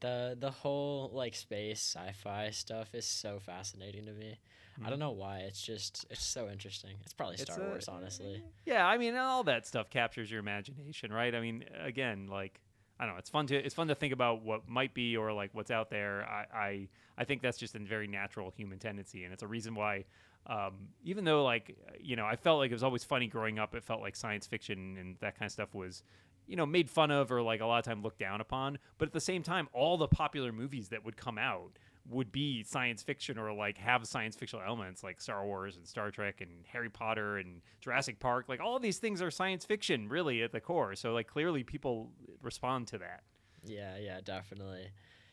The 0.00 0.36
the 0.38 0.50
whole 0.50 1.10
like 1.12 1.34
space 1.34 1.80
sci-fi 1.94 2.50
stuff 2.50 2.94
is 2.94 3.06
so 3.06 3.38
fascinating 3.38 4.06
to 4.06 4.12
me. 4.12 4.38
I 4.84 4.90
don't 4.90 4.98
know 4.98 5.10
why. 5.10 5.38
It's 5.40 5.60
just 5.62 6.06
it's 6.10 6.24
so 6.24 6.48
interesting. 6.48 6.96
It's 7.02 7.12
probably 7.12 7.34
Mm-hmm. 7.36 7.42
It's 7.42 7.52
Star 7.54 7.66
a- 7.66 7.68
Wars, 7.70 7.88
honestly. 7.88 8.42
Yeah, 8.66 8.86
I 8.86 8.98
mean, 8.98 9.16
all 9.16 9.42
that 9.44 9.66
stuff 9.66 9.90
captures 9.90 10.30
your 10.30 10.40
imagination, 10.40 11.12
right? 11.12 11.34
I 11.34 11.40
mean, 11.40 11.64
again, 11.82 12.26
like 12.28 12.60
I 13.00 13.06
don't 13.06 13.14
know, 13.14 13.18
it's 13.18 13.30
fun 13.30 13.46
to 13.48 13.56
it's 13.56 13.74
fun 13.74 13.88
to 13.88 13.94
think 13.94 14.12
about 14.12 14.42
what 14.42 14.68
might 14.68 14.94
be 14.94 15.16
or 15.16 15.32
like 15.32 15.50
what's 15.52 15.70
out 15.70 15.90
there. 15.90 16.24
I 16.24 16.46
I, 16.56 16.88
I 17.18 17.24
think 17.24 17.42
that's 17.42 17.58
just 17.58 17.74
a 17.74 17.78
very 17.80 18.06
natural 18.06 18.50
human 18.56 18.78
tendency, 18.78 19.24
and 19.24 19.32
it's 19.32 19.42
a 19.42 19.48
reason 19.48 19.74
why. 19.74 20.04
Um, 20.44 20.88
even 21.04 21.24
though, 21.24 21.44
like, 21.44 21.76
you 22.00 22.16
know, 22.16 22.26
I 22.26 22.34
felt 22.34 22.58
like 22.58 22.72
it 22.72 22.74
was 22.74 22.82
always 22.82 23.04
funny 23.04 23.28
growing 23.28 23.60
up. 23.60 23.76
It 23.76 23.84
felt 23.84 24.00
like 24.00 24.16
science 24.16 24.44
fiction 24.44 24.96
and 24.98 25.16
that 25.20 25.38
kind 25.38 25.46
of 25.46 25.52
stuff 25.52 25.72
was, 25.72 26.02
you 26.48 26.56
know, 26.56 26.66
made 26.66 26.90
fun 26.90 27.12
of 27.12 27.30
or 27.30 27.40
like 27.42 27.60
a 27.60 27.64
lot 27.66 27.78
of 27.78 27.84
time 27.84 28.02
looked 28.02 28.18
down 28.18 28.40
upon. 28.40 28.78
But 28.98 29.06
at 29.06 29.12
the 29.12 29.20
same 29.20 29.44
time, 29.44 29.68
all 29.72 29.96
the 29.96 30.08
popular 30.08 30.50
movies 30.50 30.88
that 30.88 31.04
would 31.04 31.16
come 31.16 31.38
out 31.38 31.78
would 32.08 32.32
be 32.32 32.62
science 32.64 33.02
fiction 33.02 33.38
or 33.38 33.52
like 33.52 33.78
have 33.78 34.06
science 34.06 34.34
fictional 34.34 34.64
elements 34.66 35.02
like 35.02 35.20
Star 35.20 35.44
Wars 35.44 35.76
and 35.76 35.86
Star 35.86 36.10
Trek 36.10 36.40
and 36.40 36.50
Harry 36.66 36.90
Potter 36.90 37.38
and 37.38 37.62
Jurassic 37.80 38.18
Park. 38.18 38.46
Like 38.48 38.60
all 38.60 38.78
these 38.78 38.98
things 38.98 39.22
are 39.22 39.30
science 39.30 39.64
fiction 39.64 40.08
really 40.08 40.42
at 40.42 40.52
the 40.52 40.60
core. 40.60 40.94
So 40.96 41.12
like 41.12 41.28
clearly 41.28 41.62
people 41.62 42.10
respond 42.42 42.88
to 42.88 42.98
that. 42.98 43.22
Yeah, 43.64 43.96
yeah, 43.98 44.20
definitely. 44.22 44.88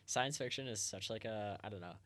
Science 0.06 0.38
fiction 0.38 0.66
is 0.68 0.80
such 0.80 1.10
like 1.10 1.24
a 1.24 1.58
I 1.62 1.68
don't 1.68 1.80
know. 1.80 1.96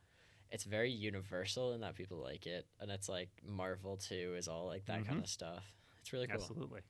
It's 0.51 0.65
very 0.65 0.91
universal 0.91 1.73
in 1.73 1.81
that 1.81 1.97
people 1.97 2.19
like 2.19 2.47
it, 2.47 2.67
and 2.81 2.91
it's 2.91 3.09
like 3.09 3.29
Marvel 3.47 3.97
too 3.97 4.35
is 4.37 4.47
all 4.47 4.67
like 4.67 4.87
that 4.87 4.99
kind 4.99 5.07
mm-hmm. 5.07 5.19
of 5.21 5.29
stuff. 5.29 5.73
It's 6.01 6.13
really 6.13 6.27
cool. 6.27 6.37
Absolutely. 6.37 6.81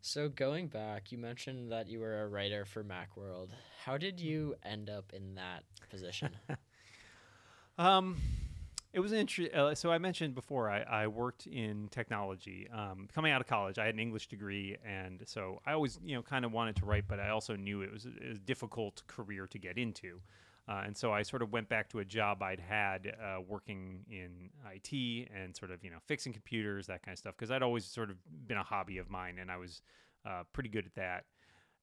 So 0.00 0.28
going 0.28 0.66
back, 0.66 1.12
you 1.12 1.18
mentioned 1.18 1.70
that 1.70 1.86
you 1.86 2.00
were 2.00 2.22
a 2.22 2.28
writer 2.28 2.64
for 2.64 2.82
MacWorld. 2.82 3.50
How 3.84 3.96
did 3.98 4.18
you 4.18 4.56
end 4.64 4.90
up 4.90 5.12
in 5.14 5.36
that 5.36 5.62
position? 5.90 6.30
Um, 7.78 8.16
it 8.92 9.00
was 9.00 9.12
an 9.12 9.18
interest. 9.18 9.54
Uh, 9.54 9.74
so 9.74 9.90
I 9.90 9.98
mentioned 9.98 10.34
before 10.34 10.70
I, 10.70 10.80
I 10.82 11.06
worked 11.06 11.46
in 11.46 11.88
technology. 11.90 12.68
Um, 12.72 13.08
coming 13.12 13.32
out 13.32 13.40
of 13.40 13.46
college, 13.46 13.78
I 13.78 13.86
had 13.86 13.94
an 13.94 14.00
English 14.00 14.28
degree, 14.28 14.76
and 14.84 15.22
so 15.24 15.60
I 15.64 15.72
always 15.72 15.98
you 16.04 16.14
know 16.14 16.22
kind 16.22 16.44
of 16.44 16.52
wanted 16.52 16.76
to 16.76 16.84
write, 16.84 17.04
but 17.08 17.18
I 17.18 17.30
also 17.30 17.56
knew 17.56 17.80
it 17.82 17.90
was, 17.92 18.04
a- 18.04 18.10
it 18.10 18.28
was 18.28 18.38
a 18.38 18.42
difficult 18.42 19.02
career 19.06 19.46
to 19.46 19.58
get 19.58 19.78
into. 19.78 20.20
Uh, 20.68 20.82
and 20.86 20.96
so 20.96 21.12
I 21.12 21.22
sort 21.22 21.42
of 21.42 21.50
went 21.52 21.68
back 21.68 21.88
to 21.88 21.98
a 21.98 22.04
job 22.04 22.40
I'd 22.42 22.60
had 22.60 23.16
uh, 23.20 23.40
working 23.40 24.04
in 24.08 24.50
IT 24.72 25.28
and 25.34 25.56
sort 25.56 25.70
of 25.72 25.82
you 25.82 25.90
know 25.90 25.98
fixing 26.06 26.32
computers, 26.32 26.86
that 26.88 27.02
kind 27.02 27.14
of 27.14 27.18
stuff, 27.18 27.34
because 27.36 27.50
I'd 27.50 27.62
always 27.62 27.84
sort 27.86 28.10
of 28.10 28.16
been 28.46 28.58
a 28.58 28.62
hobby 28.62 28.98
of 28.98 29.08
mine, 29.10 29.38
and 29.38 29.50
I 29.50 29.56
was 29.56 29.80
uh, 30.26 30.42
pretty 30.52 30.68
good 30.68 30.84
at 30.84 30.94
that. 30.96 31.24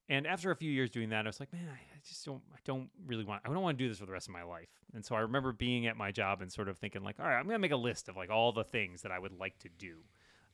And 0.10 0.26
after 0.26 0.50
a 0.50 0.56
few 0.56 0.72
years 0.72 0.90
doing 0.90 1.10
that, 1.10 1.26
I 1.26 1.30
was 1.30 1.40
like, 1.40 1.54
man, 1.54 1.70
I 1.70 2.00
just 2.08 2.26
don't, 2.26 2.42
I 2.52 2.58
don't 2.66 2.90
really 3.06 3.24
want, 3.24 3.44
I 3.46 3.50
don't 3.50 3.62
want 3.62 3.78
to 3.78 3.84
do 3.84 3.88
this 3.88 4.00
for 4.00 4.08
the 4.08 4.12
rest 4.12 4.28
of 4.28 4.34
my 4.34 4.42
life. 4.44 4.70
And 4.96 5.06
so 5.06 5.16
I 5.16 5.20
remember 5.20 5.52
being 5.52 5.86
at 5.86 5.96
my 5.96 6.12
job 6.12 6.42
and 6.42 6.52
sort 6.52 6.68
of 6.68 6.80
thinking 6.80 7.04
like, 7.04 7.20
all 7.20 7.28
right, 7.28 7.38
I'm 7.38 7.46
gonna 7.46 7.60
make 7.60 7.72
a 7.72 7.78
list 7.78 8.10
of 8.10 8.18
like 8.18 8.32
all 8.32 8.52
the 8.52 8.64
things 8.64 9.04
that 9.04 9.12
I 9.12 9.20
would 9.20 9.40
like 9.40 9.60
to 9.60 9.70
do. 9.70 9.98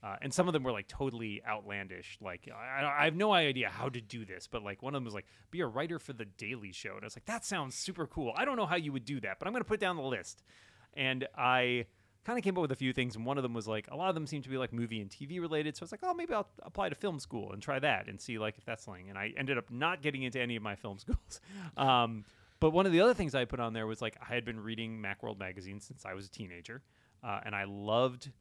Uh, 0.04 0.18
and 0.22 0.34
some 0.34 0.48
of 0.48 0.54
them 0.54 0.62
were 0.62 0.74
like 0.74 0.89
totally 0.89 1.41
outlandish. 1.48 2.18
Like 2.22 2.50
I, 2.54 2.86
I 3.00 3.06
have 3.06 3.15
no 3.15 3.32
idea 3.32 3.70
how 3.70 3.88
to 3.88 4.02
do 4.02 4.26
this, 4.26 4.46
but 4.46 4.62
like 4.62 4.84
one 4.84 4.94
of 4.94 4.98
them 4.98 5.06
was 5.06 5.13
like 5.13 5.26
be 5.52 5.62
a 5.62 5.68
writer 5.68 6.00
for 6.00 6.12
the 6.12 6.26
Daily 6.26 6.74
Show, 6.74 6.96
and 6.96 7.04
I 7.04 7.06
was 7.06 7.15
like, 7.15 7.26
that 7.26 7.46
sounds 7.46 7.76
super 7.76 8.06
cool. 8.06 8.34
I 8.36 8.44
don't 8.44 8.58
know 8.58 8.65
how 8.65 8.76
you 8.76 8.91
would 8.91 9.06
do 9.06 9.22
that, 9.22 9.39
but 9.39 9.48
I'm 9.48 9.54
gonna 9.54 9.63
put 9.63 9.80
down 9.80 9.96
the 9.96 10.04
list. 10.04 10.44
And 10.94 11.28
I 11.38 11.86
kind 12.26 12.40
of 12.40 12.44
came 12.44 12.58
up 12.58 12.62
with 12.62 12.72
a 12.72 12.76
few 12.76 12.92
things, 12.92 13.16
and 13.16 13.26
one 13.26 13.38
of 13.38 13.44
them 13.44 13.54
was 13.54 13.68
like 13.68 13.88
a 13.92 13.96
lot 13.96 14.10
of 14.10 14.16
them 14.16 14.26
seem 14.26 14.42
to 14.42 14.50
be 14.50 14.58
like 14.58 14.74
movie 14.74 15.00
and 15.00 15.10
TV 15.10 15.40
related. 15.40 15.78
So 15.78 15.84
I 15.84 15.86
was 15.86 15.92
like, 15.92 16.02
oh, 16.04 16.14
maybe 16.14 16.34
I'll 16.34 16.50
apply 16.64 16.90
to 16.90 16.96
film 16.96 17.20
school 17.20 17.52
and 17.54 17.62
try 17.62 17.80
that 17.80 18.08
and 18.08 18.20
see 18.20 18.38
like 18.38 18.58
if 18.58 18.66
that's 18.66 18.84
something. 18.84 19.10
And 19.10 19.18
I 19.18 19.34
ended 19.38 19.58
up 19.58 19.70
not 19.70 20.02
getting 20.02 20.24
into 20.24 20.40
any 20.40 20.56
of 20.56 20.64
my 20.64 20.76
film 20.76 20.98
schools. 21.00 21.40
um, 21.78 22.26
but 22.60 22.72
one 22.72 22.86
of 22.86 22.92
the 22.92 23.02
other 23.02 23.14
things 23.14 23.36
I 23.36 23.46
put 23.46 23.60
on 23.60 23.74
there 23.74 23.86
was 23.86 24.02
like 24.02 24.18
I 24.22 24.34
had 24.34 24.46
been 24.46 24.60
reading 24.60 25.02
MacWorld 25.02 25.38
magazine 25.38 25.80
since 25.80 26.06
I 26.06 26.14
was 26.14 26.26
a 26.26 26.30
teenager, 26.30 26.82
uh, 27.24 27.42
and 27.46 27.54
I 27.54 27.66
loved 27.66 28.32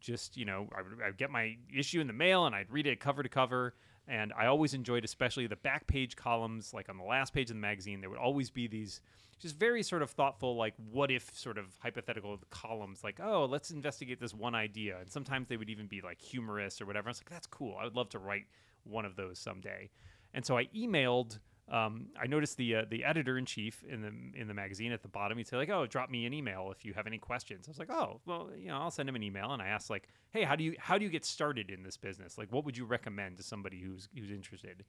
just 0.00 0.36
you 0.36 0.44
know 0.44 0.68
I 0.76 1.06
would 1.06 1.16
get 1.16 1.30
my 1.30 1.56
issue 1.74 2.00
in 2.00 2.06
the 2.06 2.12
mail 2.12 2.46
and 2.46 2.54
I'd 2.54 2.70
read 2.70 2.86
it 2.86 3.00
cover 3.00 3.22
to 3.22 3.28
cover. 3.28 3.74
And 4.08 4.32
I 4.36 4.46
always 4.46 4.74
enjoyed, 4.74 5.04
especially 5.04 5.46
the 5.46 5.56
back 5.56 5.86
page 5.86 6.16
columns, 6.16 6.74
like 6.74 6.88
on 6.88 6.98
the 6.98 7.04
last 7.04 7.32
page 7.32 7.50
of 7.50 7.56
the 7.56 7.60
magazine, 7.60 8.00
there 8.00 8.10
would 8.10 8.18
always 8.18 8.50
be 8.50 8.66
these 8.66 9.00
just 9.38 9.56
very 9.56 9.82
sort 9.82 10.02
of 10.02 10.10
thoughtful, 10.10 10.56
like 10.56 10.74
what 10.90 11.10
if 11.10 11.36
sort 11.36 11.58
of 11.58 11.66
hypothetical 11.80 12.38
columns, 12.50 13.02
like, 13.02 13.18
oh, 13.22 13.44
let's 13.44 13.70
investigate 13.70 14.20
this 14.20 14.34
one 14.34 14.54
idea. 14.54 14.98
And 15.00 15.10
sometimes 15.10 15.48
they 15.48 15.56
would 15.56 15.70
even 15.70 15.86
be 15.86 16.00
like 16.00 16.20
humorous 16.20 16.80
or 16.80 16.86
whatever. 16.86 17.08
I 17.08 17.10
was 17.10 17.20
like, 17.20 17.30
that's 17.30 17.46
cool. 17.46 17.76
I 17.80 17.84
would 17.84 17.96
love 17.96 18.08
to 18.10 18.18
write 18.18 18.46
one 18.84 19.04
of 19.04 19.16
those 19.16 19.38
someday. 19.38 19.90
And 20.34 20.44
so 20.44 20.56
I 20.56 20.66
emailed. 20.66 21.38
Um, 21.72 22.08
I 22.20 22.26
noticed 22.26 22.58
the 22.58 22.76
uh, 22.76 22.84
the 22.88 23.02
editor 23.02 23.38
in 23.38 23.46
chief 23.46 23.82
in 23.88 24.02
the 24.02 24.40
in 24.40 24.46
the 24.46 24.54
magazine 24.54 24.92
at 24.92 25.00
the 25.00 25.08
bottom. 25.08 25.38
He'd 25.38 25.48
say 25.48 25.56
like, 25.56 25.70
"Oh, 25.70 25.86
drop 25.86 26.10
me 26.10 26.26
an 26.26 26.34
email 26.34 26.70
if 26.70 26.84
you 26.84 26.92
have 26.92 27.06
any 27.06 27.18
questions." 27.18 27.66
I 27.66 27.70
was 27.70 27.78
like, 27.78 27.90
"Oh, 27.90 28.20
well, 28.26 28.50
you 28.56 28.68
know, 28.68 28.76
I'll 28.76 28.90
send 28.90 29.08
him 29.08 29.16
an 29.16 29.22
email." 29.22 29.52
And 29.52 29.62
I 29.62 29.68
asked 29.68 29.88
like, 29.88 30.08
"Hey, 30.30 30.42
how 30.42 30.54
do 30.54 30.64
you 30.64 30.74
how 30.78 30.98
do 30.98 31.04
you 31.04 31.10
get 31.10 31.24
started 31.24 31.70
in 31.70 31.82
this 31.82 31.96
business? 31.96 32.36
Like, 32.36 32.52
what 32.52 32.66
would 32.66 32.76
you 32.76 32.84
recommend 32.84 33.38
to 33.38 33.42
somebody 33.42 33.80
who's 33.80 34.08
who's 34.14 34.30
interested?" 34.30 34.84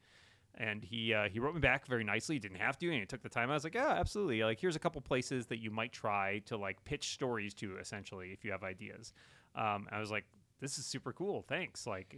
and 0.55 0.83
he 0.83 1.13
uh, 1.13 1.29
he 1.29 1.39
wrote 1.39 1.55
me 1.55 1.61
back 1.61 1.87
very 1.87 2.03
nicely. 2.03 2.35
He 2.35 2.39
didn't 2.39 2.59
have 2.59 2.77
to, 2.79 2.87
and 2.87 2.99
he 2.99 3.05
took 3.05 3.23
the 3.23 3.29
time. 3.29 3.49
I 3.49 3.53
was 3.53 3.63
like, 3.63 3.75
yeah, 3.75 3.95
absolutely. 3.97 4.43
Like, 4.43 4.59
here's 4.59 4.75
a 4.75 4.79
couple 4.79 5.01
places 5.01 5.47
that 5.47 5.57
you 5.57 5.71
might 5.71 5.91
try 5.91 6.39
to 6.45 6.57
like 6.57 6.83
pitch 6.85 7.13
stories 7.13 7.53
to, 7.55 7.77
essentially, 7.77 8.31
if 8.31 8.45
you 8.45 8.51
have 8.51 8.63
ideas. 8.63 9.13
Um, 9.55 9.87
I 9.91 9.99
was 9.99 10.11
like, 10.11 10.25
this 10.59 10.77
is 10.77 10.85
super 10.85 11.11
cool. 11.11 11.43
Thanks. 11.47 11.87
Like, 11.87 12.15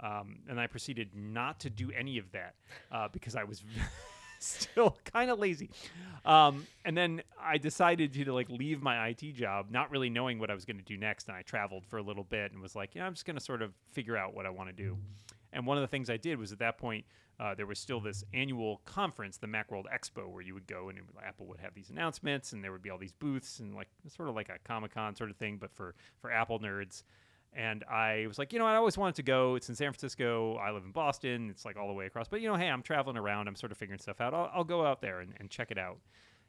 um, 0.00 0.38
and 0.48 0.60
I 0.60 0.66
proceeded 0.66 1.10
not 1.14 1.60
to 1.60 1.70
do 1.70 1.90
any 1.92 2.18
of 2.18 2.30
that 2.32 2.54
uh, 2.92 3.08
because 3.12 3.36
I 3.36 3.44
was. 3.44 3.62
still 4.40 4.94
kind 5.04 5.30
of 5.30 5.38
lazy 5.38 5.70
um, 6.26 6.66
and 6.84 6.94
then 6.94 7.22
i 7.42 7.56
decided 7.56 8.12
to 8.12 8.30
like 8.30 8.50
leave 8.50 8.82
my 8.82 9.08
it 9.08 9.32
job 9.32 9.70
not 9.70 9.90
really 9.90 10.10
knowing 10.10 10.38
what 10.38 10.50
i 10.50 10.54
was 10.54 10.66
going 10.66 10.76
to 10.76 10.84
do 10.84 10.98
next 10.98 11.28
and 11.28 11.36
i 11.36 11.40
traveled 11.40 11.86
for 11.86 11.96
a 11.96 12.02
little 12.02 12.24
bit 12.24 12.52
and 12.52 12.60
was 12.60 12.76
like 12.76 12.94
yeah 12.94 13.06
i'm 13.06 13.14
just 13.14 13.24
going 13.24 13.38
to 13.38 13.42
sort 13.42 13.62
of 13.62 13.72
figure 13.92 14.18
out 14.18 14.34
what 14.34 14.44
i 14.44 14.50
want 14.50 14.68
to 14.68 14.74
do 14.74 14.98
and 15.54 15.66
one 15.66 15.78
of 15.78 15.80
the 15.80 15.88
things 15.88 16.10
i 16.10 16.18
did 16.18 16.38
was 16.38 16.52
at 16.52 16.58
that 16.58 16.76
point 16.76 17.06
uh, 17.40 17.54
there 17.54 17.66
was 17.66 17.78
still 17.78 18.00
this 18.00 18.24
annual 18.32 18.80
conference, 18.84 19.38
the 19.38 19.46
Macworld 19.46 19.84
Expo, 19.92 20.28
where 20.30 20.42
you 20.42 20.54
would 20.54 20.66
go 20.66 20.88
and 20.88 21.00
Apple 21.26 21.46
would 21.46 21.58
have 21.60 21.74
these 21.74 21.90
announcements, 21.90 22.52
and 22.52 22.62
there 22.62 22.70
would 22.70 22.82
be 22.82 22.90
all 22.90 22.98
these 22.98 23.12
booths 23.12 23.58
and 23.58 23.74
like 23.74 23.88
sort 24.08 24.28
of 24.28 24.36
like 24.36 24.48
a 24.48 24.58
Comic 24.64 24.94
Con 24.94 25.16
sort 25.16 25.30
of 25.30 25.36
thing, 25.36 25.56
but 25.60 25.74
for 25.74 25.94
for 26.20 26.30
Apple 26.30 26.60
nerds. 26.60 27.02
And 27.54 27.84
I 27.84 28.24
was 28.26 28.38
like, 28.38 28.52
you 28.52 28.58
know, 28.58 28.66
I 28.66 28.76
always 28.76 28.98
wanted 28.98 29.14
to 29.16 29.22
go. 29.22 29.54
It's 29.54 29.68
in 29.68 29.74
San 29.74 29.92
Francisco. 29.92 30.56
I 30.56 30.72
live 30.72 30.84
in 30.84 30.90
Boston. 30.90 31.50
It's 31.50 31.64
like 31.64 31.76
all 31.76 31.86
the 31.86 31.94
way 31.94 32.06
across. 32.06 32.28
But 32.28 32.40
you 32.40 32.48
know, 32.48 32.56
hey, 32.56 32.68
I'm 32.68 32.82
traveling 32.82 33.16
around. 33.16 33.48
I'm 33.48 33.56
sort 33.56 33.72
of 33.72 33.78
figuring 33.78 34.00
stuff 34.00 34.20
out. 34.20 34.34
I'll, 34.34 34.50
I'll 34.52 34.64
go 34.64 34.84
out 34.84 35.00
there 35.00 35.20
and, 35.20 35.32
and 35.38 35.48
check 35.50 35.70
it 35.70 35.78
out. 35.78 35.98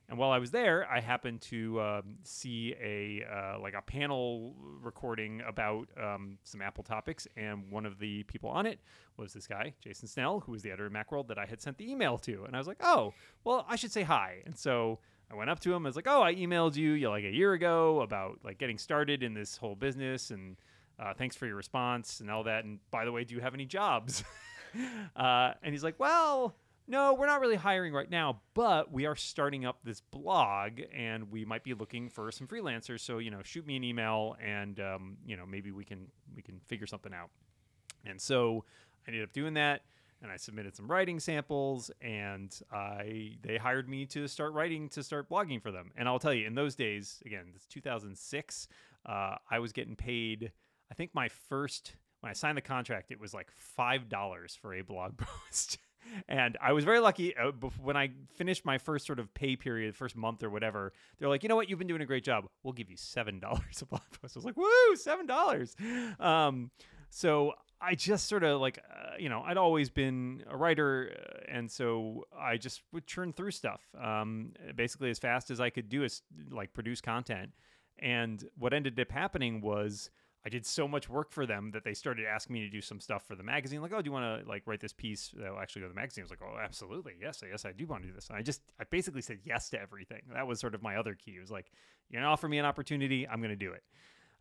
And 0.07 0.19
while 0.19 0.29
I 0.29 0.37
was 0.37 0.51
there, 0.51 0.87
I 0.89 0.99
happened 0.99 1.41
to 1.43 1.81
um, 1.81 2.03
see 2.23 2.75
a 2.79 3.23
uh, 3.25 3.59
like 3.59 3.73
a 3.73 3.81
panel 3.81 4.53
recording 4.81 5.41
about 5.47 5.87
um, 6.01 6.37
some 6.43 6.61
Apple 6.61 6.83
topics, 6.83 7.27
and 7.35 7.71
one 7.71 7.87
of 7.87 7.97
the 7.97 8.21
people 8.23 8.51
on 8.51 8.67
it 8.67 8.79
was 9.17 9.33
this 9.33 9.47
guy, 9.47 9.73
Jason 9.81 10.07
Snell, 10.07 10.41
who 10.41 10.51
was 10.51 10.61
the 10.61 10.69
editor 10.69 10.85
of 10.85 10.93
MacWorld 10.93 11.27
that 11.29 11.39
I 11.39 11.45
had 11.45 11.59
sent 11.59 11.77
the 11.79 11.89
email 11.89 12.19
to. 12.19 12.43
And 12.43 12.55
I 12.55 12.59
was 12.59 12.67
like, 12.67 12.77
oh, 12.81 13.13
well, 13.43 13.65
I 13.67 13.75
should 13.75 13.91
say 13.91 14.03
hi. 14.03 14.43
And 14.45 14.55
so 14.55 14.99
I 15.31 15.35
went 15.35 15.49
up 15.49 15.59
to 15.61 15.73
him. 15.73 15.87
I 15.87 15.89
was 15.89 15.95
like, 15.95 16.07
oh, 16.07 16.21
I 16.21 16.35
emailed 16.35 16.75
you, 16.75 16.91
you 16.91 17.05
know, 17.05 17.11
like 17.11 17.23
a 17.23 17.31
year 17.31 17.53
ago 17.53 18.01
about 18.01 18.39
like 18.43 18.59
getting 18.59 18.77
started 18.77 19.23
in 19.23 19.33
this 19.33 19.57
whole 19.57 19.75
business, 19.75 20.29
and 20.29 20.55
uh, 20.99 21.13
thanks 21.13 21.35
for 21.35 21.45
your 21.45 21.55
response 21.55 22.19
and 22.19 22.29
all 22.29 22.43
that. 22.43 22.65
And 22.65 22.79
by 22.91 23.05
the 23.05 23.11
way, 23.11 23.23
do 23.23 23.35
you 23.35 23.41
have 23.41 23.53
any 23.53 23.65
jobs? 23.65 24.23
uh, 25.15 25.53
and 25.63 25.73
he's 25.73 25.83
like, 25.83 25.99
well 25.99 26.55
no, 26.87 27.13
we're 27.13 27.25
not 27.25 27.41
really 27.41 27.55
hiring 27.55 27.93
right 27.93 28.09
now, 28.09 28.41
but 28.53 28.91
we 28.91 29.05
are 29.05 29.15
starting 29.15 29.65
up 29.65 29.79
this 29.83 30.01
blog 30.01 30.81
and 30.93 31.31
we 31.31 31.43
might 31.43 31.63
be 31.63 31.73
looking 31.73 32.09
for 32.09 32.31
some 32.31 32.47
freelancers. 32.47 32.99
So, 32.99 33.17
you 33.17 33.31
know, 33.31 33.41
shoot 33.43 33.65
me 33.65 33.75
an 33.75 33.83
email 33.83 34.35
and, 34.43 34.79
um, 34.79 35.17
you 35.25 35.35
know, 35.35 35.45
maybe 35.45 35.71
we 35.71 35.83
can, 35.83 36.07
we 36.35 36.43
can 36.43 36.59
figure 36.67 36.85
something 36.85 37.13
out. 37.13 37.29
And 38.05 38.21
so 38.21 38.65
I 39.05 39.11
ended 39.11 39.23
up 39.23 39.33
doing 39.33 39.55
that 39.55 39.81
and 40.21 40.31
I 40.31 40.37
submitted 40.37 40.75
some 40.75 40.87
writing 40.87 41.19
samples 41.19 41.89
and 42.01 42.55
I, 42.71 43.37
they 43.41 43.57
hired 43.57 43.89
me 43.89 44.05
to 44.07 44.27
start 44.27 44.53
writing, 44.53 44.87
to 44.89 45.01
start 45.01 45.27
blogging 45.27 45.61
for 45.61 45.71
them. 45.71 45.91
And 45.97 46.07
I'll 46.07 46.19
tell 46.19 46.33
you 46.33 46.45
in 46.45 46.53
those 46.53 46.75
days, 46.75 47.21
again, 47.25 47.45
it's 47.55 47.65
2006, 47.65 48.67
uh, 49.07 49.35
I 49.49 49.59
was 49.59 49.71
getting 49.71 49.95
paid, 49.95 50.51
I 50.91 50.95
think 50.95 51.11
my 51.13 51.29
first, 51.49 51.95
when 52.21 52.29
I 52.29 52.33
signed 52.33 52.57
the 52.57 52.61
contract, 52.61 53.11
it 53.11 53.19
was 53.19 53.33
like 53.33 53.47
$5 53.77 54.57
for 54.57 54.73
a 54.73 54.81
blog 54.81 55.17
post 55.17 55.77
and 56.27 56.57
I 56.61 56.73
was 56.73 56.83
very 56.83 56.99
lucky 56.99 57.35
uh, 57.35 57.51
when 57.81 57.97
I 57.97 58.11
finished 58.35 58.65
my 58.65 58.77
first 58.77 59.05
sort 59.05 59.19
of 59.19 59.33
pay 59.33 59.55
period, 59.55 59.95
first 59.95 60.15
month 60.15 60.43
or 60.43 60.49
whatever. 60.49 60.93
They're 61.17 61.29
like, 61.29 61.43
you 61.43 61.49
know 61.49 61.55
what, 61.55 61.69
you've 61.69 61.79
been 61.79 61.87
doing 61.87 62.01
a 62.01 62.05
great 62.05 62.23
job. 62.23 62.45
We'll 62.63 62.73
give 62.73 62.89
you 62.89 62.97
seven 62.97 63.39
dollars 63.45 63.81
a 63.81 63.85
blog 63.85 64.03
post. 64.21 64.35
I 64.35 64.39
was 64.39 64.45
like, 64.45 64.57
woo, 64.57 64.95
seven 64.95 65.25
dollars. 65.25 65.75
Um, 66.19 66.71
so 67.09 67.53
I 67.81 67.95
just 67.95 68.27
sort 68.27 68.43
of 68.43 68.61
like, 68.61 68.79
uh, 68.89 69.15
you 69.19 69.29
know, 69.29 69.41
I'd 69.45 69.57
always 69.57 69.89
been 69.89 70.43
a 70.49 70.57
writer, 70.57 71.11
uh, 71.17 71.51
and 71.51 71.69
so 71.69 72.25
I 72.37 72.57
just 72.57 72.81
would 72.91 73.05
churn 73.05 73.33
through 73.33 73.51
stuff, 73.51 73.81
um, 74.01 74.53
basically 74.75 75.09
as 75.09 75.19
fast 75.19 75.51
as 75.51 75.59
I 75.59 75.69
could 75.69 75.89
do, 75.89 76.03
is 76.03 76.21
like 76.49 76.73
produce 76.73 77.01
content. 77.01 77.51
And 77.99 78.43
what 78.57 78.73
ended 78.73 78.99
up 78.99 79.11
happening 79.11 79.61
was 79.61 80.09
I 80.45 80.49
did 80.49 80.65
so 80.65 80.87
much 80.87 81.09
work 81.09 81.31
for 81.31 81.47
them 81.47 81.71
that 81.71 81.83
they 81.83 81.95
started 81.95 82.25
asking 82.27 82.53
me 82.53 82.59
to 82.61 82.69
do 82.69 82.79
some 82.79 82.99
stuff 82.99 83.25
for 83.25 83.35
the 83.35 83.41
magazine. 83.41 83.81
Like, 83.81 83.91
oh, 83.93 84.01
do 84.01 84.07
you 84.07 84.11
want 84.11 84.43
to 84.43 84.47
like 84.47 84.61
write 84.67 84.79
this 84.79 84.93
piece 84.93 85.33
that 85.37 85.51
will 85.51 85.59
actually 85.59 85.81
go 85.81 85.87
to 85.87 85.93
the 85.93 85.99
magazine? 85.99 86.21
I 86.21 86.25
was 86.25 86.31
like, 86.31 86.43
oh, 86.43 86.57
absolutely, 86.63 87.13
yes, 87.19 87.41
yes, 87.49 87.65
I 87.65 87.71
do 87.71 87.87
want 87.87 88.03
to 88.03 88.09
do 88.09 88.13
this. 88.13 88.27
And 88.29 88.37
I 88.37 88.43
just, 88.43 88.61
I 88.79 88.83
basically 88.83 89.21
said 89.21 89.39
yes 89.43 89.69
to 89.69 89.81
everything. 89.81 90.21
That 90.31 90.45
was 90.45 90.59
sort 90.59 90.75
of 90.75 90.83
my 90.83 90.97
other 90.97 91.15
key. 91.15 91.31
It 91.31 91.41
was 91.41 91.49
like, 91.49 91.71
you're 92.09 92.21
gonna 92.21 92.31
offer 92.31 92.47
me 92.47 92.59
an 92.59 92.65
opportunity, 92.65 93.27
I'm 93.27 93.41
gonna 93.41 93.55
do 93.55 93.73
it. 93.73 93.83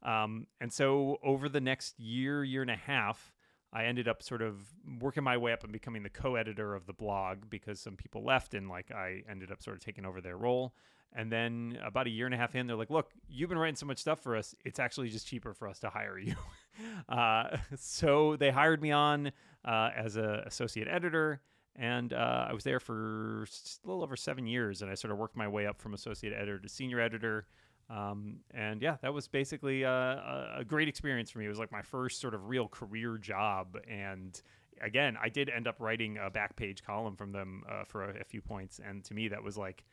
Um, 0.07 0.47
and 0.61 0.71
so 0.71 1.19
over 1.23 1.49
the 1.49 1.63
next 1.63 1.99
year, 1.99 2.45
year 2.45 2.61
and 2.61 2.71
a 2.71 2.77
half, 2.77 3.33
I 3.73 3.87
ended 3.87 4.07
up 4.07 4.23
sort 4.23 4.43
of 4.43 4.57
working 5.01 5.25
my 5.25 5.39
way 5.39 5.53
up 5.53 5.65
and 5.65 5.73
becoming 5.73 6.03
the 6.03 6.11
co-editor 6.11 6.75
of 6.75 6.87
the 6.87 6.93
blog 6.93 7.51
because 7.51 7.81
some 7.81 7.97
people 7.97 8.23
left 8.23 8.55
and 8.55 8.69
like 8.69 8.93
I 8.93 9.23
ended 9.29 9.51
up 9.51 9.63
sort 9.63 9.77
of 9.77 9.83
taking 9.83 10.05
over 10.05 10.21
their 10.21 10.37
role. 10.37 10.75
And 11.13 11.31
then 11.31 11.79
about 11.85 12.07
a 12.07 12.11
year 12.11 12.27
and 12.27 12.35
a 12.35 12.39
half 12.39 12.55
in, 12.55 12.67
they're 12.67 12.77
like, 12.77 12.91
look, 12.91 13.13
you've 13.29 13.49
been 13.49 13.59
writing 13.59 13.77
so 13.77 13.87
much 13.87 13.99
stuff 13.99 14.21
for 14.21 14.37
us. 14.37 14.55
It's 14.65 14.81
actually 14.81 15.11
just 15.11 15.27
cheaper 15.27 15.55
for 15.55 15.69
us 15.69 15.79
to 15.81 15.91
hire 15.91 16.19
you. 16.19 16.35
uh, 17.09 17.57
so 17.77 18.37
they 18.37 18.51
hired 18.51 18.83
me 18.83 18.91
on 18.91 19.31
uh, 19.65 19.91
as 19.97 20.17
an 20.17 20.43
associate 20.47 20.89
editor. 20.89 21.41
And 21.77 22.13
uh, 22.13 22.47
I 22.49 22.53
was 22.53 22.65
there 22.65 22.81
for 22.81 23.45
a 23.45 23.89
little 23.89 24.03
over 24.03 24.17
seven 24.17 24.47
years. 24.47 24.83
And 24.83 24.91
I 24.91 24.95
sort 24.95 25.13
of 25.13 25.19
worked 25.19 25.37
my 25.37 25.47
way 25.47 25.67
up 25.67 25.81
from 25.81 25.95
associate 25.95 26.33
editor 26.33 26.59
to 26.59 26.69
senior 26.69 27.01
editor. 27.01 27.47
Um, 27.91 28.39
and 28.53 28.83
yeah, 28.83 28.97
that 29.03 29.13
was 29.13 29.29
basically 29.29 29.85
uh, 29.85 29.91
a, 29.91 30.55
a 30.59 30.65
great 30.65 30.89
experience 30.89 31.31
for 31.31 31.39
me. 31.39 31.47
It 31.47 31.51
was 31.51 31.59
like 31.59 31.73
my 31.73 31.83
first 31.83 32.21
sort 32.21 32.35
of 32.35 32.49
real 32.49 32.67
career 32.67 33.19
job. 33.19 33.77
And 33.89 34.41
again, 34.81 35.17
I 35.21 35.29
did 35.29 35.49
end 35.49 35.69
up 35.69 35.77
writing 35.79 36.19
a 36.19 36.31
back 36.31 36.57
page 36.57 36.83
column 36.83 37.17
from 37.17 37.33
them 37.33 37.63
uh, 37.69 37.85
for 37.85 38.05
a, 38.05 38.21
a 38.21 38.25
few 38.25 38.41
points. 38.41 38.81
And 38.85 39.05
to 39.05 39.15
me, 39.15 39.29
that 39.29 39.43
was 39.43 39.57
like, 39.57 39.85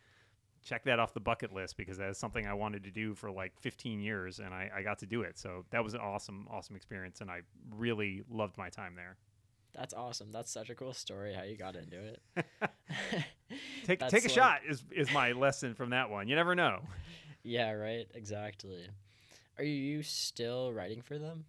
check 0.63 0.83
that 0.85 0.99
off 0.99 1.13
the 1.13 1.19
bucket 1.19 1.53
list 1.53 1.77
because 1.77 1.97
that's 1.97 2.19
something 2.19 2.45
I 2.45 2.53
wanted 2.53 2.83
to 2.83 2.91
do 2.91 3.15
for 3.15 3.31
like 3.31 3.53
15 3.59 3.99
years 3.99 4.39
and 4.39 4.53
I, 4.53 4.69
I 4.75 4.83
got 4.83 4.99
to 4.99 5.05
do 5.05 5.21
it. 5.21 5.37
So 5.37 5.65
that 5.71 5.83
was 5.83 5.93
an 5.93 6.01
awesome, 6.01 6.47
awesome 6.51 6.75
experience. 6.75 7.21
And 7.21 7.31
I 7.31 7.41
really 7.75 8.21
loved 8.29 8.57
my 8.57 8.69
time 8.69 8.95
there. 8.95 9.17
That's 9.73 9.93
awesome. 9.93 10.31
That's 10.31 10.51
such 10.51 10.69
a 10.69 10.75
cool 10.75 10.93
story 10.93 11.33
how 11.33 11.43
you 11.43 11.55
got 11.55 11.75
into 11.75 11.97
it. 11.97 12.21
take 13.85 13.99
take 14.09 14.23
a 14.23 14.27
like... 14.27 14.29
shot 14.29 14.59
is 14.67 14.83
is 14.91 15.11
my 15.13 15.31
lesson 15.31 15.73
from 15.73 15.91
that 15.91 16.09
one. 16.09 16.27
You 16.27 16.35
never 16.35 16.55
know. 16.55 16.81
Yeah, 17.43 17.71
right. 17.71 18.05
Exactly. 18.13 18.85
Are 19.57 19.63
you 19.63 20.03
still 20.03 20.71
writing 20.71 21.01
for 21.01 21.17
them? 21.17 21.45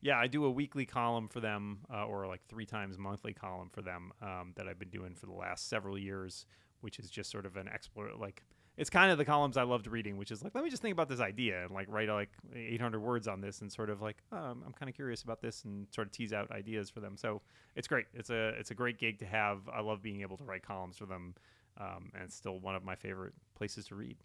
Yeah, 0.00 0.18
I 0.18 0.26
do 0.26 0.44
a 0.44 0.50
weekly 0.50 0.86
column 0.86 1.28
for 1.28 1.38
them, 1.38 1.78
uh, 1.88 2.04
or 2.04 2.26
like 2.26 2.40
three 2.48 2.66
times 2.66 2.98
monthly 2.98 3.32
column 3.32 3.68
for 3.70 3.80
them 3.80 4.10
um, 4.20 4.54
that 4.56 4.66
I've 4.66 4.80
been 4.80 4.88
doing 4.88 5.14
for 5.14 5.26
the 5.26 5.32
last 5.32 5.68
several 5.68 5.96
years 5.96 6.46
which 6.80 6.98
is 6.98 7.10
just 7.10 7.30
sort 7.30 7.46
of 7.46 7.56
an 7.56 7.68
explore 7.68 8.10
like 8.18 8.42
it's 8.76 8.88
kind 8.88 9.12
of 9.12 9.18
the 9.18 9.26
columns 9.26 9.58
I 9.58 9.64
loved 9.64 9.86
reading, 9.86 10.16
which 10.16 10.30
is 10.30 10.42
like, 10.42 10.54
let 10.54 10.64
me 10.64 10.70
just 10.70 10.80
think 10.80 10.94
about 10.94 11.08
this 11.08 11.20
idea 11.20 11.64
and 11.64 11.70
like 11.70 11.86
write 11.90 12.08
like 12.08 12.30
800 12.54 12.98
words 12.98 13.28
on 13.28 13.42
this 13.42 13.60
and 13.60 13.70
sort 13.70 13.90
of 13.90 14.00
like, 14.00 14.16
oh, 14.32 14.36
I'm, 14.38 14.62
I'm 14.64 14.72
kind 14.72 14.88
of 14.88 14.94
curious 14.94 15.22
about 15.22 15.42
this 15.42 15.64
and 15.64 15.86
sort 15.94 16.06
of 16.06 16.12
tease 16.12 16.32
out 16.32 16.50
ideas 16.50 16.88
for 16.88 17.00
them. 17.00 17.16
So 17.18 17.42
it's 17.76 17.86
great. 17.86 18.06
It's 18.14 18.30
a 18.30 18.48
it's 18.58 18.70
a 18.70 18.74
great 18.74 18.98
gig 18.98 19.18
to 19.18 19.26
have. 19.26 19.68
I 19.68 19.80
love 19.82 20.02
being 20.02 20.22
able 20.22 20.38
to 20.38 20.44
write 20.44 20.62
columns 20.62 20.96
for 20.96 21.04
them, 21.04 21.34
um, 21.78 22.10
and 22.14 22.22
it's 22.24 22.34
still 22.34 22.58
one 22.58 22.74
of 22.74 22.82
my 22.82 22.94
favorite 22.94 23.34
places 23.54 23.86
to 23.88 23.96
read. 23.96 24.16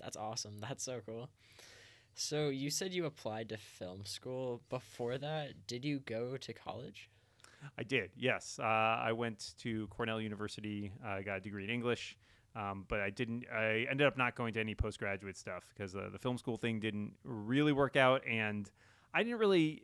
That's 0.00 0.16
awesome. 0.16 0.56
That's 0.60 0.82
so 0.82 1.00
cool. 1.04 1.28
So 2.14 2.48
you 2.48 2.70
said 2.70 2.94
you 2.94 3.04
applied 3.04 3.50
to 3.50 3.58
film 3.58 4.06
school. 4.06 4.62
Before 4.70 5.18
that, 5.18 5.66
did 5.66 5.84
you 5.84 5.98
go 6.00 6.38
to 6.38 6.52
college? 6.54 7.10
I 7.78 7.82
did, 7.82 8.10
yes. 8.16 8.58
Uh, 8.60 8.64
I 8.64 9.12
went 9.12 9.54
to 9.58 9.86
Cornell 9.88 10.20
University. 10.20 10.92
I 11.04 11.22
got 11.22 11.38
a 11.38 11.40
degree 11.40 11.64
in 11.64 11.70
English, 11.70 12.16
um, 12.56 12.84
but 12.88 13.00
I 13.00 13.10
didn't. 13.10 13.44
I 13.52 13.86
ended 13.90 14.06
up 14.06 14.16
not 14.16 14.34
going 14.34 14.52
to 14.54 14.60
any 14.60 14.74
postgraduate 14.74 15.36
stuff 15.36 15.64
because 15.74 15.94
uh, 15.94 16.08
the 16.12 16.18
film 16.18 16.38
school 16.38 16.56
thing 16.56 16.80
didn't 16.80 17.12
really 17.24 17.72
work 17.72 17.96
out, 17.96 18.22
and 18.26 18.70
I 19.14 19.22
didn't 19.22 19.38
really. 19.38 19.82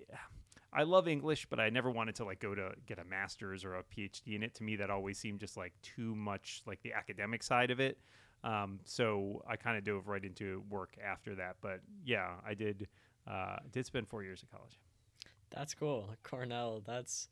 I 0.72 0.82
love 0.82 1.08
English, 1.08 1.46
but 1.48 1.58
I 1.58 1.70
never 1.70 1.90
wanted 1.90 2.16
to 2.16 2.24
like 2.24 2.40
go 2.40 2.54
to 2.54 2.72
get 2.86 2.98
a 2.98 3.04
master's 3.04 3.64
or 3.64 3.76
a 3.76 3.82
PhD 3.82 4.34
in 4.36 4.42
it. 4.42 4.54
To 4.56 4.64
me, 4.64 4.76
that 4.76 4.90
always 4.90 5.18
seemed 5.18 5.40
just 5.40 5.56
like 5.56 5.72
too 5.82 6.14
much 6.14 6.62
like 6.66 6.82
the 6.82 6.92
academic 6.92 7.42
side 7.42 7.70
of 7.70 7.80
it. 7.80 7.98
Um, 8.44 8.80
so 8.84 9.42
I 9.48 9.56
kind 9.56 9.78
of 9.78 9.84
dove 9.84 10.06
right 10.08 10.22
into 10.22 10.62
work 10.68 10.96
after 11.04 11.34
that. 11.36 11.56
But 11.62 11.80
yeah, 12.04 12.34
I 12.46 12.54
did 12.54 12.88
uh, 13.26 13.56
did 13.72 13.86
spend 13.86 14.08
four 14.08 14.22
years 14.22 14.42
at 14.42 14.50
college. 14.50 14.78
That's 15.50 15.74
cool, 15.74 16.10
Cornell. 16.22 16.82
That's 16.84 17.28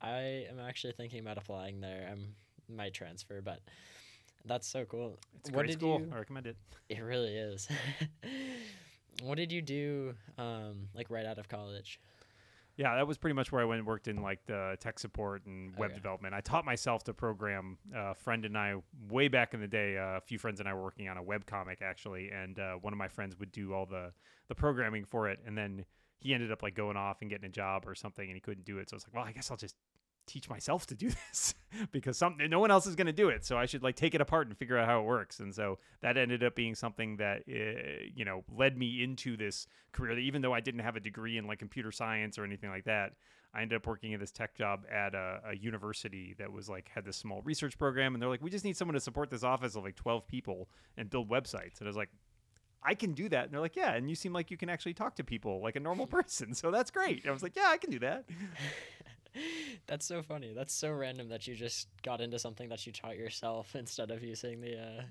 I 0.00 0.46
am 0.50 0.60
actually 0.60 0.92
thinking 0.92 1.20
about 1.20 1.38
applying 1.38 1.80
there. 1.80 2.08
I 2.12 2.72
might 2.72 2.94
transfer, 2.94 3.40
but 3.40 3.60
that's 4.44 4.68
so 4.68 4.84
cool. 4.84 5.18
It's 5.36 5.48
a 5.48 5.52
great 5.52 5.72
school. 5.72 6.00
You, 6.00 6.10
I 6.12 6.18
recommend 6.18 6.46
it. 6.46 6.56
It 6.88 7.00
really 7.00 7.36
is. 7.36 7.66
what 9.22 9.36
did 9.36 9.50
you 9.50 9.60
do, 9.60 10.14
um, 10.38 10.88
like 10.94 11.10
right 11.10 11.26
out 11.26 11.36
of 11.36 11.48
college? 11.48 11.98
Yeah, 12.76 12.94
that 12.94 13.08
was 13.08 13.16
pretty 13.16 13.34
much 13.34 13.50
where 13.50 13.62
I 13.62 13.64
went 13.64 13.78
and 13.78 13.86
worked 13.88 14.06
in 14.06 14.22
like 14.22 14.38
the 14.46 14.76
tech 14.78 14.98
support 14.98 15.44
and 15.46 15.76
web 15.76 15.90
okay. 15.90 15.96
development. 15.96 16.34
I 16.34 16.42
taught 16.42 16.64
myself 16.64 17.02
to 17.04 17.14
program. 17.14 17.78
A 17.94 18.14
friend 18.14 18.44
and 18.44 18.56
I, 18.56 18.74
way 19.08 19.28
back 19.28 19.52
in 19.52 19.60
the 19.60 19.66
day, 19.66 19.96
uh, 19.96 20.18
a 20.18 20.20
few 20.20 20.38
friends 20.38 20.60
and 20.60 20.68
I 20.68 20.74
were 20.74 20.82
working 20.82 21.08
on 21.08 21.16
a 21.16 21.22
web 21.22 21.46
comic 21.46 21.80
actually, 21.82 22.30
and 22.30 22.58
uh, 22.58 22.74
one 22.74 22.92
of 22.92 22.98
my 22.98 23.08
friends 23.08 23.36
would 23.40 23.50
do 23.50 23.72
all 23.72 23.86
the 23.86 24.12
the 24.48 24.54
programming 24.54 25.04
for 25.04 25.28
it, 25.28 25.40
and 25.44 25.56
then 25.58 25.84
he 26.18 26.34
ended 26.34 26.52
up 26.52 26.62
like 26.62 26.74
going 26.74 26.96
off 26.96 27.18
and 27.20 27.30
getting 27.30 27.46
a 27.46 27.52
job 27.52 27.86
or 27.86 27.94
something, 27.94 28.26
and 28.26 28.34
he 28.34 28.40
couldn't 28.40 28.64
do 28.64 28.78
it. 28.78 28.90
So 28.90 28.94
I 28.94 28.96
was 28.96 29.06
like, 29.06 29.14
well, 29.14 29.24
I 29.24 29.32
guess 29.32 29.50
I'll 29.50 29.56
just 29.56 29.76
teach 30.26 30.50
myself 30.50 30.86
to 30.86 30.94
do 30.94 31.08
this 31.30 31.54
because 31.92 32.18
some 32.18 32.36
no 32.48 32.58
one 32.58 32.70
else 32.70 32.86
is 32.86 32.96
going 32.96 33.06
to 33.06 33.12
do 33.12 33.28
it. 33.28 33.44
So 33.44 33.56
i 33.56 33.66
should 33.66 33.82
like 33.82 33.96
take 33.96 34.14
it 34.14 34.20
apart 34.20 34.48
and 34.48 34.56
figure 34.56 34.76
out 34.76 34.86
how 34.88 35.00
it 35.00 35.04
works. 35.04 35.40
And 35.40 35.54
so 35.54 35.78
that 36.02 36.16
ended 36.16 36.42
up 36.42 36.54
being 36.54 36.74
something 36.74 37.16
that 37.16 37.42
uh, 37.48 38.04
you 38.14 38.24
know 38.24 38.44
led 38.54 38.76
me 38.76 39.02
into 39.02 39.36
this 39.36 39.66
career 39.92 40.14
that 40.14 40.20
even 40.20 40.42
though 40.42 40.52
i 40.52 40.60
didn't 40.60 40.80
have 40.80 40.96
a 40.96 41.00
degree 41.00 41.38
in 41.38 41.46
like 41.46 41.58
computer 41.58 41.90
science 41.90 42.38
or 42.38 42.44
anything 42.44 42.68
like 42.68 42.84
that 42.84 43.12
i 43.54 43.62
ended 43.62 43.76
up 43.76 43.86
working 43.86 44.12
in 44.12 44.20
this 44.20 44.30
tech 44.30 44.54
job 44.54 44.84
at 44.92 45.14
a, 45.14 45.40
a 45.48 45.56
university 45.56 46.34
that 46.38 46.52
was 46.52 46.68
like 46.68 46.90
had 46.94 47.04
this 47.04 47.16
small 47.16 47.40
research 47.42 47.78
program 47.78 48.14
and 48.14 48.20
they're 48.20 48.28
like 48.28 48.42
we 48.42 48.50
just 48.50 48.64
need 48.64 48.76
someone 48.76 48.92
to 48.94 49.00
support 49.00 49.30
this 49.30 49.42
office 49.42 49.74
of 49.74 49.84
like 49.84 49.96
12 49.96 50.26
people 50.26 50.68
and 50.98 51.08
build 51.08 51.30
websites. 51.30 51.78
And 51.78 51.86
i 51.86 51.88
was 51.88 51.96
like 51.96 52.10
I 52.86 52.94
can 52.94 53.12
do 53.12 53.28
that. 53.28 53.44
And 53.44 53.52
they're 53.52 53.60
like, 53.60 53.76
yeah. 53.76 53.94
And 53.94 54.08
you 54.08 54.14
seem 54.14 54.32
like 54.32 54.50
you 54.50 54.56
can 54.56 54.68
actually 54.68 54.94
talk 54.94 55.16
to 55.16 55.24
people 55.24 55.60
like 55.60 55.76
a 55.76 55.80
normal 55.80 56.06
person. 56.18 56.54
So 56.54 56.70
that's 56.70 56.90
great. 56.90 57.22
And 57.22 57.30
I 57.30 57.32
was 57.32 57.42
like, 57.42 57.56
yeah, 57.56 57.68
I 57.68 57.76
can 57.78 57.90
do 57.90 57.98
that. 57.98 58.24
That's 59.86 60.06
so 60.06 60.22
funny. 60.22 60.52
That's 60.54 60.72
so 60.72 60.90
random 60.90 61.28
that 61.28 61.46
you 61.46 61.54
just 61.54 61.88
got 62.02 62.20
into 62.20 62.38
something 62.38 62.68
that 62.70 62.86
you 62.86 62.92
taught 62.92 63.16
yourself 63.16 63.74
instead 63.76 64.10
of 64.10 64.22
using 64.22 64.60
the 64.60 64.78
uh, 64.80 65.02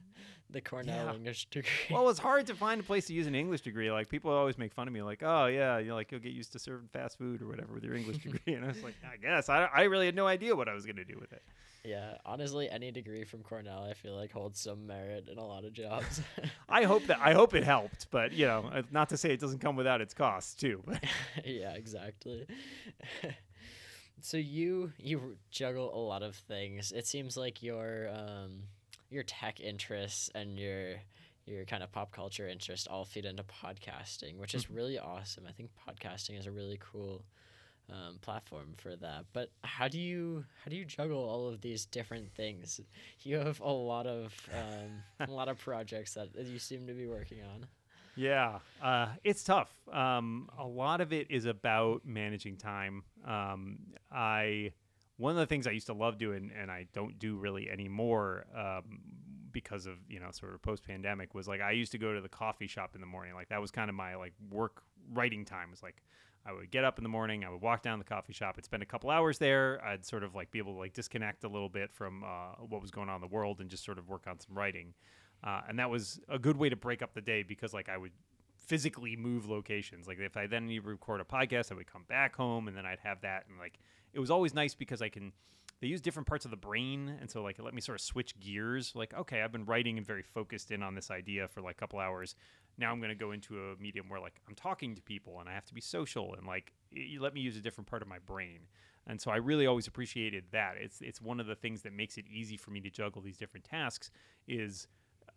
the 0.49 0.61
Cornell 0.61 1.05
yeah. 1.05 1.13
English 1.13 1.45
degree. 1.45 1.69
Well, 1.91 2.09
it's 2.09 2.19
hard 2.19 2.47
to 2.47 2.55
find 2.55 2.81
a 2.81 2.83
place 2.83 3.07
to 3.07 3.13
use 3.13 3.27
an 3.27 3.35
English 3.35 3.61
degree. 3.61 3.91
Like 3.91 4.09
people 4.09 4.31
always 4.31 4.57
make 4.57 4.73
fun 4.73 4.87
of 4.87 4.93
me, 4.93 5.01
like, 5.01 5.21
"Oh 5.23 5.45
yeah, 5.45 5.77
you 5.77 5.89
know, 5.89 5.95
like 5.95 6.11
you'll 6.11 6.21
get 6.21 6.33
used 6.33 6.51
to 6.53 6.59
serving 6.59 6.87
fast 6.87 7.17
food 7.17 7.41
or 7.41 7.47
whatever 7.47 7.73
with 7.73 7.83
your 7.83 7.95
English 7.95 8.17
degree." 8.17 8.55
And 8.55 8.65
I 8.65 8.69
was 8.69 8.83
like, 8.83 8.95
"I 9.05 9.17
guess 9.17 9.49
I, 9.49 9.65
I 9.65 9.83
really 9.83 10.07
had 10.07 10.15
no 10.15 10.27
idea 10.27 10.55
what 10.55 10.67
I 10.67 10.73
was 10.73 10.85
going 10.85 10.97
to 10.97 11.05
do 11.05 11.17
with 11.19 11.31
it." 11.31 11.43
Yeah, 11.85 12.15
honestly, 12.25 12.69
any 12.69 12.91
degree 12.91 13.23
from 13.25 13.43
Cornell, 13.43 13.83
I 13.83 13.93
feel 13.93 14.15
like 14.15 14.31
holds 14.31 14.59
some 14.59 14.87
merit 14.87 15.29
in 15.31 15.37
a 15.37 15.45
lot 15.45 15.65
of 15.65 15.73
jobs. 15.73 16.21
I 16.69 16.83
hope 16.83 17.05
that 17.07 17.19
I 17.21 17.33
hope 17.33 17.53
it 17.53 17.63
helped, 17.63 18.07
but 18.11 18.31
you 18.31 18.47
know, 18.47 18.69
uh, 18.73 18.81
not 18.91 19.09
to 19.09 19.17
say 19.17 19.31
it 19.31 19.39
doesn't 19.39 19.59
come 19.59 19.75
without 19.75 20.01
its 20.01 20.13
costs 20.13 20.55
too. 20.55 20.83
yeah, 21.45 21.73
exactly 21.73 22.47
so 24.21 24.37
you 24.37 24.91
you 24.97 25.37
juggle 25.51 25.93
a 25.93 26.01
lot 26.01 26.23
of 26.23 26.35
things. 26.35 26.91
It 26.91 27.05
seems 27.05 27.37
like 27.37 27.61
your 27.61 28.09
um, 28.09 28.63
your 29.09 29.23
tech 29.23 29.59
interests 29.59 30.29
and 30.33 30.57
your 30.57 30.95
your 31.45 31.65
kind 31.65 31.83
of 31.83 31.91
pop 31.91 32.11
culture 32.11 32.47
interest 32.47 32.87
all 32.87 33.05
feed 33.05 33.25
into 33.25 33.43
podcasting, 33.43 34.37
which 34.37 34.55
is 34.55 34.65
mm-hmm. 34.65 34.75
really 34.75 34.99
awesome. 34.99 35.45
I 35.47 35.51
think 35.51 35.69
podcasting 35.87 36.39
is 36.39 36.47
a 36.47 36.51
really 36.51 36.79
cool 36.79 37.23
um, 37.91 38.17
platform 38.21 38.73
for 38.75 38.95
that. 38.95 39.25
But 39.33 39.49
how 39.63 39.87
do 39.87 39.99
you 39.99 40.45
how 40.63 40.69
do 40.69 40.75
you 40.75 40.85
juggle 40.85 41.23
all 41.23 41.47
of 41.47 41.61
these 41.61 41.85
different 41.85 42.31
things? 42.33 42.81
You 43.21 43.37
have 43.37 43.59
a 43.59 43.71
lot 43.71 44.07
of 44.07 44.33
um, 44.53 45.27
a 45.27 45.31
lot 45.31 45.47
of 45.47 45.57
projects 45.59 46.13
that 46.15 46.29
you 46.35 46.59
seem 46.59 46.87
to 46.87 46.93
be 46.93 47.07
working 47.07 47.39
on. 47.41 47.67
Yeah, 48.15 48.59
uh, 48.81 49.07
it's 49.23 49.43
tough. 49.43 49.69
Um, 49.91 50.49
a 50.57 50.65
lot 50.65 51.01
of 51.01 51.11
it 51.11 51.27
is 51.29 51.45
about 51.45 52.05
managing 52.05 52.55
time. 52.57 53.03
Um, 53.25 53.79
I 54.11 54.71
one 55.17 55.31
of 55.31 55.37
the 55.37 55.45
things 55.45 55.67
I 55.67 55.71
used 55.71 55.87
to 55.87 55.93
love 55.93 56.17
doing, 56.17 56.51
and 56.59 56.71
I 56.71 56.87
don't 56.93 57.19
do 57.19 57.35
really 57.35 57.69
anymore 57.69 58.45
um, 58.55 58.99
because 59.51 59.85
of 59.85 59.95
you 60.07 60.19
know 60.19 60.31
sort 60.31 60.53
of 60.53 60.61
post 60.61 60.83
pandemic, 60.85 61.33
was 61.35 61.47
like 61.47 61.61
I 61.61 61.71
used 61.71 61.91
to 61.91 61.97
go 61.97 62.13
to 62.13 62.21
the 62.21 62.29
coffee 62.29 62.67
shop 62.67 62.95
in 62.95 63.01
the 63.01 63.07
morning. 63.07 63.33
Like 63.33 63.49
that 63.49 63.61
was 63.61 63.71
kind 63.71 63.89
of 63.89 63.95
my 63.95 64.15
like 64.15 64.33
work 64.49 64.83
writing 65.13 65.43
time. 65.45 65.71
Was 65.71 65.83
like 65.83 66.01
I 66.45 66.53
would 66.53 66.69
get 66.69 66.83
up 66.83 66.99
in 66.99 67.03
the 67.03 67.09
morning, 67.09 67.43
I 67.43 67.49
would 67.49 67.61
walk 67.61 67.81
down 67.81 67.97
the 67.97 68.05
coffee 68.05 68.33
shop, 68.33 68.55
I'd 68.57 68.65
spend 68.65 68.83
a 68.83 68.85
couple 68.85 69.09
hours 69.09 69.39
there. 69.39 69.83
I'd 69.83 70.05
sort 70.05 70.23
of 70.23 70.35
like 70.35 70.51
be 70.51 70.59
able 70.59 70.73
to 70.73 70.79
like 70.79 70.93
disconnect 70.93 71.43
a 71.43 71.47
little 71.47 71.69
bit 71.69 71.91
from 71.91 72.23
uh, 72.23 72.63
what 72.67 72.81
was 72.81 72.91
going 72.91 73.09
on 73.09 73.15
in 73.15 73.21
the 73.21 73.27
world 73.27 73.61
and 73.61 73.69
just 73.69 73.83
sort 73.83 73.97
of 73.97 74.07
work 74.07 74.27
on 74.27 74.39
some 74.39 74.55
writing. 74.55 74.93
Uh, 75.43 75.61
and 75.67 75.79
that 75.79 75.89
was 75.89 76.19
a 76.29 76.37
good 76.37 76.57
way 76.57 76.69
to 76.69 76.75
break 76.75 77.01
up 77.01 77.13
the 77.13 77.21
day 77.21 77.43
because 77.43 77.73
like 77.73 77.89
I 77.89 77.97
would 77.97 78.11
physically 78.57 79.15
move 79.15 79.49
locations. 79.49 80.07
Like 80.07 80.19
if 80.19 80.37
I 80.37 80.47
then 80.47 80.67
need 80.67 80.83
to 80.83 80.87
record 80.87 81.21
a 81.21 81.23
podcast, 81.23 81.71
I 81.71 81.75
would 81.75 81.91
come 81.91 82.03
back 82.07 82.35
home 82.35 82.67
and 82.67 82.77
then 82.77 82.85
I'd 82.85 82.99
have 82.99 83.21
that 83.21 83.45
and 83.49 83.57
like 83.57 83.79
it 84.13 84.19
was 84.19 84.29
always 84.29 84.53
nice 84.53 84.75
because 84.75 85.01
I 85.01 85.09
can 85.09 85.33
they 85.81 85.87
use 85.87 86.01
different 86.01 86.27
parts 86.27 86.45
of 86.45 86.51
the 86.51 86.57
brain 86.57 87.15
and 87.19 87.29
so 87.29 87.43
like 87.43 87.59
it 87.59 87.63
let 87.63 87.73
me 87.73 87.81
sort 87.81 87.95
of 87.95 88.01
switch 88.01 88.39
gears 88.39 88.93
like 88.95 89.13
okay 89.13 89.41
i've 89.41 89.51
been 89.51 89.65
writing 89.65 89.97
and 89.97 90.07
very 90.07 90.23
focused 90.23 90.71
in 90.71 90.81
on 90.81 90.95
this 90.95 91.11
idea 91.11 91.47
for 91.47 91.61
like 91.61 91.75
a 91.75 91.79
couple 91.79 91.99
hours 91.99 92.35
now 92.77 92.91
i'm 92.91 92.99
going 92.99 93.09
to 93.09 93.15
go 93.15 93.31
into 93.31 93.57
a 93.57 93.75
medium 93.79 94.09
where 94.09 94.19
like 94.19 94.39
i'm 94.47 94.55
talking 94.55 94.95
to 94.95 95.01
people 95.01 95.39
and 95.39 95.49
i 95.49 95.53
have 95.53 95.65
to 95.65 95.73
be 95.73 95.81
social 95.81 96.33
and 96.35 96.45
like 96.45 96.73
you 96.91 97.21
let 97.21 97.33
me 97.33 97.41
use 97.41 97.57
a 97.57 97.61
different 97.61 97.87
part 97.87 98.01
of 98.01 98.07
my 98.07 98.19
brain 98.19 98.59
and 99.07 99.19
so 99.19 99.31
i 99.31 99.35
really 99.35 99.65
always 99.65 99.87
appreciated 99.87 100.43
that 100.51 100.75
it's 100.79 101.01
it's 101.01 101.21
one 101.21 101.39
of 101.39 101.47
the 101.47 101.55
things 101.55 101.81
that 101.81 101.93
makes 101.93 102.17
it 102.17 102.25
easy 102.31 102.57
for 102.57 102.71
me 102.71 102.79
to 102.79 102.89
juggle 102.89 103.21
these 103.21 103.37
different 103.37 103.65
tasks 103.65 104.11
is 104.47 104.87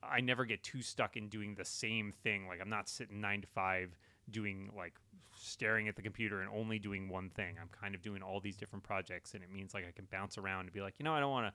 I 0.03 0.20
never 0.20 0.45
get 0.45 0.62
too 0.62 0.82
stuck 0.82 1.16
in 1.16 1.28
doing 1.28 1.55
the 1.55 1.64
same 1.64 2.12
thing. 2.22 2.47
Like 2.47 2.61
I'm 2.61 2.70
not 2.70 2.89
sitting 2.89 3.20
nine 3.20 3.41
to 3.41 3.47
five 3.47 3.99
doing 4.30 4.70
like 4.76 4.95
staring 5.36 5.89
at 5.89 5.97
the 5.97 6.03
computer 6.03 6.41
and 6.41 6.51
only 6.51 6.78
doing 6.78 7.09
one 7.09 7.30
thing. 7.30 7.57
I'm 7.61 7.68
kind 7.68 7.95
of 7.95 8.03
doing 8.03 8.22
all 8.22 8.41
these 8.41 8.57
different 8.57 8.84
projects, 8.84 9.34
and 9.34 9.43
it 9.43 9.51
means 9.51 9.74
like 9.74 9.86
I 9.86 9.93
can 9.93 10.07
bounce 10.11 10.39
around 10.39 10.62
and 10.62 10.72
be 10.72 10.80
like, 10.80 10.95
you 10.99 11.05
know, 11.05 11.14
I 11.14 11.20
don't 11.20 11.30
want 11.30 11.47
to. 11.47 11.53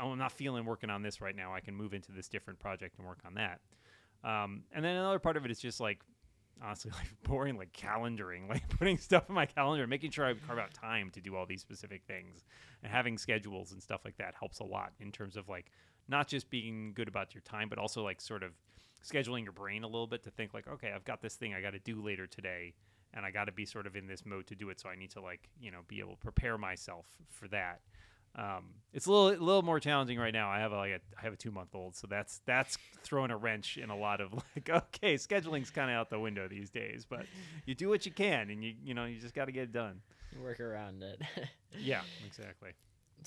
I'm 0.00 0.16
not 0.16 0.32
feeling 0.32 0.64
working 0.64 0.88
on 0.88 1.02
this 1.02 1.20
right 1.20 1.36
now. 1.36 1.52
I 1.54 1.60
can 1.60 1.74
move 1.74 1.92
into 1.92 2.10
this 2.10 2.28
different 2.28 2.58
project 2.58 2.96
and 2.98 3.06
work 3.06 3.18
on 3.26 3.34
that. 3.34 3.60
Um, 4.24 4.64
and 4.72 4.84
then 4.84 4.96
another 4.96 5.18
part 5.18 5.36
of 5.36 5.44
it 5.44 5.50
is 5.50 5.58
just 5.58 5.80
like 5.80 6.00
honestly 6.62 6.90
like 6.98 7.10
boring 7.24 7.58
like 7.58 7.72
calendaring 7.72 8.48
like 8.48 8.66
putting 8.78 8.96
stuff 8.96 9.28
in 9.28 9.34
my 9.34 9.44
calendar 9.44 9.88
making 9.88 10.08
sure 10.12 10.24
i 10.24 10.32
carve 10.46 10.58
out 10.58 10.72
time 10.72 11.10
to 11.10 11.20
do 11.20 11.34
all 11.34 11.44
these 11.44 11.60
specific 11.60 12.02
things 12.06 12.44
and 12.84 12.92
having 12.92 13.18
schedules 13.18 13.72
and 13.72 13.82
stuff 13.82 14.02
like 14.04 14.16
that 14.16 14.34
helps 14.38 14.60
a 14.60 14.64
lot 14.64 14.92
in 15.00 15.10
terms 15.10 15.36
of 15.36 15.48
like 15.48 15.72
not 16.08 16.28
just 16.28 16.50
being 16.50 16.92
good 16.94 17.08
about 17.08 17.34
your 17.34 17.40
time, 17.42 17.68
but 17.68 17.78
also 17.78 18.02
like 18.02 18.20
sort 18.20 18.42
of 18.42 18.52
scheduling 19.04 19.44
your 19.44 19.52
brain 19.52 19.84
a 19.84 19.86
little 19.86 20.06
bit 20.06 20.22
to 20.24 20.30
think 20.30 20.54
like, 20.54 20.68
okay, 20.68 20.92
I've 20.94 21.04
got 21.04 21.22
this 21.22 21.34
thing 21.34 21.54
I 21.54 21.60
got 21.60 21.72
to 21.72 21.78
do 21.78 22.02
later 22.02 22.26
today, 22.26 22.74
and 23.12 23.24
I 23.24 23.30
got 23.30 23.44
to 23.44 23.52
be 23.52 23.64
sort 23.64 23.86
of 23.86 23.96
in 23.96 24.06
this 24.06 24.24
mode 24.26 24.46
to 24.48 24.54
do 24.54 24.70
it. 24.70 24.80
So 24.80 24.88
I 24.88 24.96
need 24.96 25.10
to 25.12 25.20
like 25.20 25.48
you 25.60 25.70
know 25.70 25.80
be 25.88 26.00
able 26.00 26.12
to 26.12 26.20
prepare 26.20 26.58
myself 26.58 27.06
for 27.28 27.48
that. 27.48 27.80
Um, 28.36 28.64
it's 28.92 29.06
a 29.06 29.12
little 29.12 29.28
a 29.28 29.44
little 29.44 29.62
more 29.62 29.80
challenging 29.80 30.18
right 30.18 30.32
now. 30.32 30.50
I 30.50 30.60
have 30.60 30.72
a, 30.72 30.76
like 30.76 30.92
a 30.92 31.00
I 31.18 31.22
have 31.22 31.32
a 31.32 31.36
two 31.36 31.50
month 31.50 31.74
old, 31.74 31.96
so 31.96 32.06
that's 32.08 32.40
that's 32.46 32.78
throwing 33.02 33.30
a 33.30 33.36
wrench 33.36 33.76
in 33.76 33.90
a 33.90 33.96
lot 33.96 34.20
of 34.20 34.32
like 34.56 34.70
okay, 34.70 35.16
scheduling's 35.16 35.70
kind 35.70 35.90
of 35.90 35.96
out 35.96 36.10
the 36.10 36.18
window 36.18 36.48
these 36.48 36.70
days. 36.70 37.06
But 37.08 37.26
you 37.66 37.74
do 37.74 37.88
what 37.88 38.06
you 38.06 38.12
can, 38.12 38.50
and 38.50 38.62
you 38.62 38.74
you 38.82 38.94
know 38.94 39.04
you 39.04 39.20
just 39.20 39.34
got 39.34 39.46
to 39.46 39.52
get 39.52 39.64
it 39.64 39.72
done. 39.72 40.00
Work 40.42 40.60
around 40.60 41.02
it. 41.02 41.22
yeah, 41.78 42.02
exactly 42.26 42.70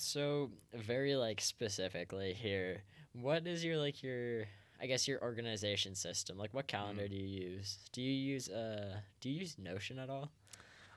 so 0.00 0.50
very 0.74 1.16
like 1.16 1.40
specifically 1.40 2.32
here 2.32 2.82
what 3.12 3.46
is 3.46 3.64
your 3.64 3.76
like 3.76 4.02
your 4.02 4.44
i 4.80 4.86
guess 4.86 5.08
your 5.08 5.20
organization 5.22 5.94
system 5.94 6.38
like 6.38 6.54
what 6.54 6.66
calendar 6.66 7.02
mm. 7.02 7.10
do 7.10 7.16
you 7.16 7.48
use 7.50 7.78
do 7.92 8.00
you 8.00 8.12
use 8.12 8.48
uh 8.48 8.96
do 9.20 9.28
you 9.28 9.40
use 9.40 9.56
notion 9.58 9.98
at 9.98 10.08
all 10.08 10.30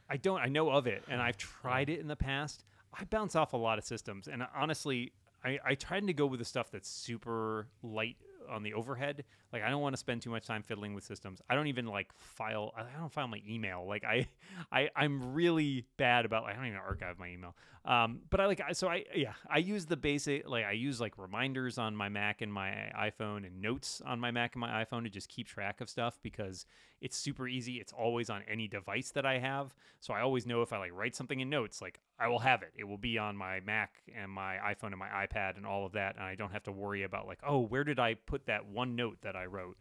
i 0.10 0.18
don't 0.18 0.40
i 0.42 0.48
know 0.48 0.70
of 0.70 0.88
it 0.88 1.04
and 1.10 1.22
i've 1.22 1.38
tried 1.38 1.90
it 1.90 2.00
in 2.00 2.08
the 2.08 2.16
past 2.16 2.64
i 3.00 3.04
bounce 3.06 3.36
off 3.36 3.54
a 3.54 3.58
lot 3.58 3.78
of 3.78 3.84
systems 3.84 4.28
and 4.28 4.44
honestly 4.56 5.12
i 5.44 5.58
i 5.66 5.76
tried 5.76 6.06
to 6.06 6.14
go 6.14 6.26
with 6.26 6.40
the 6.40 6.46
stuff 6.46 6.72
that's 6.72 6.90
super 6.90 7.68
light 7.84 8.18
on 8.50 8.64
the 8.64 8.74
overhead. 8.74 9.24
Like 9.54 9.64
I 9.64 9.70
don't 9.70 9.82
want 9.82 9.94
to 9.94 9.98
spend 9.98 10.22
too 10.22 10.30
much 10.30 10.46
time 10.46 10.64
fiddling 10.64 10.94
with 10.94 11.04
systems. 11.04 11.42
I 11.50 11.56
don't 11.56 11.68
even 11.68 11.86
like 11.86 12.12
file. 12.14 12.74
I 12.78 13.00
don't 13.00 13.12
file 13.12 13.28
my 13.28 13.42
email. 13.48 13.86
Like 13.88 14.04
I, 14.04 14.28
I 14.72 14.90
I'm 14.96 15.34
really 15.34 15.86
bad 15.98 16.26
about. 16.26 16.46
I 16.46 16.54
don't 16.54 16.66
even 16.66 16.78
archive 16.78 17.20
my 17.20 17.30
email. 17.30 17.56
Um, 17.84 18.20
but 18.30 18.40
I 18.40 18.46
like 18.46 18.62
so 18.74 18.88
I 18.88 19.06
yeah 19.16 19.34
I 19.50 19.58
use 19.58 19.88
the 19.88 19.98
basic 19.98 20.48
like 20.48 20.66
I 20.66 20.74
use 20.74 21.02
like 21.02 21.18
reminders 21.18 21.80
on 21.80 21.96
my 21.96 22.10
Mac 22.10 22.42
and 22.42 22.54
my 22.54 22.92
iPhone 22.96 23.46
and 23.46 23.60
notes 23.60 24.04
on 24.06 24.20
my 24.20 24.30
Mac 24.30 24.54
and 24.54 24.62
my 24.62 24.86
iPhone 24.86 25.04
to 25.04 25.10
just 25.10 25.30
keep 25.30 25.48
track 25.48 25.82
of 25.82 25.90
stuff 25.90 26.20
because 26.22 26.68
it's 27.02 27.18
super 27.18 27.48
easy. 27.48 27.78
It's 27.78 27.92
always 27.92 28.30
on 28.30 28.44
any 28.48 28.68
device 28.68 29.10
that 29.12 29.26
I 29.26 29.40
have, 29.40 29.74
so 30.00 30.14
I 30.14 30.22
always 30.22 30.46
know 30.46 30.62
if 30.62 30.72
I 30.72 30.78
like 30.78 30.92
write 30.94 31.16
something 31.16 31.40
in 31.40 31.50
notes, 31.50 31.82
like 31.82 32.00
I 32.20 32.28
will 32.28 32.38
have 32.38 32.62
it. 32.62 32.72
It 32.78 32.84
will 32.84 33.00
be 33.00 33.18
on 33.18 33.36
my 33.36 33.62
Mac 33.62 34.04
and 34.16 34.32
my 34.32 34.58
iPhone 34.58 34.92
and 34.92 35.00
my 35.00 35.10
iPad 35.10 35.58
and 35.58 35.66
all 35.66 35.84
of 35.84 35.94
that, 35.94 36.16
and 36.16 36.24
I 36.24 36.36
don't 36.36 36.52
have 36.52 36.64
to 36.64 36.72
worry 36.72 37.02
about 37.02 37.26
like 37.26 37.40
oh 37.44 37.62
where 37.62 37.84
did 37.84 38.00
I 38.00 38.14
put 38.14 38.46
that 38.46 38.68
one 38.68 38.96
note 38.96 39.18
that 39.24 39.36
I 39.36 39.41
wrote. 39.46 39.78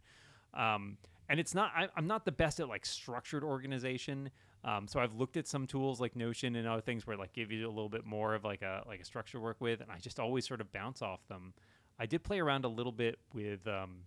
Um, 0.53 0.97
and 1.29 1.39
it's 1.39 1.55
not 1.55 1.71
I, 1.75 1.87
I'm 1.95 2.07
not 2.07 2.25
the 2.25 2.31
best 2.31 2.59
at 2.59 2.67
like 2.67 2.85
structured 2.85 3.43
organization. 3.43 4.31
Um, 4.63 4.87
so 4.87 4.99
I've 4.99 5.15
looked 5.15 5.37
at 5.37 5.47
some 5.47 5.65
tools 5.65 5.99
like 5.99 6.15
Notion 6.15 6.55
and 6.55 6.67
other 6.67 6.81
things 6.81 7.07
where 7.07 7.17
like 7.17 7.33
give 7.33 7.51
you 7.51 7.65
a 7.67 7.69
little 7.69 7.89
bit 7.89 8.05
more 8.05 8.35
of 8.35 8.43
like 8.43 8.61
a 8.61 8.83
like 8.87 8.99
a 8.99 9.05
structure 9.05 9.37
to 9.37 9.41
work 9.41 9.57
with, 9.59 9.81
and 9.81 9.91
I 9.91 9.97
just 9.97 10.19
always 10.19 10.47
sort 10.47 10.61
of 10.61 10.71
bounce 10.71 11.01
off 11.01 11.25
them. 11.27 11.53
I 11.97 12.05
did 12.05 12.23
play 12.23 12.39
around 12.39 12.65
a 12.65 12.67
little 12.67 12.91
bit 12.91 13.19
with 13.33 13.67
um, 13.67 14.01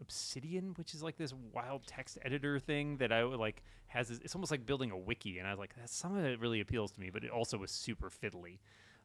Obsidian, 0.00 0.72
which 0.76 0.94
is 0.94 1.02
like 1.02 1.16
this 1.16 1.34
wild 1.52 1.86
text 1.86 2.18
editor 2.24 2.58
thing 2.58 2.96
that 2.96 3.12
I 3.12 3.24
would 3.24 3.38
like 3.38 3.62
has. 3.88 4.08
This, 4.08 4.18
it's 4.24 4.34
almost 4.34 4.50
like 4.50 4.66
building 4.66 4.90
a 4.90 4.98
wiki, 4.98 5.38
and 5.38 5.46
I 5.46 5.50
was 5.50 5.58
like, 5.58 5.74
that's 5.76 5.94
some 5.94 6.16
of 6.16 6.24
it 6.24 6.40
really 6.40 6.60
appeals 6.60 6.92
to 6.92 7.00
me, 7.00 7.10
but 7.10 7.22
it 7.22 7.30
also 7.30 7.58
was 7.58 7.70
super 7.70 8.10
fiddly. 8.10 8.58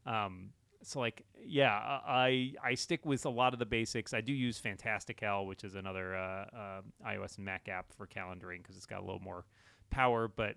Um, 0.06 0.52
so 0.86 1.00
like 1.00 1.24
yeah 1.44 2.00
i 2.06 2.54
i 2.64 2.74
stick 2.74 3.06
with 3.06 3.26
a 3.26 3.30
lot 3.30 3.54
of 3.54 3.60
the 3.60 3.66
basics 3.66 4.14
i 4.14 4.22
do 4.22 4.34
use 4.34 4.58
fantastical 4.58 5.46
which 5.46 5.64
is 5.64 5.76
another 5.76 6.16
uh, 6.16 6.46
uh, 6.56 6.82
ios 7.08 7.38
and 7.38 7.46
mac 7.46 7.68
app 7.68 7.92
for 7.94 8.08
calendaring 8.08 8.62
because 8.62 8.76
it's 8.76 8.86
got 8.86 9.00
a 9.00 9.06
little 9.06 9.22
more 9.22 9.46
power 9.90 10.28
but 10.28 10.56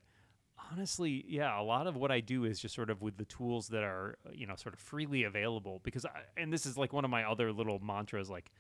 honestly, 0.73 1.25
yeah, 1.29 1.59
a 1.59 1.63
lot 1.63 1.87
of 1.87 1.97
what 1.97 2.11
I 2.11 2.21
do 2.21 2.45
is 2.45 2.59
just 2.59 2.75
sort 2.75 2.91
of 2.91 3.03
with 3.03 3.17
the 3.17 3.25
tools 3.25 3.69
that 3.69 3.83
are, 3.83 4.19
you 4.33 4.47
know, 4.47 4.57
sort 4.57 4.75
of 4.75 4.81
freely 4.81 5.25
available 5.25 5.81
because 5.83 6.05
I, 6.05 6.23
and 6.37 6.53
this 6.53 6.67
is 6.67 6.77
like 6.77 6.93
one 6.93 7.05
of 7.05 7.11
my 7.11 7.25
other 7.25 7.53
little 7.53 7.79
mantras 7.79 8.29
like 8.29 8.51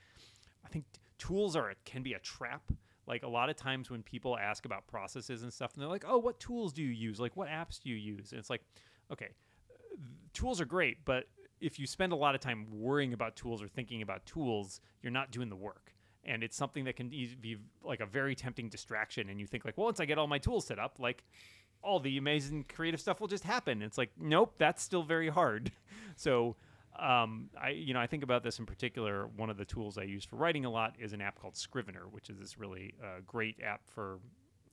I 0.65 0.69
think 0.69 0.85
tools 1.19 1.57
are 1.57 1.75
can 1.85 2.03
be 2.03 2.15
a 2.15 2.19
trap. 2.19 2.63
Like 3.07 3.23
a 3.23 3.29
lot 3.29 3.49
of 3.49 3.57
times 3.57 3.91
when 3.91 4.03
people 4.03 4.37
ask 4.37 4.67
about 4.67 4.87
processes 4.87 5.43
and 5.43 5.53
stuff 5.53 5.73
and 5.75 5.83
they're 5.83 5.89
like, 5.89 6.05
"Oh, 6.07 6.19
what 6.19 6.39
tools 6.39 6.73
do 6.73 6.83
you 6.83 6.91
use? 6.91 7.19
Like 7.19 7.37
what 7.37 7.49
apps 7.49 7.81
do 7.81 7.89
you 7.89 7.97
use?" 7.97 8.33
And 8.33 8.39
it's 8.39 8.51
like, 8.51 8.63
"Okay, 9.11 9.29
tools 10.35 10.61
are 10.61 10.67
great, 10.67 11.05
but 11.07 11.25
if 11.61 11.79
you 11.79 11.87
spend 11.87 12.13
a 12.13 12.17
lot 12.17 12.35
of 12.35 12.41
time 12.41 12.67
worrying 12.71 13.13
about 13.13 13.37
tools 13.37 13.63
or 13.63 13.69
thinking 13.69 14.03
about 14.03 14.25
tools, 14.27 14.81
you're 15.03 15.13
not 15.13 15.31
doing 15.31 15.49
the 15.49 15.57
work." 15.57 15.95
and 16.25 16.43
it's 16.43 16.57
something 16.57 16.85
that 16.85 16.97
can 16.97 17.09
be 17.09 17.57
like 17.85 18.01
a 18.01 18.05
very 18.05 18.35
tempting 18.35 18.69
distraction 18.69 19.29
and 19.31 19.39
you 19.39 19.47
think 19.47 19.65
like 19.65 19.79
well 19.79 19.85
once 19.85 20.01
i 20.01 20.05
get 20.05 20.19
all 20.19 20.27
my 20.27 20.37
tools 20.37 20.67
set 20.67 20.77
up 20.77 20.97
like 20.99 21.23
all 21.83 22.01
the 22.01 22.19
amazing 22.19 22.65
creative 22.65 23.01
stuff 23.01 23.21
will 23.21 23.29
just 23.29 23.45
happen. 23.45 23.83
It's 23.83 23.99
like, 23.99 24.11
nope, 24.19 24.55
that's 24.59 24.83
still 24.83 25.03
very 25.03 25.29
hard. 25.29 25.71
so, 26.17 26.57
um, 26.99 27.51
I 27.61 27.71
you 27.71 27.95
know 27.95 28.01
I 28.01 28.09
think 28.09 28.25
about 28.25 28.43
this 28.43 28.59
in 28.59 28.67
particular. 28.67 29.29
One 29.37 29.51
of 29.51 29.57
the 29.57 29.65
tools 29.65 29.99
I 29.99 30.03
use 30.03 30.25
for 30.25 30.37
writing 30.37 30.65
a 30.65 30.71
lot 30.71 30.97
is 30.99 31.13
an 31.13 31.21
app 31.21 31.41
called 31.41 31.57
Scrivener, 31.57 32.09
which 32.11 32.29
is 32.29 32.39
this 32.39 32.59
really 32.59 32.95
uh, 33.03 33.21
great 33.25 33.61
app 33.65 33.83
for 33.87 34.19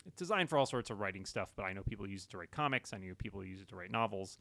it's 0.07 0.17
designed 0.17 0.49
for 0.49 0.57
all 0.57 0.65
sorts 0.65 0.89
of 0.89 0.99
writing 0.99 1.25
stuff. 1.25 1.53
But 1.55 1.63
I 1.63 1.73
know 1.73 1.83
people 1.83 2.07
use 2.07 2.25
it 2.25 2.31
to 2.31 2.39
write 2.39 2.51
comics. 2.51 2.93
I 2.93 2.97
know 2.97 3.13
people 3.17 3.45
use 3.45 3.61
it 3.61 3.67
to 3.69 3.75
write 3.75 3.91
novels. 3.91 4.39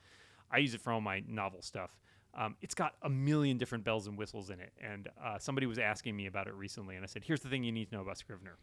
I 0.51 0.59
use 0.59 0.75
it 0.75 0.81
for 0.81 0.93
all 0.93 1.01
my 1.01 1.23
novel 1.29 1.61
stuff. 1.61 1.99
Um, 2.37 2.57
it's 2.61 2.75
got 2.75 2.95
a 3.03 3.09
million 3.09 3.59
different 3.59 3.85
bells 3.85 4.07
and 4.07 4.19
whistles 4.19 4.51
in 4.51 4.61
it, 4.61 4.73
and 4.81 5.09
uh, 5.23 5.39
somebody 5.39 5.67
was 5.67 5.79
asking 5.79 6.17
me 6.17 6.27
about 6.27 6.47
it 6.49 6.55
recently, 6.55 6.97
and 6.97 7.05
I 7.05 7.07
said, 7.07 7.23
"Here's 7.25 7.41
the 7.41 7.49
thing 7.49 7.65
you 7.65 7.73
need 7.73 7.91
to 7.91 7.95
know 7.97 8.03
about 8.03 8.19
Scrivener." 8.19 8.59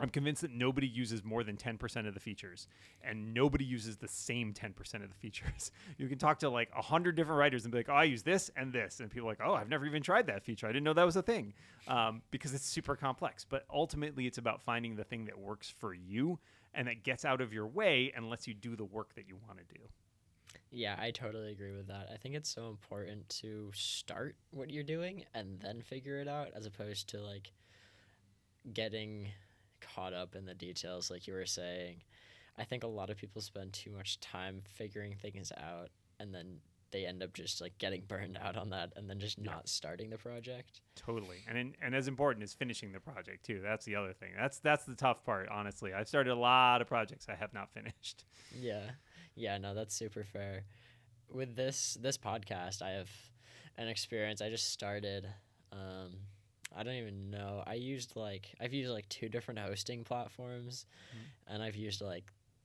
I'm 0.00 0.08
convinced 0.08 0.42
that 0.42 0.52
nobody 0.52 0.86
uses 0.86 1.24
more 1.24 1.42
than 1.42 1.56
10% 1.56 2.06
of 2.06 2.14
the 2.14 2.20
features 2.20 2.68
and 3.02 3.34
nobody 3.34 3.64
uses 3.64 3.96
the 3.96 4.08
same 4.08 4.52
10% 4.52 5.02
of 5.02 5.08
the 5.08 5.14
features. 5.16 5.72
You 5.98 6.06
can 6.08 6.18
talk 6.18 6.38
to 6.40 6.48
like 6.48 6.72
100 6.74 7.16
different 7.16 7.38
writers 7.38 7.64
and 7.64 7.72
be 7.72 7.78
like, 7.78 7.88
oh, 7.88 7.94
I 7.94 8.04
use 8.04 8.22
this 8.22 8.50
and 8.56 8.72
this. 8.72 9.00
And 9.00 9.10
people 9.10 9.28
are 9.28 9.32
like, 9.32 9.40
oh, 9.44 9.54
I've 9.54 9.68
never 9.68 9.84
even 9.84 10.02
tried 10.02 10.26
that 10.26 10.44
feature. 10.44 10.66
I 10.68 10.70
didn't 10.70 10.84
know 10.84 10.92
that 10.92 11.04
was 11.04 11.16
a 11.16 11.22
thing 11.22 11.54
um, 11.88 12.22
because 12.30 12.54
it's 12.54 12.64
super 12.64 12.94
complex. 12.94 13.44
But 13.44 13.64
ultimately, 13.72 14.26
it's 14.26 14.38
about 14.38 14.62
finding 14.62 14.94
the 14.94 15.02
thing 15.02 15.24
that 15.24 15.36
works 15.36 15.74
for 15.78 15.92
you 15.92 16.38
and 16.74 16.86
that 16.86 17.02
gets 17.02 17.24
out 17.24 17.40
of 17.40 17.52
your 17.52 17.66
way 17.66 18.12
and 18.14 18.30
lets 18.30 18.46
you 18.46 18.54
do 18.54 18.76
the 18.76 18.84
work 18.84 19.14
that 19.16 19.26
you 19.26 19.36
want 19.46 19.58
to 19.58 19.74
do. 19.74 19.80
Yeah, 20.70 20.96
I 20.98 21.10
totally 21.10 21.50
agree 21.50 21.74
with 21.74 21.88
that. 21.88 22.08
I 22.12 22.16
think 22.16 22.34
it's 22.34 22.52
so 22.52 22.68
important 22.68 23.28
to 23.40 23.70
start 23.74 24.36
what 24.50 24.70
you're 24.70 24.82
doing 24.82 25.24
and 25.34 25.58
then 25.60 25.80
figure 25.80 26.20
it 26.20 26.28
out 26.28 26.48
as 26.54 26.66
opposed 26.66 27.08
to 27.10 27.20
like 27.20 27.52
getting 28.72 29.28
caught 29.80 30.12
up 30.12 30.34
in 30.34 30.44
the 30.44 30.54
details, 30.54 31.10
like 31.10 31.26
you 31.26 31.34
were 31.34 31.46
saying. 31.46 32.02
I 32.58 32.64
think 32.64 32.84
a 32.84 32.88
lot 32.88 33.08
of 33.08 33.16
people 33.16 33.40
spend 33.40 33.72
too 33.72 33.90
much 33.90 34.20
time 34.20 34.62
figuring 34.66 35.14
things 35.14 35.52
out 35.56 35.90
and 36.18 36.34
then 36.34 36.58
they 36.90 37.06
end 37.06 37.22
up 37.22 37.32
just 37.34 37.60
like 37.60 37.76
getting 37.78 38.02
burned 38.08 38.38
out 38.40 38.56
on 38.56 38.70
that 38.70 38.92
and 38.96 39.08
then 39.08 39.18
just 39.18 39.38
yeah. 39.38 39.52
not 39.52 39.68
starting 39.68 40.10
the 40.10 40.18
project. 40.18 40.80
Totally. 40.96 41.38
And 41.48 41.58
in, 41.58 41.74
and 41.82 41.94
as 41.94 42.08
important 42.08 42.42
as 42.42 42.54
finishing 42.54 42.92
the 42.92 43.00
project 43.00 43.44
too. 43.44 43.60
That's 43.62 43.84
the 43.84 43.96
other 43.96 44.12
thing. 44.12 44.30
That's 44.36 44.58
that's 44.58 44.84
the 44.84 44.94
tough 44.94 45.24
part, 45.24 45.48
honestly. 45.50 45.92
I've 45.92 46.08
started 46.08 46.30
a 46.30 46.36
lot 46.36 46.80
of 46.80 46.88
projects 46.88 47.26
I 47.28 47.34
have 47.34 47.52
not 47.52 47.70
finished. 47.70 48.24
Yeah. 48.58 48.90
Yeah, 49.38 49.58
no, 49.58 49.74
that's 49.74 49.94
super 49.94 50.24
fair. 50.24 50.64
With 51.30 51.56
this 51.56 51.96
this 52.00 52.18
podcast, 52.18 52.82
I 52.82 52.90
have 52.90 53.10
an 53.76 53.88
experience 53.88 54.42
I 54.42 54.50
just 54.50 54.72
started 54.72 55.26
um 55.72 56.16
I 56.76 56.82
don't 56.82 56.94
even 56.94 57.30
know. 57.30 57.62
I 57.66 57.74
used 57.74 58.14
like 58.16 58.54
I've 58.60 58.72
used 58.72 58.90
like 58.90 59.08
two 59.08 59.28
different 59.28 59.60
hosting 59.60 60.04
platforms, 60.04 60.86
mm-hmm. 61.10 61.54
and 61.54 61.62
I've 61.62 61.76
used 61.76 62.00
like 62.00 62.24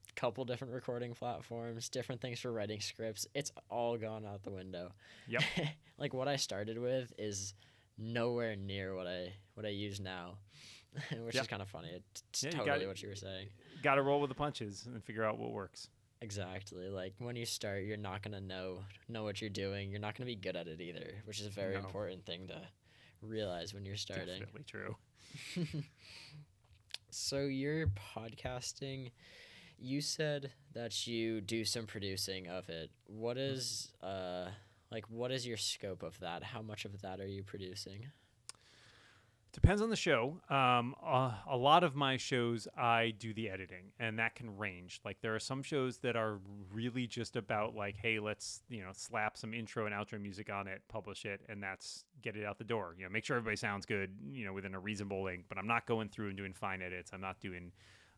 a 0.10 0.14
couple 0.20 0.44
different 0.46 0.74
recording 0.74 1.14
platforms, 1.14 1.90
different 1.90 2.22
things 2.22 2.40
for 2.40 2.52
writing 2.52 2.82
scripts. 2.82 3.26
It's 3.34 3.52
all 3.70 3.98
gone 3.98 4.26
out 4.26 4.44
the 4.44 4.52
window. 4.52 4.92
Yep. 5.28 5.44
like 5.98 6.14
what 6.14 6.28
I 6.28 6.36
started 6.36 6.78
with 6.78 7.14
is 7.18 7.54
nowhere 7.98 8.56
near 8.56 8.96
what 8.96 9.08
I 9.08 9.34
what 9.54 9.66
I 9.66 9.70
use 9.70 10.00
now, 10.00 10.38
which 10.94 11.36
yep. 11.36 11.44
is 11.44 11.48
kind 11.48 11.62
of 11.62 11.70
funny. 11.70 11.90
It's 11.96 12.44
yeah, 12.44 12.52
totally 12.52 12.82
you 12.82 12.88
what 12.88 13.02
you 13.02 13.10
were 13.10 13.16
saying. 13.16 13.48
Got 13.84 13.96
to 13.96 14.02
roll 14.02 14.20
with 14.20 14.30
the 14.30 14.36
punches 14.36 14.86
and 14.86 15.04
figure 15.04 15.24
out 15.24 15.38
what 15.38 15.52
works. 15.52 15.88
Exactly. 16.24 16.88
Like 16.88 17.14
when 17.20 17.36
you 17.36 17.46
start, 17.46 17.84
you're 17.84 17.98
not 17.98 18.24
gonna 18.24 18.40
know 18.40 18.80
know 19.10 19.24
what 19.24 19.42
you're 19.42 19.50
doing. 19.50 19.92
You're 19.92 20.00
not 20.00 20.18
gonna 20.18 20.26
be 20.26 20.38
good 20.38 20.56
at 20.56 20.68
it 20.68 20.80
either, 20.80 21.22
which 21.26 21.42
is 21.42 21.46
a 21.46 21.50
very 21.50 21.74
no. 21.74 21.80
important 21.80 22.26
thing 22.26 22.48
to 22.48 22.62
realize 23.22 23.74
when 23.74 23.84
you're 23.86 23.98
starting. 23.98 24.40
Definitely 24.40 24.64
true. 24.64 24.96
so 27.10 27.40
you're 27.40 27.88
podcasting. 28.16 29.12
You 29.78 30.00
said 30.00 30.54
that 30.74 31.06
you 31.06 31.42
do 31.42 31.66
some 31.66 31.86
producing 31.86 32.48
of 32.48 32.70
it. 32.70 32.90
What 33.06 33.36
mm-hmm. 33.36 34.06
uh 34.06 34.52
like 34.94 35.04
what 35.10 35.30
is 35.30 35.46
your 35.46 35.58
scope 35.58 36.04
of 36.04 36.18
that? 36.22 36.42
How 36.42 36.62
much 36.62 36.86
of 36.86 37.02
that 37.02 37.20
are 37.20 37.28
you 37.28 37.44
producing? 37.44 38.06
Depends 39.54 39.84
on 39.84 39.92
the 39.92 39.96
show. 39.96 40.42
Um, 40.50 40.96
uh, 41.06 41.32
a 41.48 41.56
lot 41.56 41.84
of 41.84 41.96
my 41.96 42.18
shows, 42.18 42.68
I 42.76 43.14
do 43.20 43.36
the 43.36 43.52
editing, 43.52 43.92
and 44.00 44.18
that 44.18 44.34
can 44.34 44.58
range. 44.58 45.00
Like 45.06 45.22
there 45.22 45.36
are 45.36 45.40
some 45.40 45.62
shows 45.62 46.00
that 46.00 46.16
are 46.16 46.40
really 46.74 47.06
just 47.06 47.36
about 47.36 47.76
like, 47.76 47.96
hey, 47.96 48.20
let's 48.20 48.64
you 48.68 48.82
know 48.82 48.90
slap 48.94 49.38
some 49.38 49.54
intro 49.54 49.86
and 49.86 49.94
outro 49.94 50.20
music 50.20 50.52
on 50.52 50.68
it, 50.68 50.82
publish 50.90 51.26
it, 51.26 51.42
and 51.48 51.62
that's 51.62 52.04
get 52.24 52.36
it 52.36 52.46
out 52.46 52.58
the 52.58 52.64
door. 52.64 52.96
You 52.98 53.04
know, 53.04 53.12
make 53.12 53.26
sure 53.26 53.38
everybody 53.38 53.56
sounds 53.56 53.86
good, 53.86 54.10
you 54.32 54.44
know, 54.44 54.54
within 54.54 54.74
a 54.74 54.80
reasonable 54.80 55.24
length. 55.24 55.46
But 55.50 55.60
I'm 55.60 55.68
not 55.68 55.86
going 55.86 56.10
through 56.10 56.30
and 56.30 56.38
doing 56.38 56.54
fine 56.54 56.82
edits. 56.82 57.12
I'm 57.14 57.22
not 57.22 57.40
doing 57.40 57.72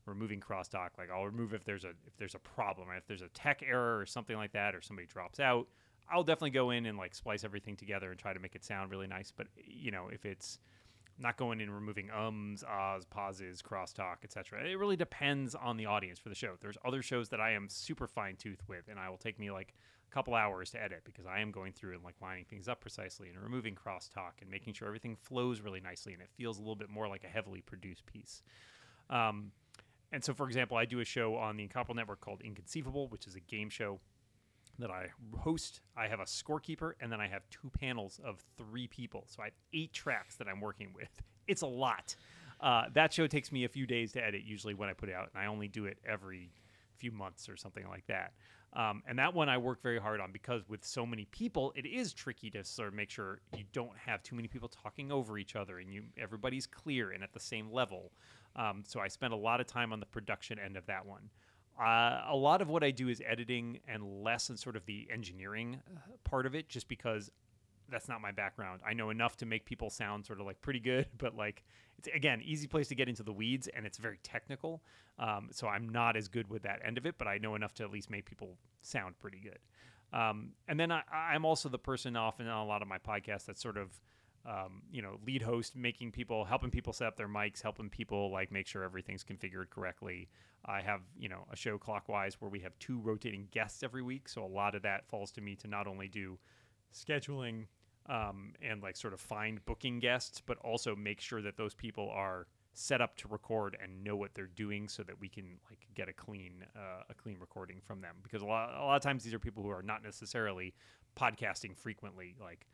removing 0.05 0.39
crosstalk. 0.39 0.91
Like 0.97 1.09
I'll 1.13 1.25
remove 1.25 1.53
if 1.53 1.65
there's 1.65 1.83
a 1.83 1.89
if 2.07 2.15
there's 2.17 2.35
a 2.35 2.39
problem, 2.39 2.87
right? 2.87 2.99
If 2.99 3.07
there's 3.07 3.21
a 3.21 3.29
tech 3.33 3.61
error 3.61 3.99
or 3.99 4.05
something 4.05 4.37
like 4.37 4.53
that, 4.53 4.73
or 4.73 4.81
somebody 4.81 5.05
drops 5.05 5.41
out, 5.41 5.67
I'll 6.09 6.23
definitely 6.23 6.51
go 6.51 6.69
in 6.69 6.85
and 6.85 6.97
like 6.97 7.13
splice 7.13 7.43
everything 7.43 7.75
together 7.75 8.09
and 8.09 8.17
try 8.17 8.31
to 8.31 8.39
make 8.39 8.55
it 8.55 8.63
sound 8.63 8.89
really 8.89 9.07
nice. 9.07 9.33
But 9.35 9.47
you 9.57 9.91
know, 9.91 10.07
if 10.13 10.25
it's 10.25 10.59
not 11.17 11.37
going 11.37 11.61
in 11.61 11.67
and 11.67 11.75
removing 11.75 12.09
ums, 12.11 12.63
ahs, 12.63 13.05
pauses, 13.05 13.61
crosstalk, 13.61 14.17
etc. 14.23 14.65
It 14.65 14.77
really 14.77 14.97
depends 14.97 15.55
on 15.55 15.77
the 15.77 15.85
audience 15.85 16.19
for 16.19 16.29
the 16.29 16.35
show. 16.35 16.55
There's 16.61 16.77
other 16.85 17.01
shows 17.01 17.29
that 17.29 17.39
I 17.39 17.51
am 17.51 17.69
super 17.69 18.07
fine 18.07 18.35
tooth 18.35 18.61
with, 18.67 18.87
and 18.89 18.99
I 18.99 19.09
will 19.09 19.17
take 19.17 19.39
me 19.39 19.51
like 19.51 19.73
a 20.09 20.13
couple 20.13 20.35
hours 20.35 20.71
to 20.71 20.83
edit 20.83 21.01
because 21.05 21.25
I 21.25 21.39
am 21.39 21.51
going 21.51 21.71
through 21.71 21.93
and 21.93 22.03
like 22.03 22.15
lining 22.21 22.45
things 22.45 22.67
up 22.67 22.81
precisely 22.81 23.29
and 23.29 23.41
removing 23.41 23.75
crosstalk 23.75 24.41
and 24.41 24.49
making 24.49 24.73
sure 24.73 24.87
everything 24.87 25.15
flows 25.15 25.61
really 25.61 25.79
nicely 25.79 26.13
and 26.13 26.21
it 26.21 26.29
feels 26.35 26.57
a 26.57 26.61
little 26.61 26.75
bit 26.75 26.89
more 26.89 27.07
like 27.07 27.23
a 27.23 27.27
heavily 27.27 27.61
produced 27.61 28.05
piece. 28.05 28.41
Um, 29.09 29.51
and 30.11 30.23
so, 30.23 30.33
for 30.33 30.47
example, 30.47 30.77
I 30.77 30.85
do 30.85 30.99
a 30.99 31.05
show 31.05 31.35
on 31.35 31.57
the 31.57 31.63
Incomparable 31.63 31.95
Network 31.95 32.21
called 32.21 32.41
Inconceivable, 32.41 33.07
which 33.07 33.27
is 33.27 33.35
a 33.35 33.39
game 33.39 33.69
show 33.69 33.99
that 34.79 34.91
I 34.91 35.07
host. 35.37 35.81
I 35.95 36.07
have 36.07 36.19
a 36.19 36.25
scorekeeper, 36.25 36.93
and 36.99 37.11
then 37.11 37.21
I 37.21 37.27
have 37.27 37.49
two 37.49 37.71
panels 37.79 38.19
of 38.23 38.43
three 38.57 38.87
people. 38.87 39.25
So 39.27 39.41
I 39.41 39.45
have 39.45 39.53
eight 39.73 39.93
tracks 39.93 40.35
that 40.35 40.47
I'm 40.47 40.61
working 40.61 40.93
with. 40.93 41.09
It's 41.47 41.61
a 41.61 41.67
lot. 41.67 42.15
Uh, 42.59 42.85
that 42.95 43.13
show 43.13 43.27
takes 43.27 43.51
me 43.51 43.65
a 43.65 43.69
few 43.69 43.85
days 43.85 44.13
to 44.13 44.25
edit, 44.25 44.41
usually 44.43 44.73
when 44.73 44.89
I 44.89 44.93
put 44.93 45.09
it 45.09 45.13
out, 45.13 45.29
and 45.31 45.39
I 45.39 45.45
only 45.45 45.67
do 45.67 45.85
it 45.85 45.99
every 46.03 46.49
few 46.97 47.11
months 47.11 47.47
or 47.47 47.55
something 47.55 47.87
like 47.87 48.07
that. 48.07 48.33
Um, 48.75 49.03
and 49.07 49.17
that 49.19 49.33
one 49.33 49.47
I 49.47 49.57
work 49.57 49.81
very 49.81 49.99
hard 49.99 50.19
on 50.19 50.31
because 50.31 50.67
with 50.67 50.83
so 50.83 51.05
many 51.05 51.25
people, 51.25 51.71
it 51.75 51.85
is 51.85 52.13
tricky 52.13 52.49
to 52.49 52.63
sort 52.63 52.89
of 52.89 52.93
make 52.93 53.09
sure 53.09 53.39
you 53.55 53.63
don't 53.71 53.95
have 53.97 54.21
too 54.21 54.35
many 54.35 54.49
people 54.49 54.67
talking 54.67 55.11
over 55.11 55.37
each 55.37 55.55
other 55.55 55.79
and 55.79 55.93
you 55.93 56.03
everybody's 56.17 56.67
clear 56.67 57.11
and 57.11 57.23
at 57.23 57.31
the 57.31 57.39
same 57.39 57.71
level. 57.71 58.11
Um, 58.57 58.83
so 58.85 58.99
I 58.99 59.07
spend 59.07 59.33
a 59.33 59.37
lot 59.37 59.61
of 59.61 59.67
time 59.67 59.93
on 59.93 60.01
the 60.01 60.05
production 60.05 60.59
end 60.59 60.75
of 60.75 60.85
that 60.87 61.05
one. 61.05 61.29
Uh, 61.79 62.21
a 62.29 62.35
lot 62.35 62.61
of 62.61 62.69
what 62.69 62.83
I 62.83 62.91
do 62.91 63.09
is 63.09 63.21
editing 63.25 63.79
and 63.87 64.23
less 64.23 64.49
in 64.49 64.57
sort 64.57 64.75
of 64.75 64.85
the 64.85 65.07
engineering 65.11 65.81
uh, 65.95 65.99
part 66.23 66.45
of 66.45 66.55
it, 66.55 66.69
just 66.69 66.87
because 66.87 67.31
that's 67.89 68.07
not 68.07 68.21
my 68.21 68.31
background. 68.31 68.81
I 68.87 68.93
know 68.93 69.09
enough 69.09 69.37
to 69.37 69.45
make 69.45 69.65
people 69.65 69.89
sound 69.89 70.25
sort 70.25 70.39
of 70.39 70.45
like 70.45 70.61
pretty 70.61 70.79
good, 70.79 71.07
but 71.17 71.35
like 71.35 71.63
it's 71.97 72.07
again 72.13 72.41
easy 72.43 72.67
place 72.67 72.87
to 72.89 72.95
get 72.95 73.09
into 73.09 73.23
the 73.23 73.33
weeds 73.33 73.67
and 73.67 73.85
it's 73.85 73.97
very 73.97 74.19
technical. 74.23 74.83
Um, 75.19 75.49
so 75.51 75.67
I'm 75.67 75.89
not 75.89 76.17
as 76.17 76.27
good 76.27 76.49
with 76.49 76.63
that 76.63 76.79
end 76.83 76.97
of 76.97 77.05
it, 77.05 77.15
but 77.17 77.27
I 77.27 77.37
know 77.37 77.55
enough 77.55 77.73
to 77.75 77.83
at 77.83 77.91
least 77.91 78.09
make 78.09 78.25
people 78.25 78.57
sound 78.81 79.17
pretty 79.19 79.39
good. 79.39 79.59
Um, 80.17 80.51
and 80.67 80.79
then 80.79 80.91
I, 80.91 81.01
I'm 81.13 81.45
also 81.45 81.69
the 81.69 81.79
person 81.79 82.15
often 82.15 82.47
on 82.47 82.65
a 82.65 82.67
lot 82.67 82.81
of 82.81 82.87
my 82.87 82.97
podcasts 82.97 83.45
that 83.45 83.57
sort 83.57 83.77
of 83.77 83.99
um, 84.45 84.83
you 84.91 85.01
know 85.01 85.19
lead 85.25 85.41
host, 85.41 85.75
making 85.75 86.11
people 86.11 86.45
helping 86.45 86.69
people 86.69 86.93
set 86.93 87.07
up 87.07 87.17
their 87.17 87.27
mics, 87.27 87.61
helping 87.61 87.89
people 87.89 88.31
like 88.31 88.51
make 88.51 88.67
sure 88.67 88.83
everything's 88.83 89.23
configured 89.23 89.69
correctly. 89.69 90.29
I 90.65 90.81
have 90.81 91.01
you 91.17 91.29
know 91.29 91.45
a 91.51 91.55
show 91.55 91.77
clockwise 91.77 92.39
where 92.39 92.49
we 92.49 92.59
have 92.59 92.77
two 92.79 92.99
rotating 92.99 93.47
guests 93.51 93.83
every 93.83 94.03
week, 94.03 94.29
so 94.29 94.43
a 94.43 94.47
lot 94.47 94.75
of 94.75 94.83
that 94.83 95.07
falls 95.07 95.31
to 95.33 95.41
me 95.41 95.55
to 95.57 95.67
not 95.67 95.87
only 95.87 96.07
do 96.07 96.37
scheduling 96.93 97.65
um, 98.07 98.53
and 98.61 98.81
like 98.81 98.95
sort 98.95 99.13
of 99.13 99.19
find 99.19 99.63
booking 99.65 99.99
guests, 99.99 100.41
but 100.45 100.57
also 100.59 100.95
make 100.95 101.19
sure 101.19 101.41
that 101.41 101.57
those 101.57 101.73
people 101.73 102.09
are 102.13 102.47
set 102.73 103.01
up 103.01 103.15
to 103.15 103.27
record 103.29 103.77
and 103.81 104.03
know 104.03 104.17
what 104.17 104.33
they're 104.35 104.47
doing 104.47 104.89
so 104.89 105.01
that 105.01 105.19
we 105.19 105.29
can 105.29 105.57
like 105.69 105.87
get 105.95 106.09
a 106.09 106.13
clean 106.13 106.63
uh, 106.75 107.03
a 107.09 107.13
clean 107.13 107.37
recording 107.39 107.81
from 107.83 108.01
them. 108.01 108.15
Because 108.21 108.41
a 108.41 108.45
lot 108.45 108.73
a 108.77 108.85
lot 108.85 108.95
of 108.95 109.01
times 109.01 109.23
these 109.23 109.33
are 109.33 109.39
people 109.39 109.63
who 109.63 109.69
are 109.69 109.83
not 109.83 110.03
necessarily 110.03 110.73
podcasting 111.19 111.75
frequently. 111.75 112.35
Like 112.39 112.67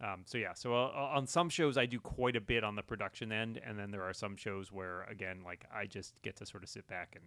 um, 0.00 0.22
so 0.24 0.38
yeah 0.38 0.54
so 0.54 0.74
uh, 0.74 1.10
on 1.14 1.26
some 1.26 1.48
shows 1.48 1.76
i 1.76 1.86
do 1.86 1.98
quite 2.00 2.36
a 2.36 2.40
bit 2.40 2.64
on 2.64 2.74
the 2.74 2.82
production 2.82 3.32
end 3.32 3.60
and 3.64 3.78
then 3.78 3.90
there 3.90 4.02
are 4.02 4.12
some 4.14 4.36
shows 4.36 4.70
where 4.72 5.02
again 5.10 5.42
like 5.44 5.64
i 5.74 5.84
just 5.86 6.20
get 6.22 6.36
to 6.36 6.46
sort 6.46 6.62
of 6.62 6.68
sit 6.68 6.86
back 6.86 7.14
and 7.16 7.24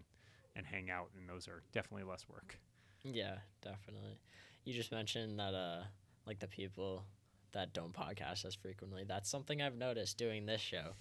and 0.55 0.65
hang 0.65 0.89
out 0.89 1.09
and 1.17 1.27
those 1.27 1.47
are 1.47 1.63
definitely 1.71 2.03
less 2.07 2.27
work 2.29 2.59
Yeah, 3.03 3.39
definitely. 3.61 4.17
You 4.63 4.73
just 4.73 4.91
mentioned 4.91 5.39
that 5.39 5.53
uh 5.53 5.83
like 6.25 6.39
the 6.39 6.47
people 6.47 7.03
that 7.51 7.73
don't 7.73 7.93
podcast 7.93 8.45
as 8.45 8.55
frequently. 8.55 9.03
That's 9.05 9.29
something 9.29 9.61
I've 9.61 9.75
noticed 9.75 10.17
doing 10.17 10.45
this 10.45 10.61
show. 10.61 10.93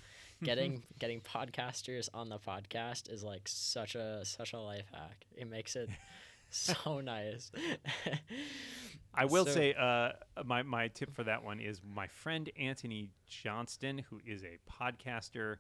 Getting 0.42 0.82
getting 0.98 1.20
podcasters 1.20 2.08
on 2.12 2.28
the 2.28 2.38
podcast 2.38 3.08
is 3.12 3.22
like 3.22 3.42
such 3.46 3.94
a 3.94 4.24
such 4.24 4.52
a 4.52 4.58
life 4.58 4.86
hack. 4.92 5.24
It 5.36 5.48
makes 5.48 5.76
it 5.76 5.88
so 6.50 7.00
nice. 7.00 7.52
I 9.14 9.26
will 9.26 9.44
So- 9.44 9.52
say, 9.52 9.74
uh, 9.74 10.12
my 10.44 10.62
my 10.62 10.88
tip 10.88 11.12
for 11.14 11.24
that 11.24 11.42
one 11.44 11.60
is 11.60 11.82
my 11.82 12.06
friend 12.06 12.48
Antony 12.58 13.10
Johnston, 13.26 13.98
who 13.98 14.20
is 14.24 14.42
a 14.44 14.58
podcaster, 14.70 15.58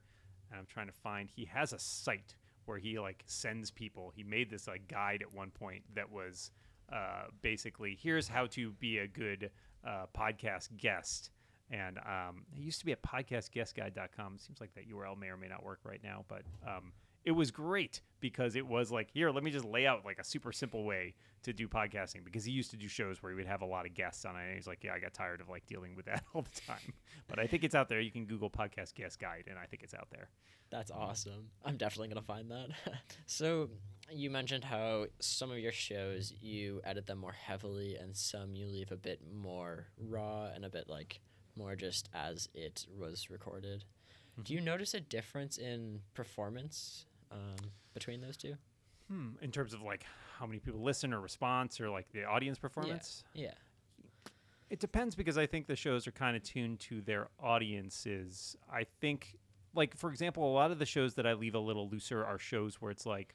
and 0.50 0.58
I'm 0.58 0.66
trying 0.66 0.86
to 0.86 0.92
find. 0.92 1.30
He 1.30 1.44
has 1.46 1.72
a 1.72 1.78
site 1.78 2.34
where 2.64 2.78
he 2.78 2.98
like 2.98 3.22
sends 3.26 3.70
people. 3.70 4.10
He 4.14 4.22
made 4.22 4.48
this 4.50 4.66
like 4.68 4.88
guide 4.88 5.20
at 5.22 5.32
one 5.34 5.50
point 5.50 5.82
that 5.94 6.10
was 6.10 6.50
uh, 6.90 7.24
basically 7.42 7.94
here's 8.00 8.28
how 8.28 8.46
to 8.46 8.72
be 8.72 8.98
a 8.98 9.06
good 9.08 9.50
uh, 9.84 10.06
podcast 10.16 10.76
guest. 10.76 11.30
And 11.70 11.98
um, 11.98 12.44
it 12.54 12.60
used 12.60 12.80
to 12.80 12.86
be 12.86 12.92
at 12.92 13.02
podcastguestguide.com. 13.02 14.38
Seems 14.38 14.60
like 14.60 14.74
that 14.74 14.88
URL 14.90 15.18
may 15.18 15.28
or 15.28 15.36
may 15.36 15.48
not 15.48 15.64
work 15.64 15.80
right 15.84 16.02
now, 16.02 16.24
but 16.28 16.42
um, 16.66 16.92
it 17.24 17.32
was 17.32 17.50
great 17.50 18.00
because 18.20 18.56
it 18.56 18.66
was 18.66 18.90
like, 18.90 19.10
here, 19.12 19.30
let 19.30 19.42
me 19.42 19.50
just 19.50 19.64
lay 19.64 19.86
out 19.86 20.04
like 20.04 20.18
a 20.18 20.24
super 20.24 20.52
simple 20.52 20.84
way 20.84 21.14
to 21.42 21.52
do 21.52 21.68
podcasting 21.68 22.24
because 22.24 22.44
he 22.44 22.52
used 22.52 22.70
to 22.70 22.76
do 22.76 22.88
shows 22.88 23.22
where 23.22 23.32
he 23.32 23.36
would 23.36 23.46
have 23.46 23.62
a 23.62 23.66
lot 23.66 23.84
of 23.84 23.94
guests 23.94 24.24
on 24.24 24.36
it. 24.36 24.46
And 24.46 24.54
he's 24.54 24.66
like, 24.66 24.82
yeah, 24.84 24.94
I 24.94 25.00
got 25.00 25.12
tired 25.12 25.40
of 25.40 25.48
like 25.48 25.66
dealing 25.66 25.94
with 25.96 26.06
that 26.06 26.24
all 26.34 26.42
the 26.42 26.60
time. 26.60 26.94
But 27.28 27.38
I 27.38 27.46
think 27.46 27.64
it's 27.64 27.74
out 27.74 27.88
there. 27.88 28.00
You 28.00 28.10
can 28.10 28.24
Google 28.24 28.50
podcast 28.50 28.94
guest 28.94 29.18
guide, 29.18 29.44
and 29.48 29.58
I 29.58 29.66
think 29.66 29.82
it's 29.82 29.94
out 29.94 30.08
there. 30.10 30.28
That's 30.70 30.90
um, 30.90 30.98
awesome. 30.98 31.50
I'm 31.64 31.76
definitely 31.76 32.08
gonna 32.08 32.22
find 32.22 32.50
that. 32.50 32.68
so 33.26 33.70
you 34.10 34.30
mentioned 34.30 34.64
how 34.64 35.06
some 35.20 35.50
of 35.50 35.58
your 35.58 35.72
shows 35.72 36.32
you 36.40 36.80
edit 36.84 37.06
them 37.06 37.18
more 37.18 37.32
heavily 37.32 37.96
and 37.96 38.16
some 38.16 38.54
you 38.54 38.66
leave 38.66 38.92
a 38.92 38.96
bit 38.96 39.20
more 39.32 39.86
raw 39.98 40.46
and 40.54 40.64
a 40.64 40.70
bit 40.70 40.88
like 40.88 41.20
more 41.56 41.76
just 41.76 42.08
as 42.14 42.48
it 42.54 42.86
was 42.98 43.30
recorded. 43.30 43.84
Do 44.36 44.42
mm-hmm. 44.42 44.54
you 44.54 44.60
notice 44.60 44.94
a 44.94 45.00
difference 45.00 45.58
in 45.58 46.00
performance 46.14 47.06
um, 47.32 47.70
between 47.94 48.20
those 48.20 48.36
two? 48.36 48.54
Hmm. 49.08 49.30
In 49.40 49.50
terms 49.50 49.74
of 49.74 49.82
like 49.82 50.04
how 50.38 50.46
many 50.46 50.58
people 50.58 50.82
listen 50.82 51.12
or 51.12 51.20
response 51.20 51.80
or 51.80 51.90
like 51.90 52.10
the 52.12 52.24
audience 52.24 52.58
performance, 52.58 53.24
Yeah. 53.34 53.52
It 54.70 54.80
depends 54.80 55.14
because 55.14 55.36
I 55.36 55.46
think 55.46 55.66
the 55.66 55.76
shows 55.76 56.06
are 56.06 56.12
kind 56.12 56.34
of 56.34 56.42
tuned 56.42 56.80
to 56.80 57.02
their 57.02 57.28
audiences. 57.38 58.56
I 58.72 58.84
think, 59.02 59.36
like, 59.74 59.94
for 59.94 60.08
example, 60.08 60.50
a 60.50 60.54
lot 60.54 60.70
of 60.70 60.78
the 60.78 60.86
shows 60.86 61.14
that 61.16 61.26
I 61.26 61.34
leave 61.34 61.54
a 61.54 61.58
little 61.58 61.90
looser 61.90 62.24
are 62.24 62.38
shows 62.38 62.76
where 62.80 62.90
it's 62.90 63.04
like, 63.04 63.34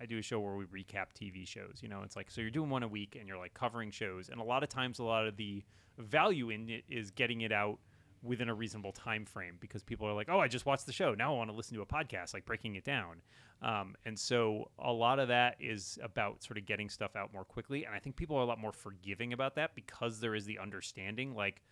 I 0.00 0.06
do 0.06 0.18
a 0.18 0.22
show 0.22 0.40
where 0.40 0.56
we 0.56 0.64
recap 0.64 1.12
TV 1.16 1.46
shows. 1.46 1.78
You 1.80 1.88
know, 1.88 2.02
it's 2.02 2.16
like, 2.16 2.28
so 2.28 2.40
you're 2.40 2.50
doing 2.50 2.70
one 2.70 2.82
a 2.82 2.88
week 2.88 3.16
and 3.18 3.28
you're 3.28 3.38
like 3.38 3.54
covering 3.54 3.92
shows. 3.92 4.28
And 4.28 4.40
a 4.40 4.44
lot 4.44 4.64
of 4.64 4.68
times, 4.68 4.98
a 4.98 5.04
lot 5.04 5.28
of 5.28 5.36
the 5.36 5.62
value 5.96 6.50
in 6.50 6.68
it 6.68 6.84
is 6.88 7.12
getting 7.12 7.42
it 7.42 7.52
out 7.52 7.78
within 8.24 8.48
a 8.48 8.54
reasonable 8.54 8.92
time 8.92 9.24
frame 9.24 9.56
because 9.60 9.82
people 9.82 10.08
are 10.08 10.14
like, 10.14 10.28
oh, 10.28 10.40
I 10.40 10.48
just 10.48 10.66
watched 10.66 10.86
the 10.86 10.92
show. 10.92 11.14
Now 11.14 11.34
I 11.34 11.36
want 11.36 11.50
to 11.50 11.56
listen 11.56 11.76
to 11.76 11.82
a 11.82 11.86
podcast, 11.86 12.34
like 12.34 12.46
breaking 12.46 12.76
it 12.76 12.84
down. 12.84 13.22
Um, 13.62 13.94
and 14.04 14.18
so 14.18 14.70
a 14.78 14.92
lot 14.92 15.18
of 15.18 15.28
that 15.28 15.56
is 15.60 15.98
about 16.02 16.42
sort 16.42 16.58
of 16.58 16.66
getting 16.66 16.88
stuff 16.88 17.16
out 17.16 17.32
more 17.32 17.44
quickly. 17.44 17.84
And 17.84 17.94
I 17.94 17.98
think 17.98 18.16
people 18.16 18.36
are 18.36 18.42
a 18.42 18.46
lot 18.46 18.58
more 18.58 18.72
forgiving 18.72 19.32
about 19.32 19.54
that 19.56 19.74
because 19.74 20.20
there 20.20 20.34
is 20.34 20.44
the 20.44 20.58
understanding, 20.58 21.34
like, 21.34 21.62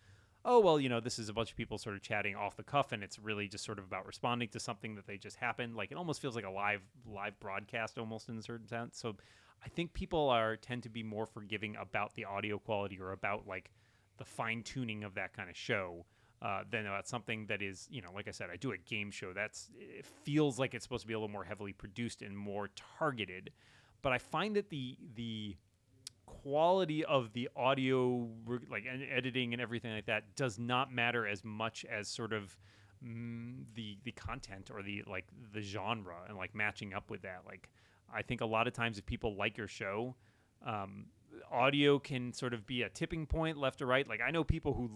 oh, 0.45 0.59
well, 0.59 0.79
you 0.79 0.89
know, 0.89 0.99
this 0.99 1.19
is 1.19 1.29
a 1.29 1.33
bunch 1.33 1.51
of 1.51 1.57
people 1.57 1.77
sort 1.77 1.95
of 1.95 2.01
chatting 2.01 2.35
off 2.35 2.57
the 2.57 2.63
cuff, 2.63 2.91
and 2.91 3.03
it's 3.03 3.17
really 3.17 3.47
just 3.47 3.63
sort 3.63 3.79
of 3.79 3.85
about 3.85 4.05
responding 4.05 4.49
to 4.49 4.59
something 4.59 4.95
that 4.95 5.07
they 5.07 5.17
just 5.17 5.37
happened. 5.37 5.75
Like 5.75 5.91
it 5.91 5.97
almost 5.97 6.21
feels 6.21 6.35
like 6.35 6.45
a 6.45 6.49
live 6.49 6.81
live 7.05 7.39
broadcast, 7.39 7.97
almost 7.97 8.29
in 8.29 8.37
a 8.37 8.41
certain 8.41 8.67
sense. 8.67 8.97
So 8.97 9.15
I 9.63 9.69
think 9.69 9.93
people 9.93 10.29
are 10.29 10.57
tend 10.57 10.83
to 10.83 10.89
be 10.89 11.03
more 11.03 11.25
forgiving 11.25 11.75
about 11.77 12.13
the 12.15 12.25
audio 12.25 12.59
quality 12.59 12.99
or 12.99 13.11
about 13.11 13.47
like 13.47 13.71
the 14.17 14.25
fine 14.25 14.63
tuning 14.63 15.03
of 15.03 15.15
that 15.15 15.33
kind 15.33 15.49
of 15.49 15.55
show 15.55 16.05
uh, 16.43 16.63
than 16.69 16.85
about 16.85 17.07
something 17.07 17.45
that 17.45 17.61
is, 17.61 17.87
you 17.89 18.01
know, 18.01 18.09
like 18.13 18.27
I 18.27 18.31
said, 18.31 18.49
I 18.51 18.57
do 18.57 18.73
a 18.73 18.77
game 18.77 19.11
show. 19.11 19.31
That's 19.31 19.69
it 19.79 20.05
feels 20.23 20.59
like 20.59 20.73
it's 20.73 20.83
supposed 20.83 21.03
to 21.03 21.07
be 21.07 21.13
a 21.13 21.17
little 21.17 21.29
more 21.29 21.45
heavily 21.45 21.71
produced 21.71 22.21
and 22.21 22.37
more 22.37 22.69
targeted. 22.99 23.51
But 24.01 24.11
I 24.11 24.17
find 24.17 24.57
that 24.57 24.69
the 24.69 24.97
the 25.15 25.55
quality 26.25 27.05
of 27.05 27.31
the 27.31 27.47
audio, 27.55 28.27
like 28.69 28.83
editing 29.09 29.53
and 29.53 29.61
everything 29.61 29.93
like 29.93 30.07
that, 30.07 30.35
does 30.35 30.59
not 30.59 30.91
matter 30.91 31.25
as 31.25 31.45
much 31.45 31.85
as 31.85 32.09
sort 32.09 32.33
of 32.33 32.57
mm, 33.01 33.63
the 33.75 33.97
the 34.03 34.11
content 34.11 34.69
or 34.69 34.83
the 34.83 35.01
like 35.07 35.25
the 35.53 35.61
genre 35.61 36.17
and 36.27 36.37
like 36.37 36.53
matching 36.53 36.93
up 36.93 37.09
with 37.09 37.21
that. 37.21 37.43
Like 37.47 37.69
I 38.13 38.21
think 38.21 38.41
a 38.41 38.45
lot 38.45 38.67
of 38.67 38.73
times 38.73 38.97
if 38.97 39.05
people 39.05 39.35
like 39.37 39.57
your 39.57 39.69
show. 39.69 40.15
Um, 40.65 41.07
audio 41.51 41.99
can 41.99 42.31
sort 42.31 42.53
of 42.53 42.65
be 42.65 42.83
a 42.83 42.89
tipping 42.89 43.25
point 43.25 43.57
left 43.57 43.81
or 43.81 43.87
right 43.87 44.07
like 44.07 44.21
i 44.25 44.29
know 44.29 44.43
people 44.43 44.73
who 44.73 44.89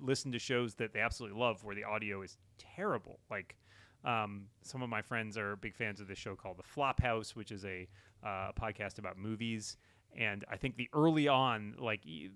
listen 0.00 0.32
to 0.32 0.38
shows 0.38 0.74
that 0.76 0.92
they 0.92 1.00
absolutely 1.00 1.38
love 1.38 1.64
where 1.64 1.74
the 1.74 1.84
audio 1.84 2.22
is 2.22 2.36
terrible. 2.58 3.20
Like 3.30 3.56
um, 4.04 4.46
some 4.62 4.82
of 4.82 4.88
my 4.88 5.02
friends 5.02 5.38
are 5.38 5.56
big 5.56 5.74
fans 5.74 6.00
of 6.00 6.08
this 6.08 6.18
show 6.18 6.34
called 6.36 6.58
The 6.58 6.62
Flop 6.62 7.00
House, 7.00 7.34
which 7.34 7.50
is 7.50 7.64
a 7.64 7.88
uh, 8.22 8.52
podcast 8.60 8.98
about 8.98 9.18
movies. 9.18 9.76
And 10.16 10.44
I 10.50 10.56
think 10.56 10.76
the 10.76 10.88
early 10.92 11.28
on, 11.28 11.74
like 11.78 12.02
the 12.04 12.30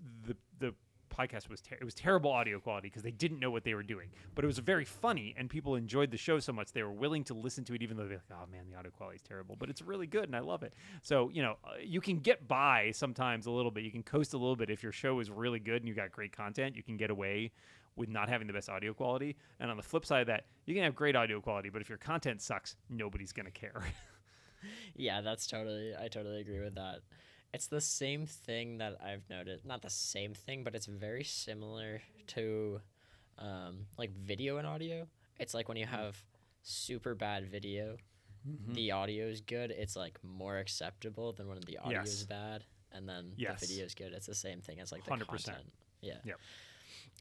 the 0.59 0.73
podcast 1.09 1.49
was 1.49 1.61
ter- 1.61 1.77
it 1.79 1.83
was 1.83 1.93
terrible 1.93 2.31
audio 2.31 2.59
quality 2.59 2.87
because 2.87 3.03
they 3.03 3.11
didn't 3.11 3.39
know 3.39 3.51
what 3.51 3.63
they 3.63 3.73
were 3.73 3.83
doing. 3.83 4.09
But 4.35 4.45
it 4.45 4.47
was 4.47 4.59
very 4.59 4.85
funny, 4.85 5.35
and 5.37 5.49
people 5.49 5.75
enjoyed 5.75 6.11
the 6.11 6.17
show 6.17 6.39
so 6.39 6.53
much 6.53 6.71
they 6.71 6.83
were 6.83 6.91
willing 6.91 7.23
to 7.25 7.33
listen 7.33 7.63
to 7.65 7.73
it, 7.73 7.81
even 7.81 7.97
though 7.97 8.07
they're 8.07 8.21
like, 8.29 8.39
"Oh 8.39 8.45
man, 8.51 8.65
the 8.71 8.77
audio 8.77 8.91
quality 8.91 9.17
is 9.17 9.21
terrible," 9.21 9.55
but 9.57 9.69
it's 9.69 9.81
really 9.81 10.07
good, 10.07 10.25
and 10.25 10.35
I 10.35 10.39
love 10.39 10.63
it. 10.63 10.73
So 11.01 11.29
you 11.29 11.41
know, 11.41 11.57
uh, 11.63 11.73
you 11.81 12.01
can 12.01 12.19
get 12.19 12.47
by 12.47 12.91
sometimes 12.91 13.45
a 13.45 13.51
little 13.51 13.71
bit. 13.71 13.83
You 13.83 13.91
can 13.91 14.03
coast 14.03 14.33
a 14.33 14.37
little 14.37 14.55
bit 14.55 14.69
if 14.69 14.83
your 14.83 14.91
show 14.91 15.19
is 15.19 15.29
really 15.29 15.59
good 15.59 15.81
and 15.81 15.87
you 15.87 15.93
got 15.93 16.11
great 16.11 16.35
content. 16.35 16.75
You 16.75 16.83
can 16.83 16.97
get 16.97 17.09
away 17.09 17.51
with 17.95 18.09
not 18.09 18.29
having 18.29 18.47
the 18.47 18.53
best 18.53 18.69
audio 18.69 18.93
quality. 18.93 19.35
And 19.59 19.69
on 19.69 19.77
the 19.77 19.83
flip 19.83 20.05
side 20.05 20.21
of 20.21 20.27
that, 20.27 20.45
you 20.65 20.73
can 20.73 20.83
have 20.83 20.95
great 20.95 21.15
audio 21.15 21.41
quality, 21.41 21.69
but 21.69 21.81
if 21.81 21.89
your 21.89 21.97
content 21.97 22.41
sucks, 22.41 22.75
nobody's 22.89 23.33
gonna 23.33 23.51
care. 23.51 23.83
Yeah, 24.95 25.21
that's 25.21 25.47
totally. 25.47 25.93
I 25.95 26.07
totally 26.07 26.41
agree 26.41 26.59
with 26.59 26.75
that. 26.75 26.99
It's 27.53 27.67
the 27.67 27.81
same 27.81 28.25
thing 28.27 28.77
that 28.77 28.97
I've 29.03 29.27
noticed. 29.29 29.65
Not 29.65 29.81
the 29.81 29.89
same 29.89 30.33
thing, 30.33 30.63
but 30.63 30.75
it's 30.75 30.85
very 30.85 31.23
similar 31.23 32.01
to, 32.27 32.79
um, 33.39 33.87
like 33.97 34.11
video 34.11 34.57
and 34.57 34.67
audio. 34.67 35.07
It's 35.39 35.53
like 35.53 35.67
when 35.67 35.77
you 35.77 35.85
have 35.87 36.21
super 36.61 37.15
bad 37.15 37.49
video, 37.49 37.97
the 38.67 38.91
audio 38.91 39.25
is 39.27 39.41
good. 39.41 39.71
It's 39.71 39.95
like 39.95 40.19
more 40.23 40.57
acceptable 40.57 41.33
than 41.33 41.47
when 41.47 41.59
the 41.65 41.77
audio 41.79 42.01
is 42.01 42.23
bad, 42.25 42.63
and 42.91 43.07
then 43.09 43.33
Yes. 43.37 43.61
the 43.61 43.67
video 43.67 43.85
is 43.85 43.95
good. 43.95 44.13
It's 44.13 44.27
the 44.27 44.35
same 44.35 44.61
thing 44.61 44.79
as 44.79 44.91
like 44.91 45.03
the 45.03 45.11
100%. 45.11 45.27
content. 45.27 45.71
Yeah. 46.01 46.17
Yep. 46.23 46.39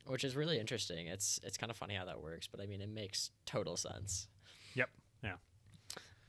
Which 0.06 0.24
is 0.24 0.36
really 0.36 0.58
interesting. 0.58 1.06
It's 1.06 1.38
it's 1.42 1.56
kind 1.58 1.70
of 1.70 1.76
funny 1.76 1.94
how 1.94 2.04
that 2.04 2.20
works, 2.20 2.46
but 2.46 2.60
I 2.60 2.66
mean, 2.66 2.80
it 2.80 2.88
makes 2.88 3.30
total 3.46 3.76
sense. 3.76 4.28
Yep. 4.74 4.90
Yeah. 5.24 5.36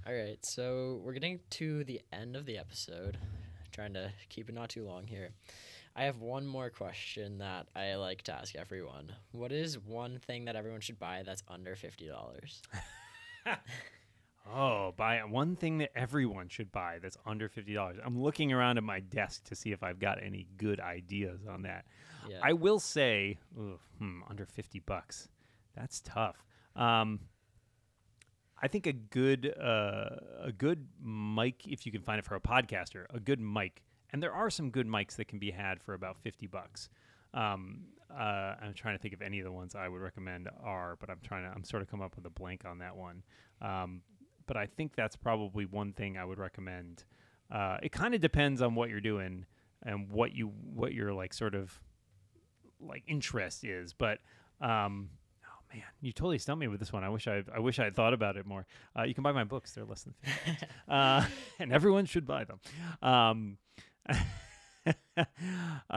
All 0.07 0.13
right, 0.13 0.43
so 0.45 1.01
we're 1.03 1.13
getting 1.13 1.39
to 1.51 1.83
the 1.83 2.01
end 2.11 2.35
of 2.35 2.45
the 2.45 2.57
episode. 2.57 3.17
Trying 3.79 3.93
to 3.93 4.11
keep 4.27 4.49
it 4.49 4.55
not 4.55 4.67
too 4.67 4.83
long 4.83 5.07
here. 5.07 5.29
I 5.95 6.03
have 6.03 6.19
one 6.19 6.45
more 6.45 6.69
question 6.69 7.37
that 7.37 7.67
I 7.77 7.95
like 7.95 8.23
to 8.23 8.33
ask 8.33 8.53
everyone. 8.53 9.13
What 9.31 9.53
is 9.53 9.79
one 9.79 10.19
thing 10.19 10.43
that 10.45 10.57
everyone 10.57 10.81
should 10.81 10.99
buy 10.99 11.23
that's 11.25 11.43
under 11.47 11.77
fifty 11.77 12.05
dollars? 12.05 12.61
Oh, 14.51 14.93
buy 14.97 15.19
one 15.19 15.55
thing 15.55 15.77
that 15.77 15.91
everyone 15.95 16.49
should 16.49 16.71
buy 16.71 16.97
that's 17.01 17.17
under 17.25 17.47
fifty 17.47 17.73
dollars. 17.73 17.97
I'm 18.03 18.19
looking 18.21 18.51
around 18.51 18.77
at 18.77 18.83
my 18.83 18.99
desk 18.99 19.45
to 19.45 19.55
see 19.55 19.71
if 19.71 19.81
I've 19.81 19.99
got 19.99 20.21
any 20.21 20.47
good 20.57 20.79
ideas 20.81 21.41
on 21.47 21.61
that. 21.61 21.85
Yeah. 22.27 22.39
I 22.41 22.53
will 22.53 22.79
say, 22.79 23.37
ugh, 23.57 23.79
hmm, 23.99 24.21
under 24.29 24.45
fifty 24.45 24.79
bucks. 24.79 25.29
That's 25.75 26.01
tough. 26.01 26.43
Um, 26.75 27.19
I 28.61 28.67
think 28.67 28.87
a 28.87 28.93
good 28.93 29.53
uh, 29.59 30.09
a 30.43 30.51
good 30.51 30.87
mic, 31.03 31.65
if 31.67 31.85
you 31.85 31.91
can 31.91 32.01
find 32.01 32.19
it 32.19 32.25
for 32.25 32.35
a 32.35 32.41
podcaster, 32.41 33.05
a 33.13 33.19
good 33.19 33.39
mic, 33.39 33.83
and 34.11 34.21
there 34.21 34.33
are 34.33 34.49
some 34.49 34.69
good 34.69 34.87
mics 34.87 35.15
that 35.15 35.27
can 35.27 35.39
be 35.39 35.51
had 35.51 35.81
for 35.81 35.93
about 35.93 36.17
fifty 36.17 36.47
bucks. 36.47 36.89
Um, 37.33 37.85
uh, 38.11 38.55
I'm 38.61 38.73
trying 38.73 38.97
to 38.97 39.01
think 39.01 39.13
of 39.13 39.21
any 39.21 39.39
of 39.39 39.45
the 39.45 39.51
ones 39.51 39.75
I 39.75 39.87
would 39.87 40.01
recommend 40.01 40.49
are, 40.63 40.97
but 40.99 41.09
I'm 41.09 41.19
trying 41.23 41.43
to 41.43 41.55
I'm 41.55 41.63
sort 41.63 41.81
of 41.81 41.89
come 41.89 42.01
up 42.01 42.15
with 42.15 42.25
a 42.25 42.29
blank 42.29 42.65
on 42.65 42.79
that 42.79 42.95
one. 42.95 43.23
Um, 43.61 44.01
but 44.45 44.57
I 44.57 44.65
think 44.65 44.95
that's 44.95 45.15
probably 45.15 45.65
one 45.65 45.93
thing 45.93 46.17
I 46.17 46.25
would 46.25 46.39
recommend. 46.39 47.03
Uh, 47.51 47.77
it 47.83 47.91
kind 47.91 48.15
of 48.15 48.21
depends 48.21 48.61
on 48.61 48.75
what 48.75 48.89
you're 48.89 48.99
doing 48.99 49.45
and 49.83 50.09
what 50.09 50.33
you 50.33 50.47
what 50.73 50.93
your 50.93 51.13
like 51.13 51.33
sort 51.33 51.55
of 51.55 51.79
like 52.81 53.03
interest 53.07 53.63
is, 53.63 53.93
but 53.93 54.19
um, 54.59 55.09
man, 55.73 55.83
you 56.01 56.11
totally 56.11 56.37
stumped 56.39 56.61
me 56.61 56.67
with 56.67 56.79
this 56.79 56.91
one. 56.93 57.03
I 57.03 57.09
wish 57.09 57.27
I 57.27 57.43
I 57.53 57.59
wish 57.59 57.79
I 57.79 57.85
had 57.85 57.95
thought 57.95 58.13
about 58.13 58.37
it 58.37 58.45
more. 58.45 58.65
Uh, 58.97 59.03
you 59.03 59.13
can 59.13 59.23
buy 59.23 59.31
my 59.31 59.43
books; 59.43 59.73
they're 59.73 59.85
less 59.85 60.03
than 60.03 60.13
fifty, 60.21 60.65
uh, 60.87 61.25
and 61.59 61.71
everyone 61.71 62.05
should 62.05 62.25
buy 62.25 62.43
them. 62.43 62.59
Um, 63.01 63.57
uh, 65.17 65.93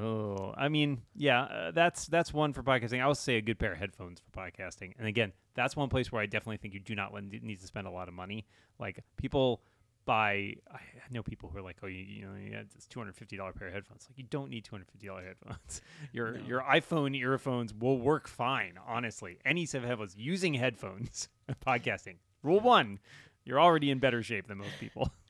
oh, 0.00 0.54
I 0.56 0.68
mean, 0.68 1.02
yeah, 1.14 1.42
uh, 1.42 1.70
that's 1.70 2.06
that's 2.06 2.32
one 2.32 2.52
for 2.52 2.62
podcasting. 2.62 3.02
I 3.02 3.06
would 3.06 3.16
say 3.16 3.36
a 3.36 3.42
good 3.42 3.58
pair 3.58 3.72
of 3.72 3.78
headphones 3.78 4.20
for 4.20 4.30
podcasting. 4.38 4.94
And 4.98 5.06
again, 5.06 5.32
that's 5.54 5.76
one 5.76 5.88
place 5.88 6.10
where 6.10 6.22
I 6.22 6.26
definitely 6.26 6.58
think 6.58 6.74
you 6.74 6.80
do 6.80 6.94
not 6.94 7.12
need 7.22 7.60
to 7.60 7.66
spend 7.66 7.86
a 7.86 7.90
lot 7.90 8.08
of 8.08 8.14
money. 8.14 8.46
Like 8.78 9.04
people 9.16 9.62
buy, 10.04 10.54
I 10.72 10.80
know 11.10 11.22
people 11.22 11.48
who 11.50 11.58
are 11.58 11.62
like, 11.62 11.76
oh, 11.82 11.86
you, 11.86 11.98
you 11.98 12.26
know, 12.26 12.32
yeah, 12.34 12.62
it's 12.74 12.86
two 12.86 13.00
hundred 13.00 13.16
fifty 13.16 13.36
dollar 13.36 13.52
pair 13.52 13.68
of 13.68 13.74
headphones. 13.74 14.06
Like 14.10 14.18
you 14.18 14.24
don't 14.28 14.50
need 14.50 14.64
two 14.64 14.72
hundred 14.74 14.88
fifty 14.90 15.06
dollar 15.06 15.22
headphones. 15.24 15.80
your 16.12 16.32
No. 16.38 16.46
your 16.46 16.60
iPhone 16.62 17.16
earphones 17.16 17.72
will 17.74 17.98
work 17.98 18.28
fine. 18.28 18.74
Honestly, 18.86 19.38
any 19.44 19.66
set 19.66 19.82
of 19.82 19.88
headphones 19.88 20.16
using 20.16 20.54
headphones 20.54 21.28
podcasting. 21.66 22.16
Rule 22.42 22.60
one. 22.60 22.98
You're 23.44 23.60
already 23.60 23.90
in 23.90 23.98
better 24.00 24.22
shape 24.22 24.48
than 24.48 24.58
most 24.58 24.78
people. 24.78 25.10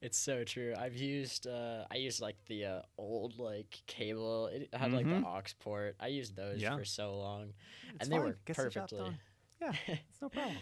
It's 0.00 0.18
so 0.18 0.44
true. 0.44 0.74
I've 0.78 0.96
used 0.96 1.46
uh 1.46 1.84
I 1.90 1.96
used 1.96 2.20
like 2.20 2.36
the 2.46 2.64
uh, 2.66 2.82
old 2.98 3.38
like 3.38 3.80
cable. 3.86 4.48
It 4.48 4.68
had 4.74 4.92
like 4.92 5.06
Mhm. 5.06 5.22
the 5.22 5.26
aux 5.26 5.42
port. 5.60 5.96
I 5.98 6.08
used 6.08 6.36
those 6.36 6.60
Yeah. 6.60 6.76
for 6.76 6.84
so 6.84 7.16
long. 7.16 7.54
It's 7.94 8.02
and 8.04 8.12
they 8.12 8.16
fine. 8.16 8.26
work 8.26 8.44
Gets 8.44 8.58
the 8.58 8.64
perfectly. 8.64 9.18
Yeah, 9.62 9.72
it's 9.86 10.20
no 10.20 10.28
problem. 10.28 10.56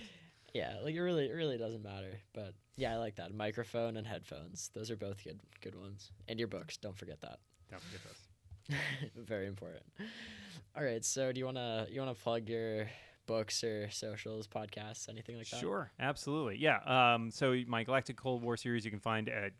Yeah, 0.52 0.76
like 0.82 0.94
it 0.94 1.00
really 1.00 1.26
it 1.26 1.32
really 1.32 1.58
doesn't 1.58 1.82
matter. 1.82 2.20
But 2.34 2.54
yeah, 2.76 2.92
I 2.92 2.96
like 2.96 3.16
that. 3.16 3.34
Microphone 3.34 3.96
and 3.96 4.06
headphones. 4.06 4.70
Those 4.74 4.90
are 4.90 4.96
both 4.96 5.22
good 5.24 5.40
good 5.60 5.74
ones. 5.74 6.10
And 6.28 6.38
your 6.38 6.48
books, 6.48 6.76
don't 6.76 6.96
forget 6.96 7.20
that. 7.22 7.38
Don't 7.70 7.82
forget 7.82 8.00
those. 8.04 8.78
Very 9.26 9.46
important. 9.46 9.84
All 10.76 10.84
right, 10.84 11.04
so 11.04 11.32
do 11.32 11.38
you 11.38 11.44
want 11.44 11.56
to 11.58 11.86
you 11.90 12.00
want 12.00 12.16
to 12.16 12.22
plug 12.22 12.48
your 12.48 12.88
books 13.26 13.64
or 13.64 13.90
socials, 13.90 14.46
podcasts, 14.46 15.08
anything 15.08 15.36
like 15.36 15.48
that? 15.50 15.60
Sure, 15.60 15.90
absolutely. 15.98 16.56
Yeah. 16.58 16.78
Um, 16.86 17.30
so 17.30 17.56
my 17.66 17.84
Galactic 17.84 18.16
Cold 18.16 18.42
War 18.42 18.56
series 18.56 18.84
you 18.84 18.90
can 18.90 19.00
find 19.00 19.28
at 19.28 19.52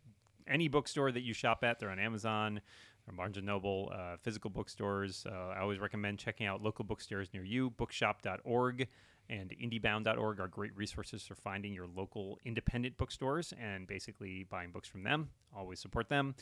any 0.47 0.69
bookstore 0.69 1.13
that 1.13 1.23
you 1.23 1.33
shop 1.33 1.65
at. 1.65 1.79
They're 1.79 1.91
on 1.91 1.99
Amazon 1.99 2.61
or 3.09 3.15
Barnes 3.15 3.37
and 3.37 3.47
Noble, 3.47 3.93
uh, 3.95 4.17
physical 4.23 4.51
bookstores. 4.51 5.27
Uh, 5.27 5.55
I 5.57 5.61
always 5.61 5.79
recommend 5.79 6.19
checking 6.19 6.47
out 6.47 6.63
local 6.63 6.85
bookstores 6.85 7.29
near 7.33 7.45
you. 7.45 7.71
Bookshop.org 7.71 8.89
and 9.31 9.51
indiebound.org 9.51 10.41
are 10.41 10.49
great 10.49 10.77
resources 10.77 11.23
for 11.23 11.35
finding 11.35 11.73
your 11.73 11.87
local 11.87 12.39
independent 12.45 12.97
bookstores 12.97 13.53
and 13.61 13.87
basically 13.87 14.45
buying 14.45 14.71
books 14.71 14.89
from 14.89 15.03
them. 15.03 15.31
Always 15.57 15.81
support 15.81 16.09
them. 16.09 16.35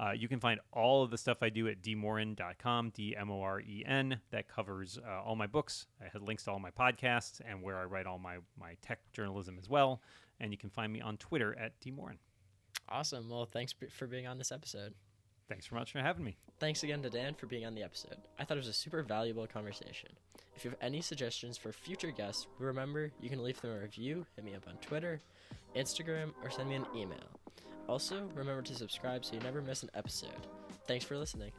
Uh, 0.00 0.12
you 0.12 0.28
can 0.28 0.38
find 0.38 0.60
all 0.72 1.02
of 1.02 1.10
the 1.10 1.18
stuff 1.18 1.38
I 1.42 1.48
do 1.48 1.66
at 1.68 1.82
dmoren.com, 1.82 2.90
D 2.90 3.16
M 3.16 3.30
O 3.30 3.40
R 3.40 3.60
E 3.60 3.84
N. 3.86 4.20
That 4.30 4.48
covers 4.48 4.98
uh, 4.98 5.22
all 5.22 5.36
my 5.36 5.46
books. 5.46 5.86
I 6.00 6.04
have 6.12 6.22
links 6.22 6.44
to 6.44 6.52
all 6.52 6.60
my 6.60 6.70
podcasts 6.70 7.40
and 7.48 7.62
where 7.62 7.78
I 7.78 7.84
write 7.84 8.06
all 8.06 8.18
my, 8.18 8.36
my 8.58 8.76
tech 8.80 9.00
journalism 9.12 9.56
as 9.58 9.68
well. 9.68 10.00
And 10.40 10.52
you 10.52 10.58
can 10.58 10.70
find 10.70 10.92
me 10.92 11.00
on 11.00 11.16
Twitter 11.16 11.56
at 11.58 11.80
dmoren. 11.80 12.18
Awesome. 12.88 13.28
Well, 13.28 13.46
thanks 13.46 13.74
for 13.90 14.06
being 14.06 14.26
on 14.26 14.38
this 14.38 14.52
episode. 14.52 14.94
Thanks 15.48 15.68
so 15.68 15.74
much 15.74 15.92
for 15.92 15.98
having 15.98 16.24
me. 16.24 16.36
Thanks 16.60 16.82
again 16.82 17.02
to 17.02 17.10
Dan 17.10 17.34
for 17.34 17.46
being 17.46 17.64
on 17.64 17.74
the 17.74 17.82
episode. 17.82 18.16
I 18.38 18.44
thought 18.44 18.56
it 18.56 18.60
was 18.60 18.68
a 18.68 18.72
super 18.72 19.02
valuable 19.02 19.46
conversation. 19.46 20.10
If 20.58 20.64
you 20.64 20.72
have 20.72 20.78
any 20.82 21.00
suggestions 21.00 21.56
for 21.56 21.70
future 21.70 22.10
guests, 22.10 22.48
remember 22.58 23.12
you 23.20 23.30
can 23.30 23.44
leave 23.44 23.60
them 23.60 23.70
a 23.70 23.78
review, 23.78 24.26
hit 24.34 24.44
me 24.44 24.56
up 24.56 24.66
on 24.66 24.74
Twitter, 24.78 25.20
Instagram, 25.76 26.32
or 26.42 26.50
send 26.50 26.68
me 26.68 26.74
an 26.74 26.84
email. 26.96 27.30
Also, 27.88 28.28
remember 28.34 28.62
to 28.62 28.74
subscribe 28.74 29.24
so 29.24 29.34
you 29.34 29.40
never 29.42 29.62
miss 29.62 29.84
an 29.84 29.90
episode. 29.94 30.48
Thanks 30.88 31.04
for 31.04 31.16
listening. 31.16 31.52